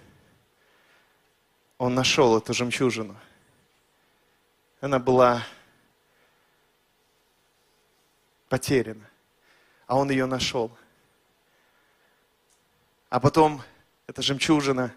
Он 1.78 1.96
нашел 1.96 2.38
эту 2.38 2.54
жемчужину. 2.54 3.18
Она 4.82 5.00
была 5.00 5.44
потеряна, 8.50 9.10
а 9.88 9.98
он 9.98 10.12
ее 10.12 10.26
нашел. 10.26 10.78
А 13.12 13.20
потом 13.20 13.62
эта 14.08 14.22
жемчужина 14.22 14.96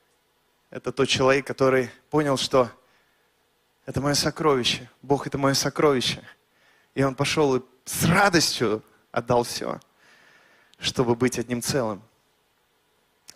–это 0.70 0.92
тот 0.92 1.08
человек, 1.08 1.44
который 1.44 1.90
понял, 2.08 2.36
что 2.36 2.70
это 3.86 4.00
мое 4.00 4.14
сокровище. 4.14 4.88
Бог– 5.02 5.26
это 5.26 5.36
мое 5.36 5.54
сокровище. 5.54 6.22
И 6.94 7.02
он 7.02 7.16
пошел 7.16 7.56
и 7.56 7.62
с 7.84 8.04
радостью 8.04 8.84
отдал 9.10 9.42
все, 9.42 9.80
чтобы 10.78 11.16
быть 11.16 11.40
одним 11.40 11.60
целым 11.60 12.04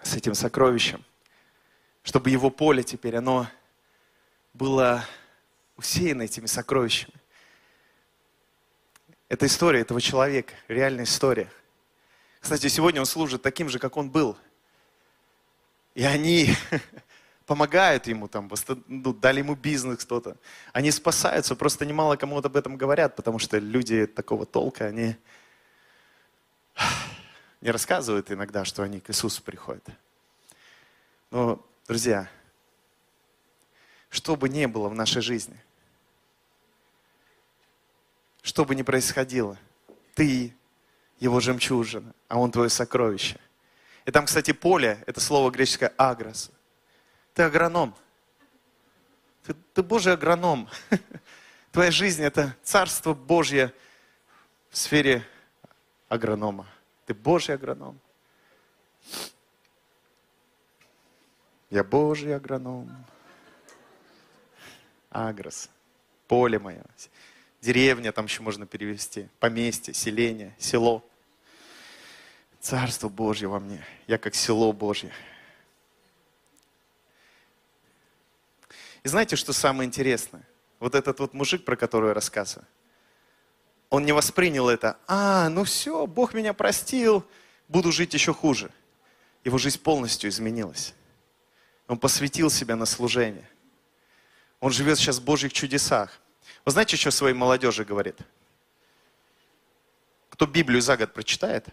с 0.00 0.14
этим 0.14 0.34
сокровищем. 0.34 1.04
Чтобы 2.04 2.30
его 2.30 2.50
поле 2.50 2.84
теперь, 2.84 3.16
оно 3.16 3.48
было 4.52 5.04
усеяно 5.76 6.22
этими 6.22 6.46
сокровищами. 6.46 7.14
Это 9.28 9.46
история 9.46 9.80
этого 9.80 10.00
человека, 10.00 10.54
реальная 10.68 11.02
история. 11.02 11.50
Кстати, 12.44 12.68
сегодня 12.68 13.00
он 13.00 13.06
служит 13.06 13.40
таким 13.40 13.70
же, 13.70 13.78
как 13.78 13.96
он 13.96 14.10
был. 14.10 14.36
И 15.94 16.04
они 16.04 16.54
помогают 17.46 18.06
ему, 18.06 18.28
там, 18.28 18.50
ну, 18.86 19.14
дали 19.14 19.38
ему 19.38 19.54
бизнес 19.54 20.04
кто-то. 20.04 20.36
Они 20.74 20.90
спасаются, 20.90 21.56
просто 21.56 21.86
немало 21.86 22.16
кому 22.16 22.36
об 22.36 22.54
этом 22.54 22.76
говорят, 22.76 23.16
потому 23.16 23.38
что 23.38 23.56
люди 23.56 24.06
такого 24.06 24.44
толка, 24.44 24.84
они 24.84 25.16
не 27.62 27.70
рассказывают 27.70 28.30
иногда, 28.30 28.66
что 28.66 28.82
они 28.82 29.00
к 29.00 29.08
Иисусу 29.08 29.42
приходят. 29.42 29.88
Но, 31.30 31.64
друзья, 31.88 32.28
что 34.10 34.36
бы 34.36 34.50
ни 34.50 34.66
было 34.66 34.90
в 34.90 34.94
нашей 34.94 35.22
жизни, 35.22 35.58
что 38.42 38.66
бы 38.66 38.74
ни 38.74 38.82
происходило, 38.82 39.56
ты 40.14 40.54
его 41.24 41.40
жемчужина, 41.40 42.14
а 42.28 42.38
он 42.38 42.52
твое 42.52 42.68
сокровище. 42.68 43.38
И 44.04 44.10
там, 44.10 44.26
кстати, 44.26 44.52
поле, 44.52 45.02
это 45.06 45.20
слово 45.20 45.50
греческое 45.50 45.92
агрос. 45.96 46.50
Ты 47.32 47.44
агроном. 47.44 47.94
Ты, 49.46 49.54
ты 49.72 49.82
Божий 49.82 50.12
агроном. 50.12 50.68
Твоя 51.72 51.90
жизнь– 51.90 52.22
это 52.24 52.54
царство 52.62 53.14
Божье 53.14 53.72
в 54.68 54.76
сфере 54.76 55.26
агронома. 56.10 56.66
Ты 57.06 57.14
Божий 57.14 57.54
агроном. 57.54 57.98
Я 61.70 61.82
Божий 61.82 62.36
агроном. 62.36 62.94
Агрос. 65.08 65.70
Поле 66.28 66.58
мое. 66.58 66.84
Деревня 67.62 68.12
там 68.12 68.26
еще 68.26 68.42
можно 68.42 68.66
перевести. 68.66 69.28
Поместье, 69.40 69.94
селение, 69.94 70.54
село. 70.58 71.02
Царство 72.64 73.10
Божье 73.10 73.46
во 73.46 73.60
мне. 73.60 73.84
Я 74.06 74.16
как 74.16 74.34
село 74.34 74.72
Божье. 74.72 75.12
И 79.02 79.08
знаете, 79.08 79.36
что 79.36 79.52
самое 79.52 79.86
интересное? 79.86 80.48
Вот 80.80 80.94
этот 80.94 81.20
вот 81.20 81.34
мужик, 81.34 81.66
про 81.66 81.76
которого 81.76 82.08
я 82.08 82.14
рассказываю, 82.14 82.66
он 83.90 84.06
не 84.06 84.12
воспринял 84.12 84.70
это. 84.70 84.96
А, 85.06 85.50
ну 85.50 85.64
все, 85.64 86.06
Бог 86.06 86.32
меня 86.32 86.54
простил, 86.54 87.22
буду 87.68 87.92
жить 87.92 88.14
еще 88.14 88.32
хуже. 88.32 88.70
Его 89.44 89.58
жизнь 89.58 89.78
полностью 89.78 90.30
изменилась. 90.30 90.94
Он 91.86 91.98
посвятил 91.98 92.48
себя 92.48 92.76
на 92.76 92.86
служение. 92.86 93.46
Он 94.60 94.70
живет 94.70 94.96
сейчас 94.96 95.18
в 95.18 95.24
Божьих 95.24 95.52
чудесах. 95.52 96.18
Вы 96.64 96.72
знаете, 96.72 96.96
что 96.96 97.10
своей 97.10 97.34
молодежи 97.34 97.84
говорит? 97.84 98.16
Кто 100.30 100.46
Библию 100.46 100.80
за 100.80 100.96
год 100.96 101.12
прочитает, 101.12 101.68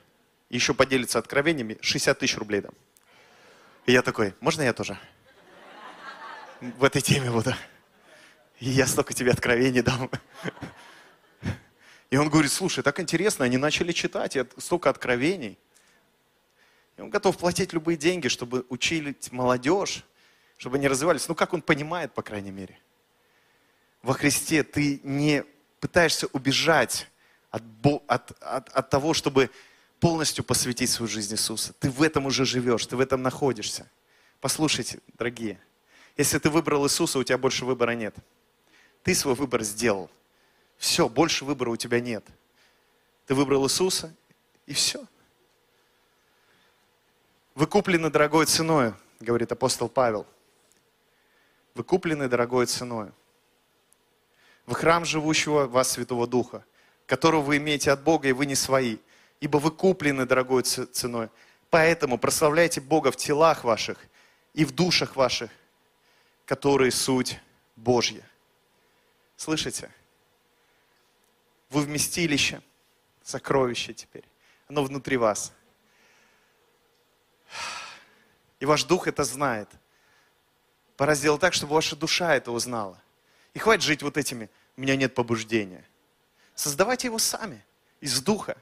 еще 0.57 0.73
поделится 0.73 1.19
откровениями, 1.19 1.77
60 1.81 2.19
тысяч 2.19 2.37
рублей 2.37 2.61
дам. 2.61 2.73
И 3.85 3.93
я 3.93 4.01
такой, 4.01 4.35
можно 4.41 4.61
я 4.61 4.73
тоже? 4.73 4.99
В 6.59 6.83
этой 6.83 7.01
теме 7.01 7.31
буду. 7.31 7.55
И 8.59 8.69
я 8.69 8.85
столько 8.85 9.13
тебе 9.13 9.31
откровений 9.31 9.81
дам. 9.81 10.09
И 12.11 12.17
он 12.17 12.29
говорит, 12.29 12.51
слушай, 12.51 12.83
так 12.83 12.99
интересно, 12.99 13.45
они 13.45 13.57
начали 13.57 13.93
читать, 13.93 14.35
и 14.35 14.45
столько 14.57 14.89
откровений. 14.89 15.57
И 16.97 17.01
он 17.01 17.09
готов 17.09 17.37
платить 17.37 17.71
любые 17.71 17.97
деньги, 17.97 18.27
чтобы 18.27 18.65
учить 18.67 19.31
молодежь, 19.31 20.03
чтобы 20.57 20.77
они 20.77 20.89
развивались. 20.89 21.27
Ну, 21.29 21.35
как 21.35 21.53
он 21.53 21.61
понимает, 21.61 22.13
по 22.13 22.21
крайней 22.21 22.51
мере. 22.51 22.77
Во 24.03 24.13
Христе 24.13 24.63
ты 24.63 24.99
не 25.03 25.45
пытаешься 25.79 26.27
убежать 26.33 27.07
от, 27.49 27.63
от, 28.07 28.31
от, 28.41 28.69
от 28.69 28.89
того, 28.89 29.13
чтобы 29.13 29.49
полностью 30.01 30.43
посвятить 30.43 30.89
свою 30.89 31.07
жизнь 31.07 31.33
Иисусу. 31.35 31.73
Ты 31.79 31.91
в 31.91 32.01
этом 32.01 32.25
уже 32.25 32.43
живешь, 32.43 32.85
ты 32.87 32.97
в 32.97 32.99
этом 32.99 33.21
находишься. 33.21 33.89
Послушайте, 34.41 34.99
дорогие, 35.13 35.61
если 36.17 36.39
ты 36.39 36.49
выбрал 36.49 36.85
Иисуса, 36.85 37.19
у 37.19 37.23
тебя 37.23 37.37
больше 37.37 37.65
выбора 37.65 37.91
нет. 37.91 38.15
Ты 39.03 39.13
свой 39.13 39.35
выбор 39.35 39.61
сделал. 39.61 40.09
Все, 40.77 41.07
больше 41.07 41.45
выбора 41.45 41.69
у 41.69 41.75
тебя 41.75 41.99
нет. 41.99 42.25
Ты 43.27 43.35
выбрал 43.35 43.65
Иисуса, 43.65 44.13
и 44.65 44.73
все. 44.73 45.05
Вы 47.53 47.67
куплены 47.67 48.09
дорогой 48.09 48.47
ценой, 48.47 48.95
говорит 49.19 49.51
апостол 49.51 49.87
Павел. 49.87 50.25
Вы 51.75 51.83
куплены 51.83 52.27
дорогой 52.27 52.65
ценой. 52.65 53.11
Вы 54.65 54.73
храм 54.73 55.05
живущего 55.05 55.67
в 55.67 55.71
вас 55.71 55.91
Святого 55.91 56.25
Духа, 56.25 56.65
которого 57.05 57.41
вы 57.41 57.57
имеете 57.57 57.91
от 57.91 58.01
Бога, 58.01 58.27
и 58.27 58.31
вы 58.31 58.47
не 58.47 58.55
свои. 58.55 58.97
Ибо 59.41 59.57
вы 59.57 59.72
куплены 59.72 60.26
дорогой 60.26 60.63
ценой. 60.63 61.30
Поэтому 61.69 62.18
прославляйте 62.18 62.80
Бога 62.80 63.11
в 63.11 63.18
телах 63.18 63.63
ваших 63.63 63.97
и 64.53 64.63
в 64.63 64.72
душах 64.72 65.15
ваших, 65.15 65.51
которые 66.45 66.91
суть 66.91 67.39
Божья. 67.76 68.23
Слышите? 69.35 69.89
Вы 71.69 71.81
вместилище, 71.81 72.61
сокровище 73.23 73.93
теперь. 73.93 74.26
Оно 74.68 74.84
внутри 74.84 75.18
вас. 75.18 75.53
И 78.59 78.65
ваш 78.65 78.84
дух 78.84 79.07
это 79.07 79.23
знает. 79.23 79.69
Пора 80.97 81.15
сделать 81.15 81.41
так, 81.41 81.53
чтобы 81.53 81.73
ваша 81.73 81.95
душа 81.95 82.35
это 82.35 82.51
узнала. 82.51 83.01
И 83.55 83.59
хватит 83.59 83.84
жить 83.84 84.03
вот 84.03 84.18
этими, 84.18 84.49
у 84.77 84.81
меня 84.81 84.95
нет 84.95 85.15
побуждения. 85.15 85.84
Создавайте 86.53 87.07
его 87.07 87.18
сами, 87.18 87.65
из 88.01 88.22
духа. 88.22 88.55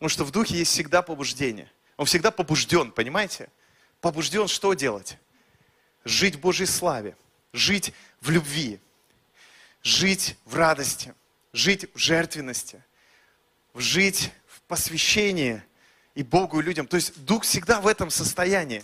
Потому 0.00 0.08
что 0.08 0.24
в 0.24 0.30
духе 0.30 0.56
есть 0.56 0.72
всегда 0.72 1.02
побуждение. 1.02 1.70
Он 1.98 2.06
всегда 2.06 2.30
побужден, 2.30 2.90
понимаете? 2.90 3.50
Побужден 4.00 4.48
что 4.48 4.72
делать? 4.72 5.18
Жить 6.06 6.36
в 6.36 6.40
Божьей 6.40 6.64
славе, 6.64 7.14
жить 7.52 7.92
в 8.22 8.30
любви, 8.30 8.80
жить 9.82 10.38
в 10.46 10.54
радости, 10.54 11.14
жить 11.52 11.84
в 11.92 11.98
жертвенности, 11.98 12.82
жить 13.74 14.32
в 14.46 14.62
посвящении 14.62 15.62
и 16.14 16.22
Богу, 16.22 16.60
и 16.60 16.62
людям. 16.62 16.86
То 16.86 16.96
есть 16.96 17.22
Дух 17.26 17.42
всегда 17.42 17.82
в 17.82 17.86
этом 17.86 18.08
состоянии. 18.08 18.82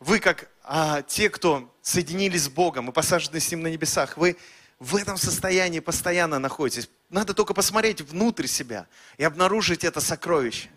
Вы 0.00 0.18
как 0.18 0.50
а, 0.64 1.02
те, 1.02 1.30
кто 1.30 1.72
соединились 1.82 2.46
с 2.46 2.48
Богом 2.48 2.90
и 2.90 2.92
посажены 2.92 3.38
с 3.38 3.48
Ним 3.48 3.62
на 3.62 3.68
небесах, 3.68 4.16
вы 4.16 4.36
в 4.80 4.96
этом 4.96 5.18
состоянии 5.18 5.80
постоянно 5.80 6.38
находитесь. 6.38 6.88
Надо 7.10 7.34
только 7.34 7.52
посмотреть 7.52 8.00
внутрь 8.00 8.46
себя 8.46 8.86
и 9.18 9.24
обнаружить 9.24 9.84
это 9.84 10.00
сокровище. 10.00 10.70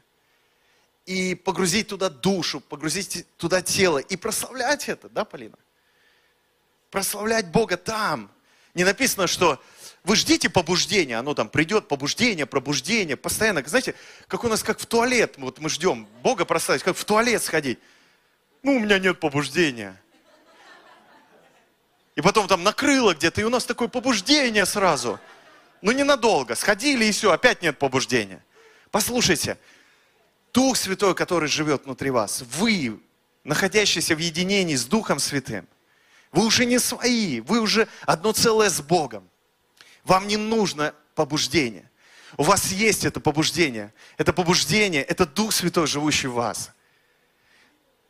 И 1.06 1.36
погрузить 1.36 1.88
туда 1.88 2.10
душу, 2.10 2.60
погрузить 2.60 3.26
туда 3.38 3.62
тело 3.62 3.98
и 3.98 4.16
прославлять 4.16 4.90
это, 4.90 5.10
да, 5.10 5.26
Полина? 5.26 5.58
Прославлять 6.92 7.48
Бога 7.48 7.78
там. 7.78 8.30
Не 8.74 8.84
написано, 8.84 9.28
что 9.28 9.62
вы 10.04 10.18
ждите 10.18 10.50
побуждения, 10.50 11.18
оно 11.18 11.34
там 11.34 11.48
придет, 11.48 11.88
побуждение, 11.88 12.46
пробуждение, 12.46 13.16
постоянно. 13.16 13.64
Знаете, 13.66 13.96
как 14.28 14.44
у 14.44 14.50
нас, 14.50 14.64
как 14.64 14.80
в 14.80 14.86
туалет, 14.86 15.36
вот 15.38 15.60
мы 15.60 15.70
ждем 15.70 16.08
Бога 16.22 16.44
прославить, 16.44 16.84
как 16.84 16.98
в 16.98 17.06
туалет 17.06 17.42
сходить. 17.42 17.80
Ну, 18.64 18.76
у 18.76 18.80
меня 18.80 19.00
нет 19.00 19.20
побуждения. 19.20 20.02
И 22.15 22.22
потом 22.22 22.48
там 22.48 22.64
накрыло 22.64 23.14
где-то, 23.14 23.41
и 23.41 23.44
у 23.44 23.49
нас 23.49 23.65
такое 23.65 23.88
побуждение 23.88 24.65
сразу. 24.65 25.19
Ну, 25.81 25.91
ненадолго. 25.91 26.56
Сходили, 26.56 27.06
и 27.06 27.11
все, 27.11 27.31
опять 27.31 27.61
нет 27.61 27.80
побуждения. 27.80 28.44
Послушайте, 28.91 29.57
Дух 30.53 30.77
Святой, 30.77 31.15
который 31.15 31.49
живет 31.49 31.85
внутри 31.85 32.11
вас, 32.11 32.44
вы, 32.52 32.99
находящиеся 33.44 34.15
в 34.15 34.19
единении 34.19 34.76
с 34.76 34.85
Духом 34.85 35.18
Святым, 35.19 35.68
вы 36.31 36.45
уже 36.45 36.65
не 36.65 36.80
свои, 36.80 37.41
вы 37.41 37.60
уже 37.60 37.88
одно 38.03 38.31
целое 38.31 38.69
с 38.69 38.81
Богом. 38.81 39.27
Вам 40.03 40.27
не 40.27 40.38
нужно 40.38 40.94
побуждение. 41.15 41.90
У 42.38 42.44
вас 42.44 42.72
есть 42.72 43.06
это 43.06 43.19
побуждение. 43.19 43.94
Это 44.18 44.34
побуждение, 44.34 45.03
это 45.03 45.26
Дух 45.26 45.53
Святой, 45.53 45.88
живущий 45.88 46.27
в 46.27 46.34
вас. 46.34 46.72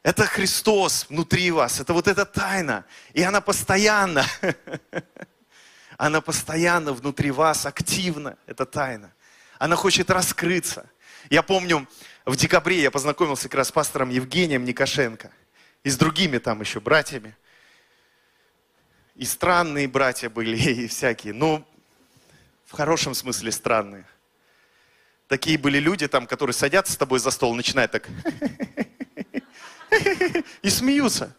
Это 0.03 0.25
Христос 0.25 1.05
внутри 1.07 1.49
вас, 1.49 1.79
это 1.79 1.93
вот 1.93 2.09
эта 2.09 2.25
тайна. 2.25 2.85
И 3.13 3.23
она 3.23 3.39
постоянно, 3.39 4.25
она 5.97 6.19
постоянно 6.19 6.91
внутри 6.91 7.31
вас 7.31 7.65
активна, 7.65 8.37
эта 8.45 8.65
тайна. 8.65 9.13
Она 9.59 9.77
хочет 9.77 10.09
раскрыться. 10.09 10.89
Я 11.29 11.41
помню, 11.41 11.87
в 12.25 12.35
декабре 12.35 12.81
я 12.81 12.91
познакомился 12.91 13.43
как 13.43 13.55
раз 13.55 13.69
с 13.69 13.71
пастором 13.71 14.09
Евгением 14.09 14.65
Никошенко 14.65 15.31
и 15.83 15.89
с 15.89 15.95
другими 15.95 16.37
там 16.37 16.59
еще 16.59 16.81
братьями. 16.81 17.37
И 19.15 19.23
странные 19.23 19.87
братья 19.87 20.29
были, 20.29 20.57
и 20.83 20.87
всякие. 20.87 21.33
Ну, 21.33 21.65
в 22.65 22.73
хорошем 22.73 23.13
смысле 23.13 23.53
странные. 23.53 24.05
Такие 25.29 25.57
были 25.57 25.77
люди 25.77 26.09
там, 26.09 26.27
которые 26.27 26.53
садятся 26.53 26.91
с 26.91 26.97
тобой 26.97 27.19
за 27.19 27.31
стол, 27.31 27.55
начинают 27.55 27.93
так 27.93 28.09
и 30.61 30.69
смеются. 30.69 31.35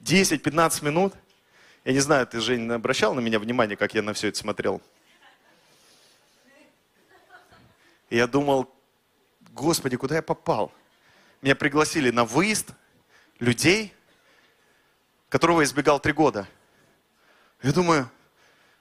10-15 0.00 0.84
минут. 0.84 1.14
Я 1.84 1.92
не 1.92 2.00
знаю, 2.00 2.26
ты, 2.26 2.40
Жень, 2.40 2.70
обращал 2.70 3.14
на 3.14 3.20
меня 3.20 3.38
внимание, 3.38 3.76
как 3.76 3.94
я 3.94 4.02
на 4.02 4.12
все 4.12 4.28
это 4.28 4.38
смотрел? 4.38 4.80
Я 8.10 8.26
думал, 8.26 8.72
Господи, 9.50 9.96
куда 9.96 10.16
я 10.16 10.22
попал? 10.22 10.72
Меня 11.42 11.56
пригласили 11.56 12.10
на 12.10 12.24
выезд 12.24 12.70
людей, 13.38 13.92
которого 15.28 15.60
я 15.60 15.66
избегал 15.66 16.00
три 16.00 16.12
года. 16.12 16.48
Я 17.62 17.72
думаю, 17.72 18.10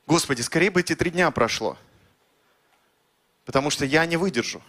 Господи, 0.05 0.41
скорее 0.41 0.69
бы 0.69 0.81
эти 0.81 0.95
три 0.95 1.09
дня 1.09 1.31
прошло. 1.31 1.77
Потому 3.45 3.69
что 3.69 3.85
я 3.85 4.05
не 4.05 4.17
выдержу. 4.17 4.61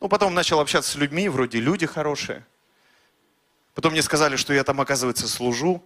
Ну, 0.00 0.08
потом 0.08 0.34
начал 0.34 0.60
общаться 0.60 0.92
с 0.92 0.94
людьми, 0.94 1.28
вроде 1.28 1.58
люди 1.58 1.86
хорошие. 1.86 2.46
Потом 3.74 3.92
мне 3.92 4.02
сказали, 4.02 4.36
что 4.36 4.52
я 4.52 4.64
там, 4.64 4.80
оказывается, 4.80 5.28
служу. 5.28 5.84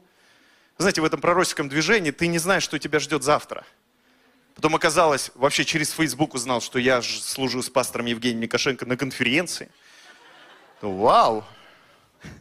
Знаете, 0.78 1.00
в 1.00 1.04
этом 1.04 1.20
пророческом 1.20 1.68
движении 1.68 2.10
ты 2.10 2.26
не 2.26 2.38
знаешь, 2.38 2.62
что 2.62 2.78
тебя 2.78 2.98
ждет 2.98 3.22
завтра. 3.22 3.64
Потом 4.54 4.74
оказалось, 4.74 5.30
вообще 5.34 5.64
через 5.64 5.90
Facebook 5.90 6.34
узнал, 6.34 6.60
что 6.60 6.78
я 6.78 7.00
служу 7.00 7.62
с 7.62 7.70
пастором 7.70 8.06
Евгением 8.06 8.40
Никошенко 8.40 8.84
на 8.84 8.96
конференции. 8.96 9.70
Ну, 10.82 10.96
Вау! 10.96 11.44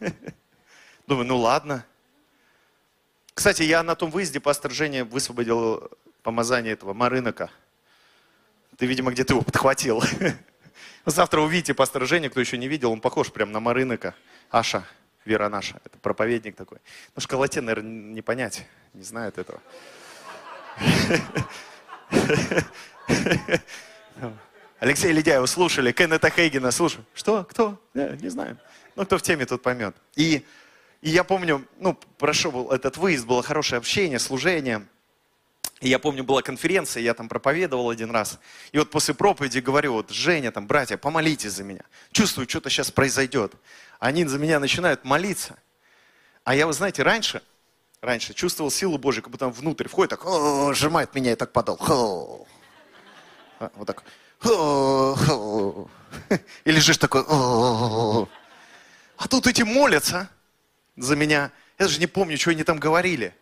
Думаю, 1.06 1.26
ну 1.26 1.38
ладно. 1.38 1.86
Кстати, 3.34 3.62
я 3.62 3.82
на 3.82 3.94
том 3.94 4.10
выезде, 4.10 4.40
пастор 4.40 4.72
Женя 4.72 5.04
высвободил 5.04 5.90
помазание 6.22 6.74
этого 6.74 6.92
Марынока. 6.92 7.50
Ты, 8.76 8.86
видимо, 8.86 9.10
где-то 9.10 9.34
его 9.34 9.42
подхватил. 9.42 10.02
Завтра 11.04 11.40
увидите 11.40 11.74
пастора 11.74 12.06
Женя, 12.06 12.30
кто 12.30 12.40
еще 12.40 12.56
не 12.58 12.68
видел, 12.68 12.92
он 12.92 13.00
похож 13.00 13.32
прям 13.32 13.50
на 13.52 13.60
Марынока. 13.60 14.14
Аша, 14.50 14.84
Вера 15.24 15.48
наша, 15.48 15.80
это 15.84 15.98
проповедник 15.98 16.56
такой. 16.56 16.78
Ну, 17.14 17.20
школоте, 17.20 17.60
наверное, 17.60 17.90
не 17.90 18.22
понять, 18.22 18.66
не 18.92 19.04
знают 19.04 19.38
этого. 19.38 19.60
Алексей 24.80 25.12
Ледяева 25.12 25.46
слушали, 25.46 25.92
Кеннета 25.92 26.28
Хейгена 26.28 26.72
слушали. 26.72 27.04
Что? 27.14 27.44
Кто? 27.44 27.80
Не, 27.94 28.16
не 28.20 28.28
знаю. 28.30 28.58
Ну, 28.96 29.04
кто 29.04 29.16
в 29.16 29.22
теме, 29.22 29.46
тот 29.46 29.62
поймет. 29.62 29.94
И, 30.16 30.44
и 31.02 31.10
я 31.10 31.22
помню, 31.22 31.64
ну, 31.78 31.94
прошел 32.18 32.72
этот 32.72 32.96
выезд, 32.96 33.24
было 33.24 33.44
хорошее 33.44 33.78
общение, 33.78 34.18
служение. 34.18 34.84
Я 35.88 35.98
помню, 35.98 36.22
была 36.22 36.42
конференция, 36.42 37.02
я 37.02 37.12
там 37.12 37.28
проповедовал 37.28 37.90
один 37.90 38.12
раз. 38.12 38.38
И 38.70 38.78
вот 38.78 38.90
после 38.90 39.14
проповеди 39.14 39.58
говорю, 39.58 39.94
вот, 39.94 40.10
Женя, 40.10 40.52
там, 40.52 40.68
братья, 40.68 40.96
помолитесь 40.96 41.52
за 41.52 41.64
меня. 41.64 41.82
Чувствую, 42.12 42.48
что-то 42.48 42.70
сейчас 42.70 42.92
произойдет. 42.92 43.52
Они 43.98 44.24
за 44.24 44.38
меня 44.38 44.60
начинают 44.60 45.04
молиться. 45.04 45.56
А 46.44 46.54
я, 46.54 46.68
вы 46.68 46.72
знаете, 46.72 47.02
раньше, 47.02 47.42
раньше 48.00 48.32
чувствовал 48.32 48.70
силу 48.70 48.96
Божию, 48.96 49.24
как 49.24 49.32
будто 49.32 49.46
там 49.46 49.52
внутрь 49.52 49.88
входит, 49.88 50.10
так, 50.10 50.24
«О, 50.24 50.72
сжимает 50.72 51.14
меня 51.16 51.32
и 51.32 51.34
так 51.34 51.52
падал. 51.52 51.76
Хо». 51.76 52.46
А, 53.58 53.70
Вот 53.74 53.86
так. 53.86 54.04
«Хо, 54.38 55.16
хо». 55.16 55.90
И 56.64 56.70
лежишь 56.70 56.98
такой. 56.98 57.22
«О». 57.22 58.28
А 59.16 59.28
тут 59.28 59.48
эти 59.48 59.62
молятся 59.62 60.28
за 60.96 61.16
меня. 61.16 61.50
Я 61.78 61.86
даже 61.86 61.98
не 61.98 62.06
помню, 62.06 62.38
что 62.38 62.50
они 62.50 62.62
там 62.62 62.78
говорили. 62.78 63.34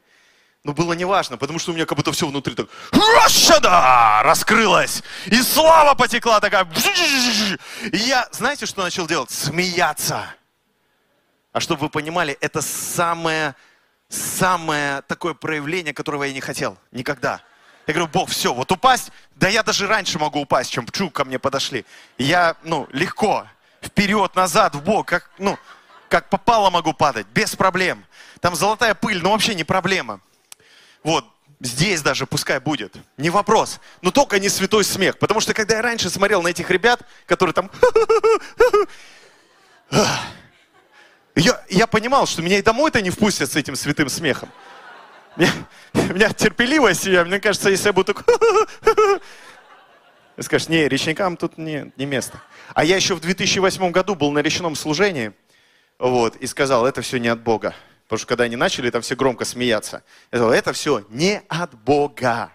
Но 0.62 0.74
было 0.74 0.92
неважно, 0.92 1.38
потому 1.38 1.58
что 1.58 1.70
у 1.70 1.74
меня 1.74 1.86
как 1.86 1.96
будто 1.96 2.12
все 2.12 2.26
внутри 2.26 2.54
так 2.54 2.66
«Рашада!» 2.92 4.20
раскрылось. 4.22 5.02
И 5.26 5.40
слава 5.42 5.94
потекла 5.94 6.38
такая. 6.40 6.68
И 7.90 7.96
я, 7.96 8.28
знаете, 8.30 8.66
что 8.66 8.82
начал 8.82 9.06
делать? 9.06 9.30
Смеяться. 9.30 10.34
А 11.52 11.60
чтобы 11.60 11.82
вы 11.82 11.88
понимали, 11.88 12.36
это 12.42 12.60
самое, 12.60 13.54
самое 14.10 15.00
такое 15.02 15.32
проявление, 15.32 15.94
которого 15.94 16.24
я 16.24 16.32
не 16.34 16.42
хотел. 16.42 16.76
Никогда. 16.92 17.40
Я 17.86 17.94
говорю, 17.94 18.10
Бог, 18.12 18.28
все, 18.28 18.52
вот 18.52 18.70
упасть, 18.70 19.10
да 19.36 19.48
я 19.48 19.62
даже 19.62 19.86
раньше 19.86 20.18
могу 20.18 20.40
упасть, 20.40 20.70
чем 20.70 20.86
чу 20.88 21.10
ко 21.10 21.24
мне 21.24 21.38
подошли. 21.38 21.86
Я, 22.18 22.54
ну, 22.62 22.86
легко, 22.92 23.46
вперед, 23.82 24.34
назад, 24.36 24.74
в 24.74 24.82
бок, 24.82 25.08
как, 25.08 25.30
ну, 25.38 25.58
как 26.08 26.28
попало 26.28 26.68
могу 26.68 26.92
падать, 26.92 27.26
без 27.28 27.56
проблем. 27.56 28.04
Там 28.40 28.54
золотая 28.54 28.94
пыль, 28.94 29.22
ну 29.22 29.30
вообще 29.30 29.54
не 29.54 29.64
проблема. 29.64 30.20
Вот, 31.02 31.24
здесь 31.60 32.02
даже 32.02 32.26
пускай 32.26 32.60
будет, 32.60 32.96
не 33.16 33.30
вопрос. 33.30 33.80
Но 34.02 34.10
только 34.10 34.38
не 34.38 34.48
святой 34.48 34.84
смех. 34.84 35.18
Потому 35.18 35.40
что 35.40 35.54
когда 35.54 35.76
я 35.76 35.82
раньше 35.82 36.10
смотрел 36.10 36.42
на 36.42 36.48
этих 36.48 36.70
ребят, 36.70 37.02
которые 37.26 37.54
там... 37.54 37.70
Я, 41.36 41.62
я 41.70 41.86
понимал, 41.86 42.26
что 42.26 42.42
меня 42.42 42.58
и 42.58 42.62
домой-то 42.62 43.00
не 43.00 43.10
впустят 43.10 43.50
с 43.50 43.56
этим 43.56 43.76
святым 43.76 44.08
смехом. 44.08 44.50
Меня- 45.36 45.52
меня 45.94 46.32
терпеливость, 46.32 47.06
и 47.06 47.18
мне 47.22 47.40
кажется, 47.40 47.70
если 47.70 47.86
я 47.86 47.92
буду 47.92 48.12
так... 48.12 48.28
Скажешь, 50.38 50.68
не, 50.68 50.88
речникам 50.88 51.36
тут 51.36 51.56
не, 51.56 51.92
не 51.96 52.04
место. 52.04 52.42
А 52.74 52.84
я 52.84 52.96
еще 52.96 53.14
в 53.14 53.20
2008 53.20 53.90
году 53.90 54.16
был 54.16 54.32
на 54.32 54.40
речном 54.40 54.74
служении, 54.74 55.32
вот, 55.98 56.36
и 56.36 56.46
сказал, 56.46 56.84
это 56.84 57.00
все 57.00 57.18
не 57.18 57.28
от 57.28 57.40
Бога. 57.40 57.74
Потому 58.10 58.18
что 58.18 58.26
когда 58.26 58.42
они 58.42 58.56
начали 58.56 58.90
там 58.90 59.02
все 59.02 59.14
громко 59.14 59.44
смеяться, 59.44 60.02
я 60.32 60.38
сказал, 60.38 60.52
это 60.52 60.72
все 60.72 61.04
не 61.10 61.42
от 61.48 61.74
Бога. 61.74 62.50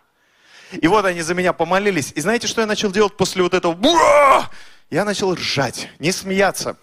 И 0.70 0.86
вот 0.86 1.06
они 1.06 1.22
за 1.22 1.34
меня 1.34 1.54
помолились. 1.54 2.12
И 2.14 2.20
знаете, 2.20 2.46
что 2.46 2.60
я 2.60 2.68
начал 2.68 2.92
делать 2.92 3.16
после 3.16 3.42
вот 3.42 3.54
этого? 3.54 3.72
«Буа!» 3.72 4.50
Я 4.90 5.06
начал 5.06 5.34
ржать, 5.34 5.88
не 5.98 6.12
смеяться. 6.12 6.76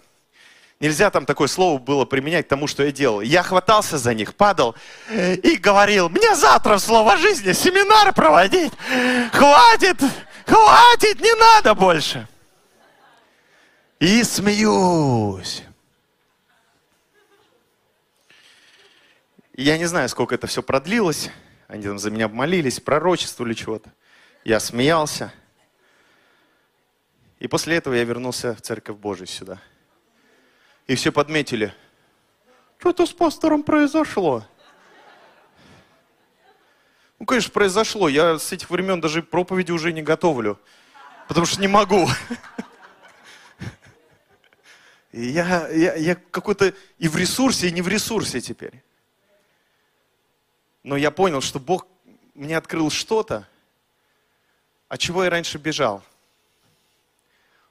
Нельзя 0.79 1.11
там 1.11 1.27
такое 1.27 1.47
слово 1.49 1.77
было 1.77 2.05
применять 2.05 2.47
к 2.47 2.49
тому, 2.49 2.65
что 2.65 2.83
я 2.83 2.91
делал. 2.91 3.21
Я 3.21 3.43
хватался 3.43 3.99
за 3.99 4.15
них, 4.15 4.33
падал 4.33 4.75
и 5.11 5.55
говорил, 5.57 6.09
мне 6.09 6.35
завтра 6.35 6.77
в 6.77 6.79
слово 6.79 7.17
жизни 7.17 7.51
семинары 7.51 8.11
проводить. 8.11 8.73
Хватит, 9.31 10.01
хватит, 10.47 11.21
не 11.21 11.33
надо 11.35 11.75
больше. 11.75 12.27
И 13.99 14.23
смеюсь. 14.23 15.61
Я 19.55 19.77
не 19.77 19.85
знаю, 19.85 20.09
сколько 20.09 20.33
это 20.33 20.47
все 20.47 20.63
продлилось. 20.63 21.29
Они 21.67 21.83
там 21.83 21.99
за 21.99 22.09
меня 22.09 22.27
молились, 22.27 22.79
пророчествовали 22.79 23.53
чего-то. 23.53 23.93
Я 24.43 24.59
смеялся. 24.59 25.31
И 27.39 27.47
после 27.47 27.77
этого 27.77 27.93
я 27.93 28.03
вернулся 28.03 28.55
в 28.55 28.61
Церковь 28.61 28.97
Божию 28.97 29.27
сюда. 29.27 29.61
И 30.87 30.95
все 30.95 31.11
подметили, 31.11 31.73
что-то 32.79 33.05
с 33.05 33.13
пастором 33.13 33.63
произошло. 33.63 34.43
Ну, 37.19 37.25
конечно, 37.25 37.51
произошло. 37.51 38.09
Я 38.09 38.37
с 38.39 38.51
этих 38.51 38.69
времен 38.69 38.99
даже 38.99 39.23
проповеди 39.23 39.71
уже 39.71 39.93
не 39.93 40.01
готовлю. 40.01 40.59
Потому 41.27 41.45
что 41.45 41.61
не 41.61 41.67
могу. 41.67 42.09
И 45.13 45.27
я, 45.27 45.69
я, 45.69 45.95
я 45.95 46.15
какой-то 46.15 46.73
и 46.97 47.07
в 47.07 47.15
ресурсе, 47.15 47.69
и 47.69 47.71
не 47.71 47.81
в 47.81 47.87
ресурсе 47.87 48.41
теперь. 48.41 48.83
Но 50.83 50.97
я 50.97 51.11
понял, 51.11 51.41
что 51.41 51.59
Бог 51.59 51.87
мне 52.33 52.57
открыл 52.57 52.89
что-то, 52.89 53.47
от 54.89 54.99
чего 54.99 55.23
я 55.23 55.29
раньше 55.29 55.57
бежал. 55.57 56.03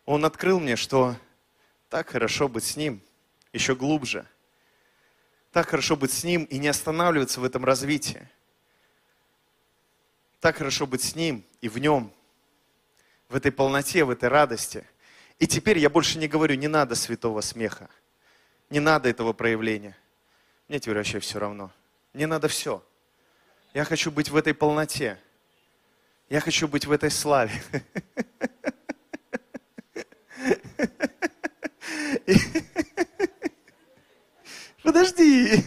Он 0.06 0.24
открыл 0.24 0.58
мне, 0.58 0.76
что 0.76 1.14
так 1.88 2.08
хорошо 2.08 2.48
быть 2.48 2.64
с 2.64 2.76
Ним, 2.76 3.00
еще 3.52 3.76
глубже. 3.76 4.26
Так 5.52 5.68
хорошо 5.68 5.96
быть 5.96 6.10
с 6.10 6.24
Ним 6.24 6.44
и 6.44 6.58
не 6.58 6.68
останавливаться 6.68 7.40
в 7.40 7.44
этом 7.44 7.64
развитии. 7.64 8.26
Так 10.40 10.56
хорошо 10.56 10.86
быть 10.86 11.02
с 11.02 11.14
Ним 11.14 11.44
и 11.60 11.68
в 11.68 11.78
Нем, 11.78 12.10
в 13.28 13.36
этой 13.36 13.52
полноте, 13.52 14.04
в 14.04 14.10
этой 14.10 14.28
радости. 14.28 14.84
И 15.38 15.46
теперь 15.46 15.78
я 15.78 15.90
больше 15.90 16.18
не 16.18 16.28
говорю, 16.28 16.54
не 16.54 16.68
надо 16.68 16.94
святого 16.94 17.42
смеха, 17.42 17.90
не 18.70 18.80
надо 18.80 19.08
этого 19.08 19.34
проявления. 19.34 19.96
Мне 20.68 20.80
теперь 20.80 20.96
вообще 20.96 21.20
все 21.20 21.38
равно. 21.38 21.70
Мне 22.14 22.26
надо 22.26 22.48
все. 22.48 22.82
Я 23.74 23.84
хочу 23.84 24.10
быть 24.10 24.28
в 24.28 24.36
этой 24.36 24.52
полноте. 24.52 25.18
Я 26.28 26.40
хочу 26.40 26.68
быть 26.68 26.84
в 26.84 26.92
этой 26.92 27.10
славе. 27.10 27.62
Подожди. 34.82 35.64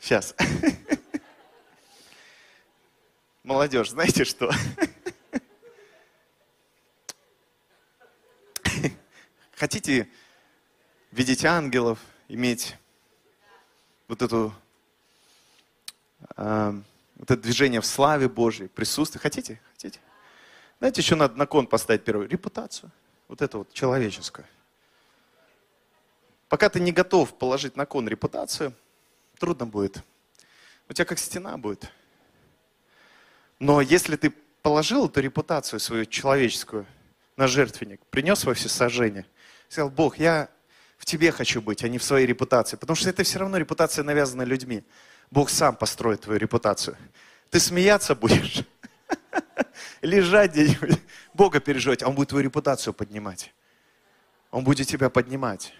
Сейчас. 0.00 0.34
Молодежь, 3.42 3.90
знаете 3.90 4.24
что? 4.24 4.50
Хотите 9.58 10.08
видеть 11.10 11.44
ангелов, 11.44 11.98
иметь 12.28 12.76
вот 14.06 14.22
эту 14.22 14.54
а, 16.36 16.80
вот 17.16 17.28
это 17.28 17.42
движение 17.42 17.80
в 17.80 17.86
славе 17.86 18.28
Божьей, 18.28 18.68
присутствие. 18.68 19.20
Хотите? 19.20 19.60
Хотите? 19.72 19.98
Знаете, 20.78 21.02
что 21.02 21.16
надо 21.16 21.34
на 21.36 21.46
кон 21.46 21.66
поставить 21.66 22.04
первую? 22.04 22.28
Репутацию. 22.28 22.92
Вот 23.26 23.42
это 23.42 23.58
вот 23.58 23.72
человеческую. 23.72 24.46
Пока 26.48 26.68
ты 26.68 26.78
не 26.78 26.92
готов 26.92 27.36
положить 27.36 27.76
на 27.76 27.84
кон 27.84 28.06
репутацию, 28.06 28.72
трудно 29.40 29.66
будет. 29.66 30.04
У 30.88 30.92
тебя 30.92 31.04
как 31.04 31.18
стена 31.18 31.56
будет. 31.58 31.90
Но 33.58 33.80
если 33.80 34.14
ты 34.14 34.30
положил 34.62 35.08
эту 35.08 35.20
репутацию 35.20 35.80
свою 35.80 36.06
человеческую 36.06 36.86
на 37.36 37.48
жертвенник, 37.48 38.00
принес 38.06 38.44
во 38.44 38.54
все 38.54 38.68
сожжение, 38.68 39.26
сказал, 39.68 39.90
Бог, 39.90 40.18
я 40.18 40.48
в 40.96 41.04
тебе 41.04 41.30
хочу 41.32 41.60
быть, 41.62 41.84
а 41.84 41.88
не 41.88 41.98
в 41.98 42.02
своей 42.02 42.26
репутации. 42.26 42.76
Потому 42.76 42.96
что 42.96 43.08
это 43.08 43.22
все 43.22 43.38
равно 43.38 43.56
репутация 43.56 44.02
навязана 44.02 44.42
людьми. 44.42 44.84
Бог 45.30 45.50
сам 45.50 45.76
построит 45.76 46.22
твою 46.22 46.38
репутацию. 46.38 46.96
Ты 47.50 47.60
смеяться 47.60 48.14
будешь, 48.14 48.62
лежать 50.02 50.52
где-нибудь, 50.52 50.98
Бога 51.34 51.60
переживать, 51.60 52.02
а 52.02 52.08
Он 52.08 52.14
будет 52.14 52.30
твою 52.30 52.44
репутацию 52.44 52.94
поднимать. 52.94 53.52
Он 54.50 54.64
будет 54.64 54.88
тебя 54.88 55.10
поднимать. 55.10 55.72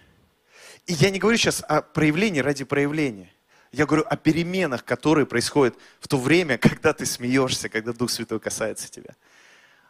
И 0.85 0.93
я 0.93 1.09
не 1.09 1.19
говорю 1.19 1.37
сейчас 1.37 1.63
о 1.67 1.81
проявлении 1.81 2.39
ради 2.39 2.63
проявления. 2.63 3.31
Я 3.71 3.85
говорю 3.85 4.03
о 4.07 4.15
переменах, 4.15 4.83
которые 4.83 5.25
происходят 5.25 5.75
в 5.99 6.07
то 6.07 6.17
время, 6.17 6.57
когда 6.59 6.93
ты 6.93 7.05
смеешься, 7.05 7.69
когда 7.69 7.93
Дух 7.93 8.09
Святой 8.09 8.39
касается 8.39 8.89
тебя. 8.89 9.15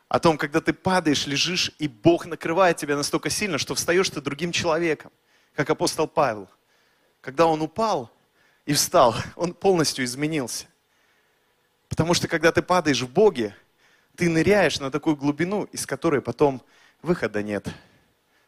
О 0.09 0.19
том, 0.19 0.37
когда 0.39 0.59
ты 0.59 0.73
падаешь, 0.73 1.27
лежишь, 1.27 1.71
и 1.77 1.87
Бог 1.87 2.25
накрывает 2.25 2.77
тебя 2.77 2.97
настолько 2.97 3.29
сильно, 3.29 3.59
что 3.59 3.75
встаешь 3.75 4.09
ты 4.09 4.21
другим 4.21 4.51
человеком, 4.51 5.11
как 5.53 5.69
апостол 5.69 6.07
Павел. 6.07 6.49
Когда 7.21 7.45
он 7.45 7.61
упал 7.61 8.11
и 8.65 8.73
встал, 8.73 9.15
он 9.35 9.53
полностью 9.53 10.03
изменился. 10.03 10.65
Потому 11.89 12.15
что 12.15 12.27
когда 12.27 12.51
ты 12.51 12.63
падаешь 12.63 13.01
в 13.01 13.09
Боге, 13.09 13.55
ты 14.15 14.29
ныряешь 14.29 14.79
на 14.79 14.89
такую 14.89 15.15
глубину, 15.15 15.65
из 15.65 15.85
которой 15.85 16.21
потом 16.21 16.63
выхода 17.03 17.43
нет. 17.43 17.67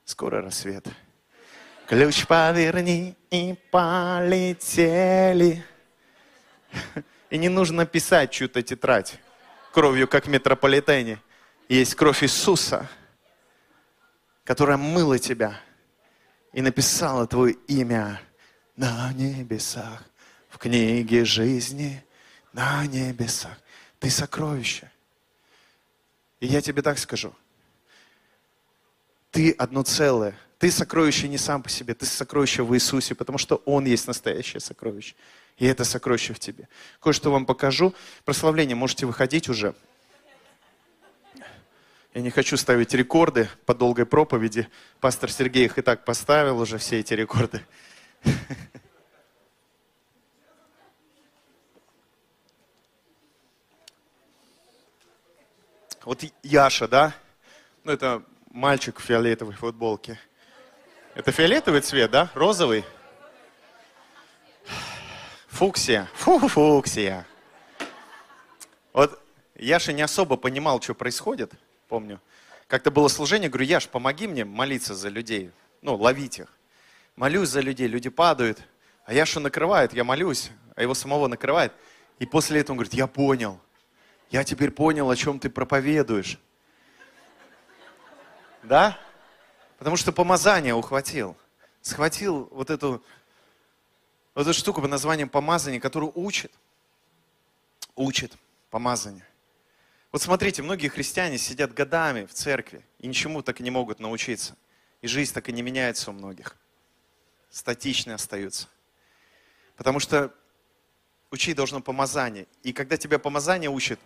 Скоро 0.03 0.41
рассвет. 0.41 0.87
Ключ 1.87 2.25
поверни 2.25 3.15
и 3.29 3.55
полетели. 3.69 5.63
И 7.29 7.37
не 7.37 7.49
нужно 7.49 7.85
писать 7.85 8.31
чью-то 8.31 8.61
тетрадь 8.61 9.19
кровью, 9.71 10.07
как 10.07 10.25
в 10.25 10.29
метрополитене. 10.29 11.21
Есть 11.71 11.95
кровь 11.95 12.21
Иисуса, 12.21 12.89
которая 14.43 14.75
мыла 14.75 15.17
тебя 15.17 15.57
и 16.51 16.61
написала 16.61 17.25
твое 17.25 17.53
имя 17.69 18.21
на 18.75 19.13
небесах, 19.13 20.03
в 20.49 20.57
книге 20.57 21.23
жизни 21.23 22.03
на 22.51 22.85
небесах. 22.87 23.57
Ты 23.99 24.09
сокровище. 24.09 24.91
И 26.41 26.47
я 26.47 26.59
тебе 26.59 26.81
так 26.81 26.99
скажу. 26.99 27.33
Ты 29.29 29.51
одно 29.51 29.83
целое. 29.83 30.37
Ты 30.59 30.71
сокровище 30.71 31.29
не 31.29 31.37
сам 31.37 31.63
по 31.63 31.69
себе, 31.69 31.93
ты 31.93 32.05
сокровище 32.05 32.63
в 32.63 32.75
Иисусе, 32.75 33.15
потому 33.15 33.37
что 33.37 33.61
Он 33.63 33.85
есть 33.85 34.07
настоящее 34.07 34.59
сокровище. 34.59 35.15
И 35.55 35.65
это 35.65 35.85
сокровище 35.85 36.33
в 36.33 36.39
тебе. 36.39 36.67
Кое-что 36.99 37.31
вам 37.31 37.45
покажу. 37.45 37.95
Прославление 38.25 38.75
можете 38.75 39.05
выходить 39.05 39.47
уже. 39.47 39.73
Я 42.13 42.21
не 42.21 42.29
хочу 42.29 42.57
ставить 42.57 42.93
рекорды 42.93 43.47
по 43.65 43.73
долгой 43.73 44.05
проповеди. 44.05 44.67
Пастор 44.99 45.31
Сергей 45.31 45.65
их 45.65 45.77
и 45.77 45.81
так 45.81 46.03
поставил 46.03 46.59
уже, 46.59 46.77
все 46.77 46.99
эти 46.99 47.13
рекорды. 47.13 47.65
Вот 56.03 56.23
Яша, 56.41 56.87
да? 56.87 57.13
Ну, 57.83 57.91
это 57.91 58.23
мальчик 58.49 58.99
в 58.99 59.03
фиолетовой 59.03 59.53
футболке. 59.53 60.19
Это 61.13 61.31
фиолетовый 61.31 61.81
цвет, 61.81 62.09
да? 62.09 62.31
Розовый? 62.33 62.83
Фуксия. 65.47 66.09
Фу, 66.15 66.39
фуксия. 66.47 67.27
Вот 68.93 69.21
Яша 69.53 69.93
не 69.93 70.01
особо 70.01 70.37
понимал, 70.37 70.81
что 70.81 70.95
происходит, 70.95 71.53
помню. 71.91 72.21
Как-то 72.69 72.89
было 72.89 73.09
служение, 73.09 73.49
говорю, 73.49 73.65
Яш, 73.65 73.89
помоги 73.89 74.25
мне 74.25 74.45
молиться 74.45 74.95
за 74.95 75.09
людей. 75.09 75.51
Ну, 75.81 75.97
ловить 75.97 76.39
их. 76.39 76.47
Молюсь 77.17 77.49
за 77.49 77.59
людей, 77.59 77.85
люди 77.85 78.09
падают. 78.09 78.59
А 79.03 79.13
Яшу 79.13 79.41
накрывает, 79.41 79.91
я 79.91 80.05
молюсь, 80.05 80.51
а 80.77 80.83
его 80.83 80.93
самого 80.93 81.27
накрывает. 81.27 81.73
И 82.17 82.25
после 82.25 82.61
этого 82.61 82.75
он 82.75 82.77
говорит, 82.77 82.93
я 82.93 83.07
понял. 83.07 83.59
Я 84.29 84.45
теперь 84.45 84.71
понял, 84.71 85.09
о 85.09 85.17
чем 85.17 85.37
ты 85.37 85.49
проповедуешь. 85.49 86.39
Да? 88.63 88.97
Потому 89.77 89.97
что 89.97 90.13
помазание 90.13 90.73
ухватил. 90.73 91.35
Схватил 91.81 92.47
вот 92.51 92.69
эту, 92.69 93.03
вот 94.33 94.43
эту 94.43 94.53
штуку 94.53 94.81
под 94.81 94.91
названием 94.91 95.27
помазание, 95.27 95.81
которую 95.81 96.13
учит. 96.15 96.53
Учит 97.97 98.31
помазание. 98.69 99.25
Вот 100.11 100.21
смотрите, 100.21 100.61
многие 100.61 100.89
христиане 100.89 101.37
сидят 101.37 101.73
годами 101.73 102.25
в 102.25 102.33
церкви 102.33 102.85
и 102.99 103.07
ничему 103.07 103.41
так 103.41 103.61
и 103.61 103.63
не 103.63 103.71
могут 103.71 103.99
научиться. 103.99 104.57
И 105.01 105.07
жизнь 105.07 105.33
так 105.33 105.47
и 105.47 105.53
не 105.53 105.61
меняется 105.61 106.11
у 106.11 106.13
многих. 106.13 106.57
Статичны 107.49 108.11
остаются. 108.11 108.67
Потому 109.77 109.99
что 109.99 110.33
учить 111.31 111.55
должно 111.55 111.81
помазание. 111.81 112.45
И 112.61 112.73
когда 112.73 112.97
тебя 112.97 113.19
помазание 113.19 113.69
учит, 113.69 113.99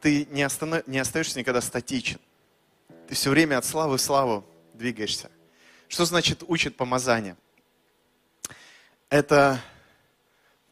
ты 0.00 0.26
не, 0.26 0.42
останов... 0.42 0.86
не 0.86 0.98
остаешься 0.98 1.38
никогда 1.38 1.62
статичен. 1.62 2.20
Ты 3.08 3.14
все 3.14 3.30
время 3.30 3.56
от 3.56 3.64
славы 3.64 3.96
в 3.96 4.00
славу 4.00 4.44
двигаешься. 4.74 5.30
Что 5.88 6.04
значит 6.04 6.42
учит 6.46 6.76
помазание? 6.76 7.36
Это 9.08 9.60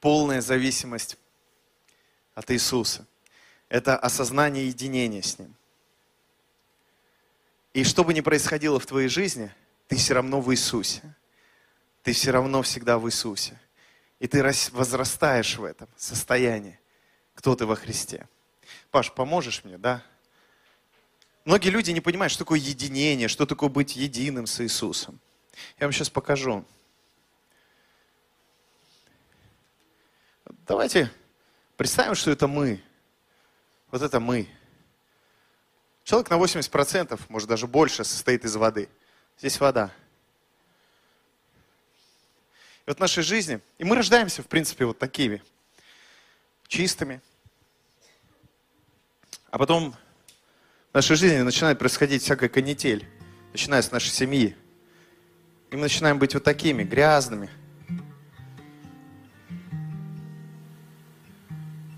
полная 0.01 0.43
зависимость 0.43 1.16
от 2.35 2.51
Иисуса. 2.51 3.06
Это 3.74 3.96
осознание 3.96 4.68
единения 4.68 5.20
с 5.20 5.36
Ним. 5.36 5.52
И 7.72 7.82
что 7.82 8.05
бы 8.05 8.14
ни 8.14 8.20
происходило 8.20 8.78
в 8.78 8.86
твоей 8.86 9.09
жизни, 9.09 9.52
ты 9.88 9.96
все 9.96 10.14
равно 10.14 10.40
в 10.40 10.52
Иисусе. 10.52 11.02
Ты 12.05 12.12
все 12.12 12.30
равно 12.30 12.62
всегда 12.62 13.01
в 13.01 13.09
Иисусе. 13.09 13.60
И 14.20 14.28
ты 14.28 14.44
возрастаешь 14.70 15.56
в 15.56 15.64
этом 15.64 15.88
состоянии, 15.96 16.78
кто 17.34 17.56
ты 17.56 17.66
во 17.66 17.74
Христе. 17.74 18.28
Паш, 18.92 19.12
поможешь 19.12 19.64
мне, 19.64 19.76
да? 19.76 20.05
Многие 21.44 21.70
люди 21.70 21.90
не 21.90 22.01
понимают, 22.01 22.30
что 22.30 22.44
такое 22.44 22.60
единение, 22.60 23.26
что 23.26 23.44
такое 23.44 23.70
быть 23.70 23.96
единым 23.96 24.46
с 24.46 24.60
Иисусом. 24.60 25.18
Я 25.80 25.86
вам 25.86 25.92
сейчас 25.92 26.10
покажу. 26.10 26.64
Давайте 30.64 31.10
представим, 31.76 32.14
что 32.14 32.30
это 32.30 32.46
мы. 32.46 32.80
Вот 33.94 34.02
это 34.02 34.18
мы. 34.18 34.48
Человек 36.02 36.28
на 36.28 36.34
80%, 36.34 37.20
может 37.28 37.48
даже 37.48 37.68
больше, 37.68 38.02
состоит 38.02 38.44
из 38.44 38.56
воды. 38.56 38.88
Здесь 39.38 39.60
вода. 39.60 39.92
И 42.86 42.90
вот 42.90 42.96
в 42.96 43.00
нашей 43.00 43.22
жизни, 43.22 43.60
и 43.78 43.84
мы 43.84 43.94
рождаемся, 43.94 44.42
в 44.42 44.48
принципе, 44.48 44.84
вот 44.84 44.98
такими, 44.98 45.44
чистыми. 46.66 47.20
А 49.52 49.58
потом 49.58 49.94
в 50.90 50.94
нашей 50.94 51.14
жизни 51.14 51.38
начинает 51.42 51.78
происходить 51.78 52.24
всякая 52.24 52.48
канитель, 52.48 53.08
начиная 53.52 53.80
с 53.80 53.92
нашей 53.92 54.10
семьи. 54.10 54.56
И 55.70 55.76
мы 55.76 55.82
начинаем 55.82 56.18
быть 56.18 56.34
вот 56.34 56.42
такими, 56.42 56.82
грязными. 56.82 57.48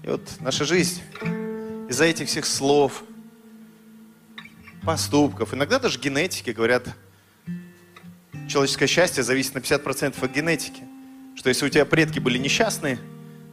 И 0.02 0.08
вот 0.08 0.30
наша 0.40 0.66
жизнь 0.66 1.00
из-за 1.88 2.04
этих 2.04 2.28
всех 2.28 2.46
слов, 2.46 3.04
поступков, 4.82 5.54
иногда 5.54 5.78
даже 5.78 5.98
генетики 5.98 6.50
говорят, 6.50 6.88
человеческое 8.48 8.86
счастье 8.86 9.22
зависит 9.22 9.54
на 9.54 9.58
50% 9.58 10.24
от 10.24 10.30
генетики. 10.30 10.82
Что 11.36 11.48
если 11.48 11.66
у 11.66 11.68
тебя 11.68 11.84
предки 11.84 12.18
были 12.18 12.38
несчастные, 12.38 12.98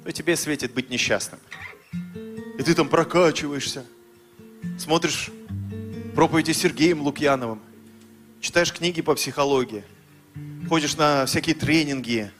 то 0.03 0.11
тебе 0.11 0.35
светит 0.35 0.73
быть 0.73 0.89
несчастным. 0.89 1.39
И 2.57 2.63
ты 2.63 2.73
там 2.75 2.87
прокачиваешься, 2.87 3.83
смотришь 4.77 5.29
проповеди 6.15 6.51
Сергеем 6.51 7.01
Лукьяновым, 7.01 7.61
читаешь 8.39 8.71
книги 8.71 9.01
по 9.01 9.15
психологии, 9.15 9.83
ходишь 10.69 10.95
на 10.95 11.25
всякие 11.25 11.55
тренинги, 11.55 12.31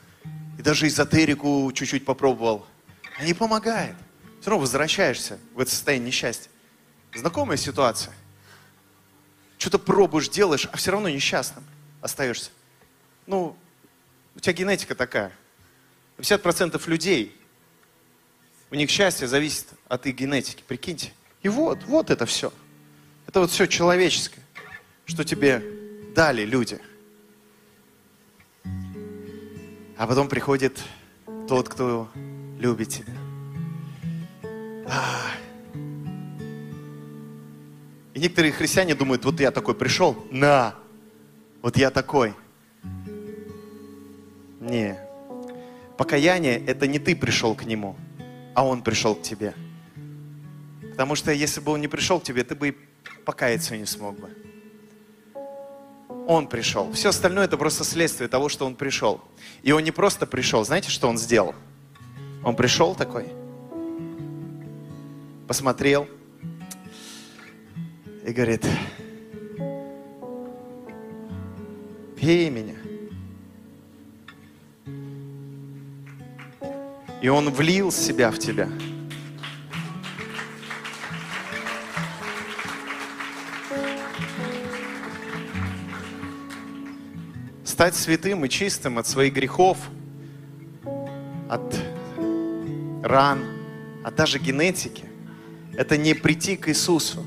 и 0.58 0.62
даже 0.62 0.88
эзотерику 0.88 1.72
чуть-чуть 1.74 2.06
попробовал. 2.06 2.66
А 3.18 3.26
не 3.26 3.34
помогает. 3.34 3.96
Все 4.44 4.50
равно 4.50 4.64
возвращаешься 4.64 5.40
в 5.54 5.60
это 5.62 5.72
состояние 5.72 6.08
несчастья. 6.08 6.52
Знакомая 7.16 7.56
ситуация. 7.56 8.14
Что-то 9.58 9.80
пробуешь, 9.80 10.28
делаешь, 10.28 10.68
а 10.70 10.76
все 10.76 10.92
равно 10.92 11.08
несчастным 11.08 11.64
остаешься. 12.02 12.52
Ну, 13.26 13.56
у 14.36 14.40
тебя 14.42 14.52
генетика 14.52 14.96
такая. 14.96 15.32
50% 16.18 16.90
людей, 16.90 17.34
у 18.70 18.76
них 18.76 18.90
счастье 18.90 19.30
зависит 19.30 19.68
от 19.88 20.08
их 20.08 20.16
генетики, 20.16 20.62
прикиньте. 20.68 21.14
И 21.42 21.48
вот, 21.48 21.82
вот 21.86 22.10
это 22.10 22.26
все. 22.26 22.52
Это 23.28 23.40
вот 23.40 23.50
все 23.50 23.66
человеческое, 23.66 24.44
что 25.06 25.24
тебе 25.24 25.64
дали 26.14 26.44
люди. 26.44 26.82
А 29.96 30.06
потом 30.06 30.28
приходит 30.28 30.84
тот, 31.48 31.70
кто 31.70 32.12
любит 32.60 32.90
тебя. 32.90 33.23
И 38.14 38.20
некоторые 38.20 38.52
христиане 38.52 38.96
думают, 38.96 39.26
вот 39.26 39.40
я 39.40 39.52
такой 39.52 39.76
пришел, 39.76 40.26
на, 40.30 40.76
вот 41.62 41.78
я 41.78 41.90
такой. 41.90 42.34
Не. 44.60 44.98
Покаяние– 45.98 46.64
это 46.68 46.88
не 46.88 47.00
ты 47.00 47.16
пришел 47.16 47.56
к 47.56 47.66
нему, 47.66 47.96
а 48.54 48.66
он 48.66 48.82
пришел 48.82 49.16
к 49.16 49.22
тебе. 49.22 49.54
Потому 50.92 51.16
что 51.16 51.32
если 51.32 51.60
бы 51.60 51.72
он 51.72 51.82
не 51.82 51.88
пришел 51.88 52.20
к 52.20 52.24
тебе, 52.24 52.44
ты 52.44 52.56
бы 52.56 52.70
и 52.70 52.78
покаяться 53.26 53.76
не 53.76 53.86
смог 53.86 54.16
бы. 54.20 54.30
Он 56.28 56.48
пришел. 56.48 56.92
Все 56.94 57.10
остальное 57.10 57.46
это 57.46 57.58
просто 57.58 57.84
следствие 57.84 58.28
того, 58.28 58.48
что 58.48 58.66
он 58.66 58.76
пришел. 58.76 59.22
И 59.64 59.72
он 59.72 59.84
не 59.84 59.92
просто 59.92 60.26
пришел. 60.26 60.64
Знаете, 60.64 60.90
что 60.90 61.10
он 61.10 61.18
сделал? 61.18 61.56
Он 62.44 62.56
пришел 62.56 62.96
такой, 62.96 63.26
посмотрел 65.54 66.08
и 68.26 68.32
говорит, 68.32 68.66
пей 72.20 72.50
меня. 72.50 72.74
И 77.22 77.28
он 77.28 77.52
влил 77.52 77.92
себя 77.92 78.32
в 78.32 78.40
тебя. 78.40 78.68
Стать 87.64 87.94
святым 87.94 88.44
и 88.44 88.50
чистым 88.50 88.98
от 88.98 89.06
своих 89.06 89.36
грехов, 89.36 89.78
от 91.48 91.80
ран, 93.04 93.44
от 94.04 94.16
даже 94.16 94.40
генетики, 94.40 95.13
это 95.76 95.98
не 95.98 96.14
прийти 96.14 96.56
к 96.56 96.70
Иисусу, 96.70 97.26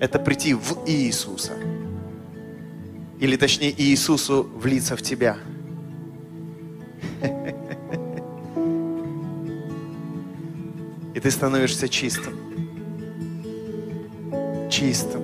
это 0.00 0.18
прийти 0.18 0.54
в 0.54 0.84
Иисуса. 0.86 1.54
Или 3.18 3.36
точнее 3.36 3.74
Иисусу 3.76 4.44
влиться 4.44 4.96
в 4.96 5.02
тебя. 5.02 5.36
И 11.14 11.20
ты 11.20 11.30
становишься 11.30 11.88
чистым. 11.88 12.34
Чистым. 14.70 15.22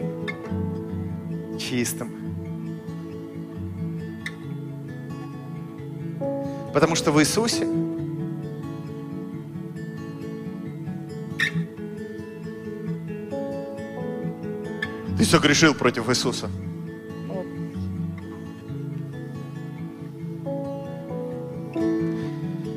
Чистым. 1.58 2.10
Потому 6.72 6.96
что 6.96 7.12
в 7.12 7.20
Иисусе 7.20 7.68
согрешил 15.34 15.74
против 15.74 16.08
Иисуса. 16.08 16.48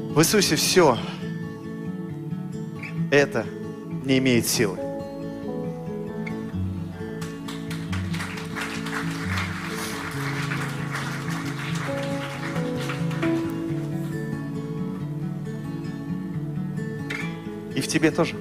В 0.09 0.19
Иисусе 0.19 0.55
все 0.55 0.97
это 3.11 3.45
не 4.03 4.17
имеет 4.17 4.47
силы. 4.47 4.79
И 17.75 17.81
в 17.81 17.87
тебе 17.87 18.09
тоже. 18.09 18.35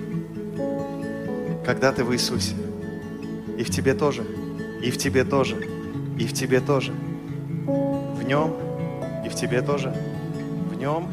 Когда 1.66 1.92
ты 1.92 2.02
в 2.02 2.14
Иисусе. 2.14 2.65
В 3.66 3.70
тебе 3.70 3.94
тоже. 3.94 4.24
И 4.80 4.92
в 4.92 4.96
тебе 4.96 5.24
тоже. 5.24 5.56
И 6.18 6.26
в 6.26 6.32
тебе 6.32 6.60
тоже. 6.60 6.92
В 6.92 8.22
нем. 8.22 8.54
И 9.24 9.28
в 9.28 9.34
тебе 9.34 9.60
тоже. 9.60 9.92
В 10.70 10.78
нем. 10.78 11.10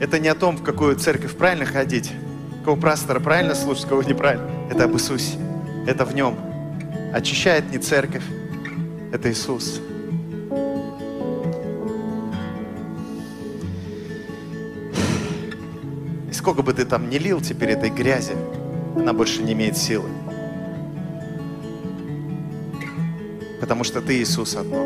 Это 0.00 0.18
не 0.18 0.28
о 0.28 0.34
том, 0.34 0.56
в 0.56 0.64
какую 0.64 0.96
церковь 0.96 1.36
правильно 1.36 1.64
ходить, 1.64 2.10
какого 2.58 2.78
пастора 2.78 3.20
правильно 3.20 3.54
слушать, 3.54 3.86
кого 3.86 4.02
неправильно. 4.02 4.50
Это 4.68 4.84
об 4.84 4.94
Иисусе. 4.94 5.38
Это 5.86 6.04
в 6.04 6.14
нем. 6.14 6.36
Очищает 7.12 7.70
не 7.70 7.78
церковь, 7.78 8.24
это 9.12 9.30
Иисус. 9.30 9.80
Сколько 16.44 16.60
бы 16.60 16.74
ты 16.74 16.84
там 16.84 17.08
не 17.08 17.18
лил 17.18 17.40
теперь 17.40 17.70
этой 17.70 17.88
грязи, 17.88 18.36
она 18.94 19.14
больше 19.14 19.42
не 19.42 19.54
имеет 19.54 19.78
силы. 19.78 20.10
Потому 23.62 23.82
что 23.82 24.02
ты 24.02 24.18
Иисус 24.18 24.54
одно. 24.54 24.76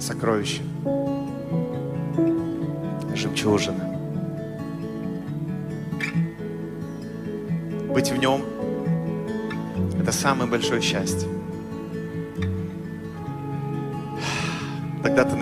Сокровище. 0.00 0.62
Жемчужина. 3.14 3.84
Быть 7.92 8.10
в 8.10 8.16
нем– 8.16 8.40
это 10.00 10.10
самое 10.10 10.50
большое 10.50 10.80
счастье. 10.80 11.33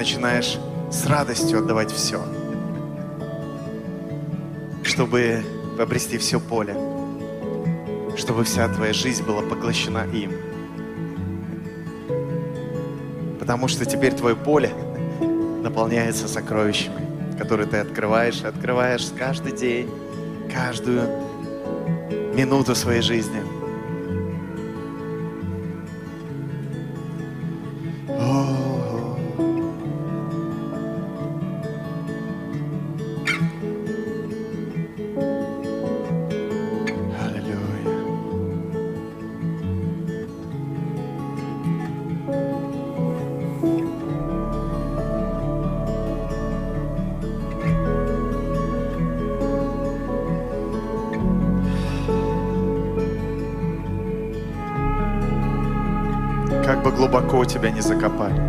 Начинаешь 0.03 0.59
с 0.91 1.07
радостью 1.07 1.61
отдавать 1.61 1.93
все, 1.93 2.21
чтобы 4.83 5.45
обрести 5.79 6.19
все 6.19 6.41
поле, 6.41 6.75
чтобы 8.17 8.43
вся 8.43 8.67
твоя 8.67 8.93
жизнь 8.93 9.23
была 9.23 9.43
поглощена 9.43 10.05
им. 10.13 10.33
Потому 13.39 13.69
что 13.69 13.87
теперь 13.87 14.13
твое 14.13 14.35
поле 14.35 14.73
наполняется 15.63 16.27
сокровищами, 16.27 17.39
которые 17.39 17.69
ты 17.69 17.77
открываешь 17.77 18.43
и 18.43 18.47
открываешь 18.49 19.09
каждый 19.17 19.53
день, 19.53 19.89
каждую 20.53 21.09
минуту 22.35 22.75
своей 22.75 23.03
жизни. 23.03 23.42
Как 56.65 56.83
бы 56.83 56.93
глубоко 56.93 57.45
тебя 57.45 57.71
не 57.71 57.81
закопали. 57.81 58.41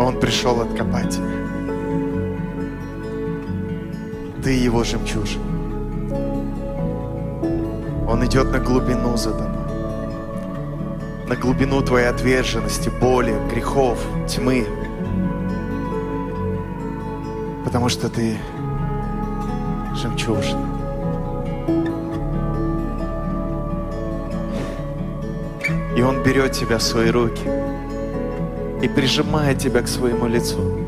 Он 0.00 0.18
пришел 0.18 0.60
откопать 0.62 1.10
тебя. 1.10 1.26
Ты 4.42 4.52
его 4.52 4.82
жемчужина. 4.82 5.44
Он 8.08 8.24
идет 8.24 8.50
на 8.50 8.58
глубину 8.58 9.16
за 9.16 9.32
тобой. 9.32 9.60
На 11.28 11.36
глубину 11.36 11.82
твоей 11.82 12.06
отверженности, 12.08 12.90
боли, 13.00 13.34
грехов, 13.52 13.98
тьмы. 14.26 14.66
Потому 17.64 17.90
что 17.90 18.08
ты 18.08 18.38
жемчужина. 19.94 20.79
И 26.00 26.02
Он 26.02 26.22
берет 26.22 26.52
тебя 26.52 26.78
в 26.78 26.82
свои 26.82 27.10
руки 27.10 27.42
и 28.80 28.88
прижимает 28.88 29.58
тебя 29.58 29.82
к 29.82 29.86
своему 29.86 30.26
лицу. 30.26 30.78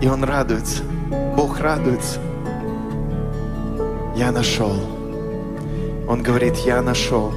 И 0.00 0.06
Он 0.06 0.22
радуется. 0.22 0.84
Бог 1.36 1.58
радуется. 1.58 2.20
Я 4.14 4.30
нашел. 4.30 4.72
Он 6.08 6.22
говорит, 6.22 6.54
я 6.58 6.80
нашел. 6.80 7.32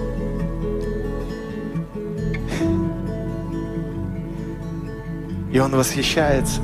И 5.51 5.57
он 5.57 5.71
восхищается. 5.75 6.61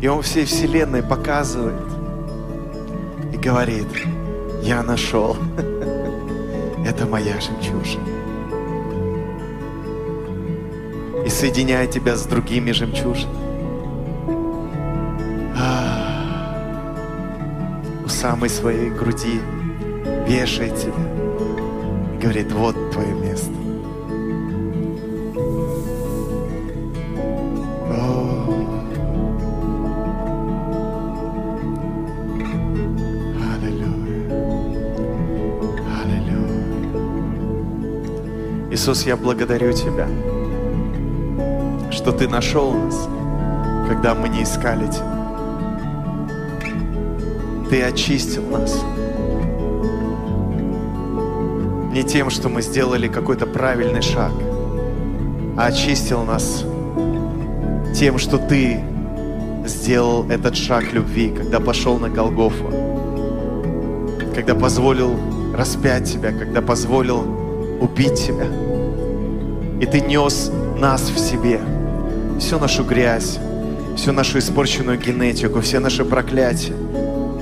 И 0.00 0.08
он 0.08 0.22
всей 0.22 0.44
вселенной 0.44 1.04
показывает 1.04 1.86
и 3.32 3.36
говорит, 3.36 3.86
я 4.60 4.82
нашел. 4.82 5.36
Это 6.94 7.06
моя 7.06 7.40
жемчужина. 7.40 8.06
И 11.26 11.28
соединяет 11.28 11.90
тебя 11.90 12.16
с 12.16 12.24
другими 12.26 12.70
жемчужинами. 12.70 13.34
А, 15.56 16.54
У 18.04 18.08
самой 18.08 18.48
своей 18.48 18.90
груди 18.90 19.40
вешает 20.28 20.76
тебя. 20.76 20.92
Говорит, 22.20 22.52
вот 22.52 22.76
твое 22.92 23.12
место. 23.14 23.63
Иисус, 38.84 39.06
я 39.06 39.16
благодарю 39.16 39.72
Тебя, 39.72 40.06
что 41.90 42.12
Ты 42.12 42.28
нашел 42.28 42.70
нас, 42.74 43.08
когда 43.88 44.14
мы 44.14 44.28
не 44.28 44.42
искали 44.42 44.86
Тебя. 44.88 45.26
Ты 47.70 47.82
очистил 47.82 48.42
нас. 48.42 48.84
Не 51.94 52.02
тем, 52.02 52.28
что 52.28 52.50
мы 52.50 52.60
сделали 52.60 53.08
какой-то 53.08 53.46
правильный 53.46 54.02
шаг, 54.02 54.32
а 55.56 55.68
очистил 55.68 56.24
нас 56.24 56.66
тем, 57.98 58.18
что 58.18 58.36
Ты 58.36 58.84
сделал 59.64 60.26
этот 60.28 60.56
шаг 60.56 60.92
любви, 60.92 61.30
когда 61.34 61.58
пошел 61.58 61.98
на 61.98 62.10
Голгофу, 62.10 62.70
когда 64.34 64.54
позволил 64.54 65.18
распять 65.56 66.12
Тебя, 66.12 66.32
когда 66.32 66.60
позволил 66.60 67.24
убить 67.80 68.16
Тебя. 68.16 68.63
И 69.80 69.86
Ты 69.86 70.00
нес 70.00 70.50
нас 70.78 71.02
в 71.02 71.18
себе, 71.18 71.60
всю 72.38 72.58
нашу 72.58 72.84
грязь, 72.84 73.38
всю 73.96 74.12
нашу 74.12 74.38
испорченную 74.38 74.98
генетику, 74.98 75.60
все 75.60 75.78
наши 75.80 76.04
проклятия, 76.04 76.74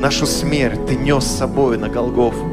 нашу 0.01 0.27
смерть 0.27 0.87
Ты 0.87 0.97
нес 0.97 1.25
с 1.25 1.39
собой 1.39 1.79
на 1.79 1.89
Голгофу. 1.89 2.47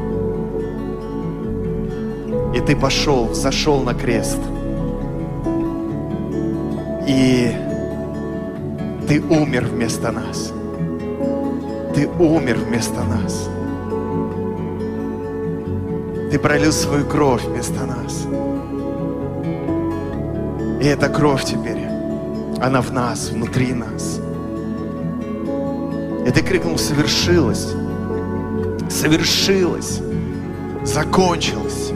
И 2.54 2.60
Ты 2.60 2.76
пошел, 2.76 3.32
зашел 3.34 3.80
на 3.80 3.94
крест. 3.94 4.38
И 7.06 7.52
Ты 9.08 9.20
умер 9.22 9.66
вместо 9.66 10.12
нас. 10.12 10.52
Ты 11.94 12.08
умер 12.18 12.58
вместо 12.58 13.02
нас. 13.02 13.48
Ты 16.30 16.38
пролил 16.38 16.72
свою 16.72 17.04
кровь 17.04 17.44
вместо 17.44 17.84
нас. 17.84 18.26
И 20.80 20.86
эта 20.86 21.10
кровь 21.10 21.44
теперь, 21.44 21.84
она 22.60 22.80
в 22.80 22.90
нас, 22.90 23.28
внутри 23.28 23.74
нас. 23.74 24.18
И 26.26 26.30
ты 26.30 26.42
крикнул, 26.42 26.78
совершилось, 26.78 27.74
совершилось, 28.88 30.00
закончилось, 30.82 31.92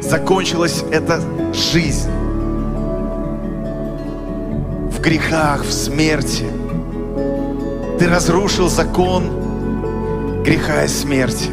закончилась 0.00 0.84
эта 0.92 1.20
жизнь 1.52 2.10
в 4.90 5.00
грехах, 5.00 5.64
в 5.64 5.72
смерти. 5.72 6.46
Ты 7.98 8.08
разрушил 8.08 8.68
закон 8.68 9.24
греха 10.44 10.84
и 10.84 10.88
смерти. 10.88 11.50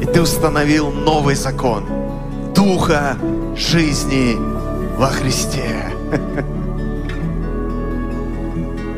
И 0.00 0.06
ты 0.06 0.22
установил 0.22 0.90
новый 0.90 1.34
закон 1.34 1.84
Духа 2.54 3.16
жизни 3.56 4.59
во 5.00 5.06
Христе. 5.06 5.86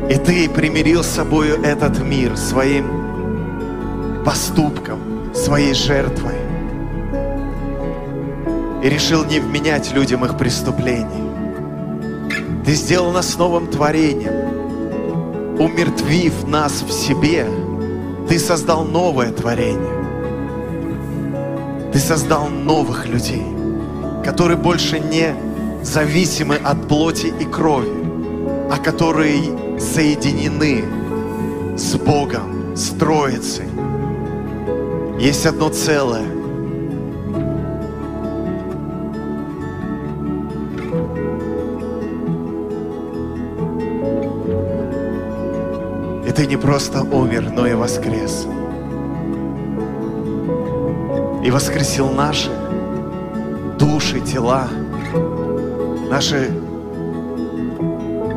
И 0.09 0.15
ты 0.15 0.49
примирил 0.49 1.01
с 1.01 1.07
собою 1.07 1.63
этот 1.63 1.97
мир 2.01 2.35
своим 2.35 4.23
поступком, 4.25 4.99
своей 5.33 5.73
жертвой. 5.73 6.35
И 8.83 8.89
решил 8.89 9.23
не 9.23 9.39
вменять 9.39 9.93
людям 9.93 10.25
их 10.25 10.37
преступлений. 10.37 11.23
Ты 12.65 12.73
сделал 12.73 13.13
нас 13.13 13.37
новым 13.37 13.67
творением. 13.67 15.57
Умертвив 15.57 16.45
нас 16.45 16.81
в 16.81 16.91
себе, 16.91 17.47
ты 18.27 18.39
создал 18.39 18.83
новое 18.83 19.31
творение. 19.31 20.03
Ты 21.93 21.99
создал 21.99 22.49
новых 22.49 23.07
людей, 23.07 23.45
которые 24.25 24.57
больше 24.57 24.99
не 24.99 25.33
зависимы 25.83 26.55
от 26.55 26.87
плоти 26.87 27.27
и 27.39 27.45
крови, 27.45 27.91
а 28.71 28.77
которые 28.77 29.79
соединены 29.79 30.83
с 31.77 31.95
Богом, 31.95 32.75
с 32.75 32.89
Троицей. 32.89 33.67
Есть 35.19 35.45
одно 35.45 35.69
целое. 35.69 36.25
И 46.27 46.31
ты 46.31 46.47
не 46.47 46.57
просто 46.57 47.03
умер, 47.03 47.51
но 47.55 47.67
и 47.67 47.73
воскрес. 47.73 48.47
И 51.43 51.51
воскресил 51.51 52.09
наши 52.09 52.49
души, 53.77 54.21
тела, 54.21 54.67
наши 56.13 56.51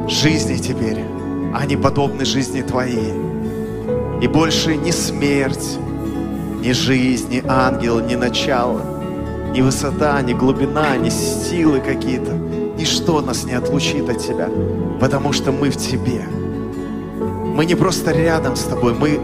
жизни 0.09 0.57
теперь, 0.57 1.05
они 1.55 1.77
подобны 1.77 2.25
жизни 2.25 2.63
Твоей. 2.63 3.13
И 4.23 4.27
больше 4.27 4.77
ни 4.77 4.91
смерть, 4.91 5.77
ни 6.63 6.73
жизнь, 6.73 7.29
ни 7.31 7.43
ангел, 7.47 8.01
ни 8.01 8.15
начало, 8.15 8.81
ни 9.53 9.61
высота, 9.61 10.23
ни 10.23 10.33
глубина, 10.33 10.97
ни 10.97 11.11
силы 11.11 11.81
какие-то, 11.81 12.33
ничто 12.79 13.21
нас 13.21 13.45
не 13.45 13.53
отлучит 13.53 14.09
от 14.09 14.21
Тебя, 14.21 14.49
потому 14.99 15.35
что 15.35 15.53
мы 15.53 15.69
в 15.69 15.77
Тебе. 15.77 16.23
Мы 17.55 17.67
не 17.67 17.75
просто 17.75 18.13
рядом 18.13 18.57
с 18.57 18.63
Тобой, 18.63 18.95
мы 18.95 19.21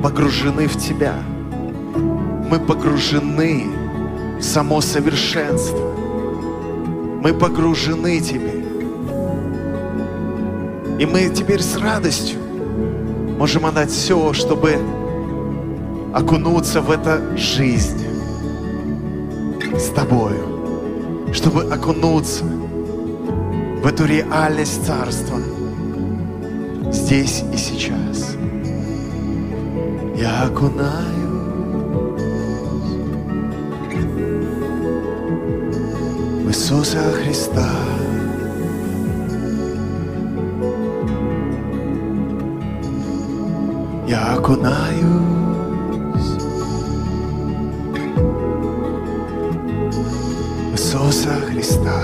погружены 0.00 0.68
в 0.68 0.76
Тебя. 0.76 1.14
Мы 2.48 2.60
погружены 2.60 3.66
в 4.38 4.44
само 4.44 4.80
совершенство. 4.80 5.85
Мы 7.26 7.34
погружены 7.34 8.20
Тебе. 8.20 8.64
И 11.00 11.06
мы 11.06 11.28
теперь 11.28 11.60
с 11.60 11.76
радостью 11.76 12.38
можем 13.36 13.66
отдать 13.66 13.90
все, 13.90 14.32
чтобы 14.32 14.78
окунуться 16.14 16.80
в 16.80 16.88
эту 16.88 17.36
жизнь 17.36 18.06
с 19.76 19.88
Тобою, 19.88 21.32
чтобы 21.32 21.64
окунуться 21.64 22.44
в 22.44 23.84
эту 23.84 24.04
реальность 24.04 24.86
Царства 24.86 25.40
здесь 26.92 27.42
и 27.52 27.56
сейчас. 27.56 28.36
Я 30.16 30.44
окунаю 30.44 31.15
Иисуса 36.56 37.02
Христа. 37.12 37.68
Я 44.08 44.36
окунаюсь 44.36 45.02
в 50.70 50.72
Иисуса 50.72 51.34
Христа. 51.46 52.00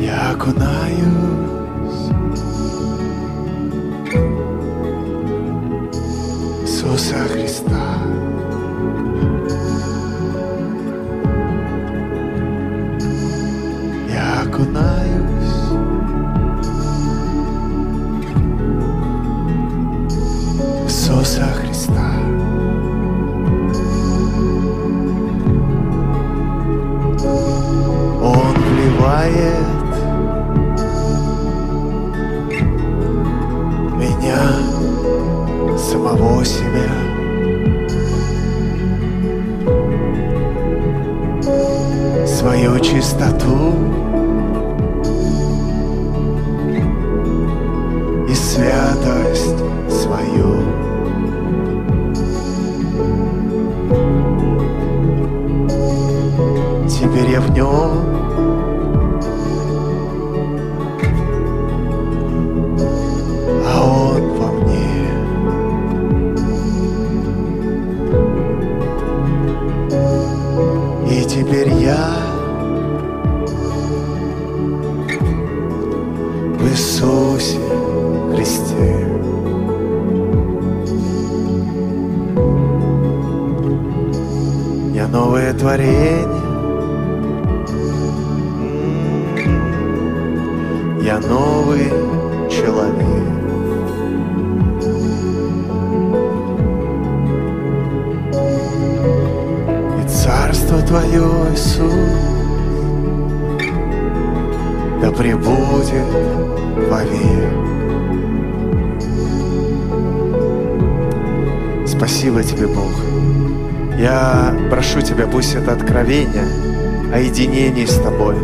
Я 0.00 0.30
окунаюсь 0.30 1.31
самого 35.92 36.42
себя. 36.44 36.90
Свою 42.26 42.80
чистоту 42.80 43.74
откровение 116.12 117.12
о 117.12 117.18
единении 117.18 117.86
с 117.86 117.98
Тобой, 117.98 118.36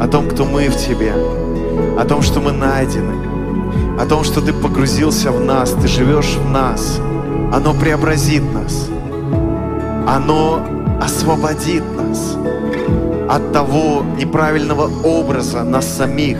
о 0.00 0.08
том, 0.08 0.28
кто 0.28 0.44
мы 0.44 0.68
в 0.68 0.76
Тебе, 0.76 1.12
о 1.98 2.04
том, 2.04 2.22
что 2.22 2.40
мы 2.40 2.52
найдены, 2.52 4.00
о 4.00 4.06
том, 4.06 4.24
что 4.24 4.40
Ты 4.40 4.52
погрузился 4.52 5.30
в 5.30 5.44
нас, 5.44 5.72
Ты 5.72 5.86
живешь 5.88 6.36
в 6.36 6.50
нас, 6.50 6.98
оно 7.52 7.74
преобразит 7.74 8.42
нас, 8.54 8.88
оно 10.06 10.66
освободит 11.00 11.84
нас 11.96 12.36
от 13.28 13.52
того 13.52 14.02
неправильного 14.16 14.90
образа 15.04 15.64
нас 15.64 15.86
самих, 15.86 16.38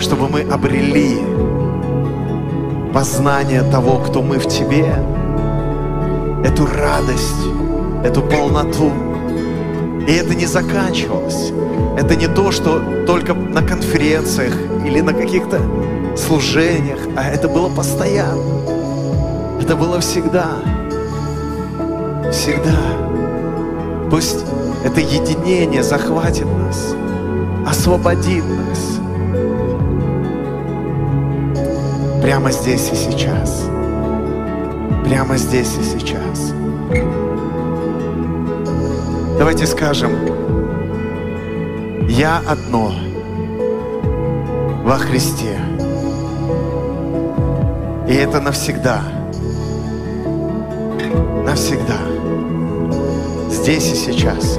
чтобы 0.00 0.28
мы 0.28 0.40
обрели 0.40 1.18
познание 2.94 3.62
того, 3.70 3.98
кто 3.98 4.22
мы 4.22 4.38
в 4.38 4.46
Тебе, 4.46 4.94
эту 6.44 6.66
радость, 6.66 7.73
эту 8.04 8.22
полноту. 8.22 8.92
И 10.06 10.12
это 10.12 10.34
не 10.34 10.46
заканчивалось. 10.46 11.52
Это 11.98 12.14
не 12.14 12.28
то, 12.28 12.52
что 12.52 12.80
только 13.06 13.34
на 13.34 13.62
конференциях 13.62 14.54
или 14.84 15.00
на 15.00 15.14
каких-то 15.14 15.58
служениях, 16.16 17.00
а 17.16 17.28
это 17.28 17.48
было 17.48 17.68
постоянно. 17.68 18.42
Это 19.60 19.74
было 19.74 19.98
всегда. 20.00 20.48
Всегда. 22.30 22.76
Пусть 24.10 24.44
это 24.84 25.00
единение 25.00 25.82
захватит 25.82 26.46
нас, 26.46 26.94
освободит 27.66 28.44
нас. 28.44 29.00
Прямо 32.22 32.52
здесь 32.52 32.90
и 32.92 32.94
сейчас. 32.94 33.64
Прямо 35.04 35.36
здесь 35.36 35.76
и 35.78 35.82
сейчас. 35.82 36.52
Давайте 39.36 39.66
скажем, 39.66 40.12
я 42.08 42.40
одно 42.46 42.92
во 44.84 44.96
Христе. 44.96 45.58
И 48.08 48.14
это 48.14 48.40
навсегда. 48.40 49.00
Навсегда. 51.44 51.98
Здесь 53.50 53.92
и 53.92 53.96
сейчас. 53.96 54.58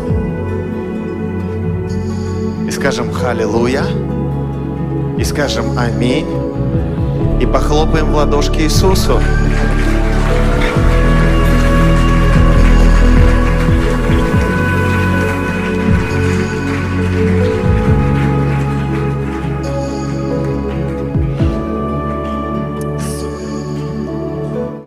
И 2.67 2.71
скажем 2.71 3.11
«Халилуя», 3.13 3.85
и 5.17 5.23
скажем 5.23 5.77
«Аминь», 5.77 6.27
и 7.39 7.45
похлопаем 7.45 8.11
в 8.11 8.15
ладошки 8.15 8.59
Иисусу. 8.59 9.21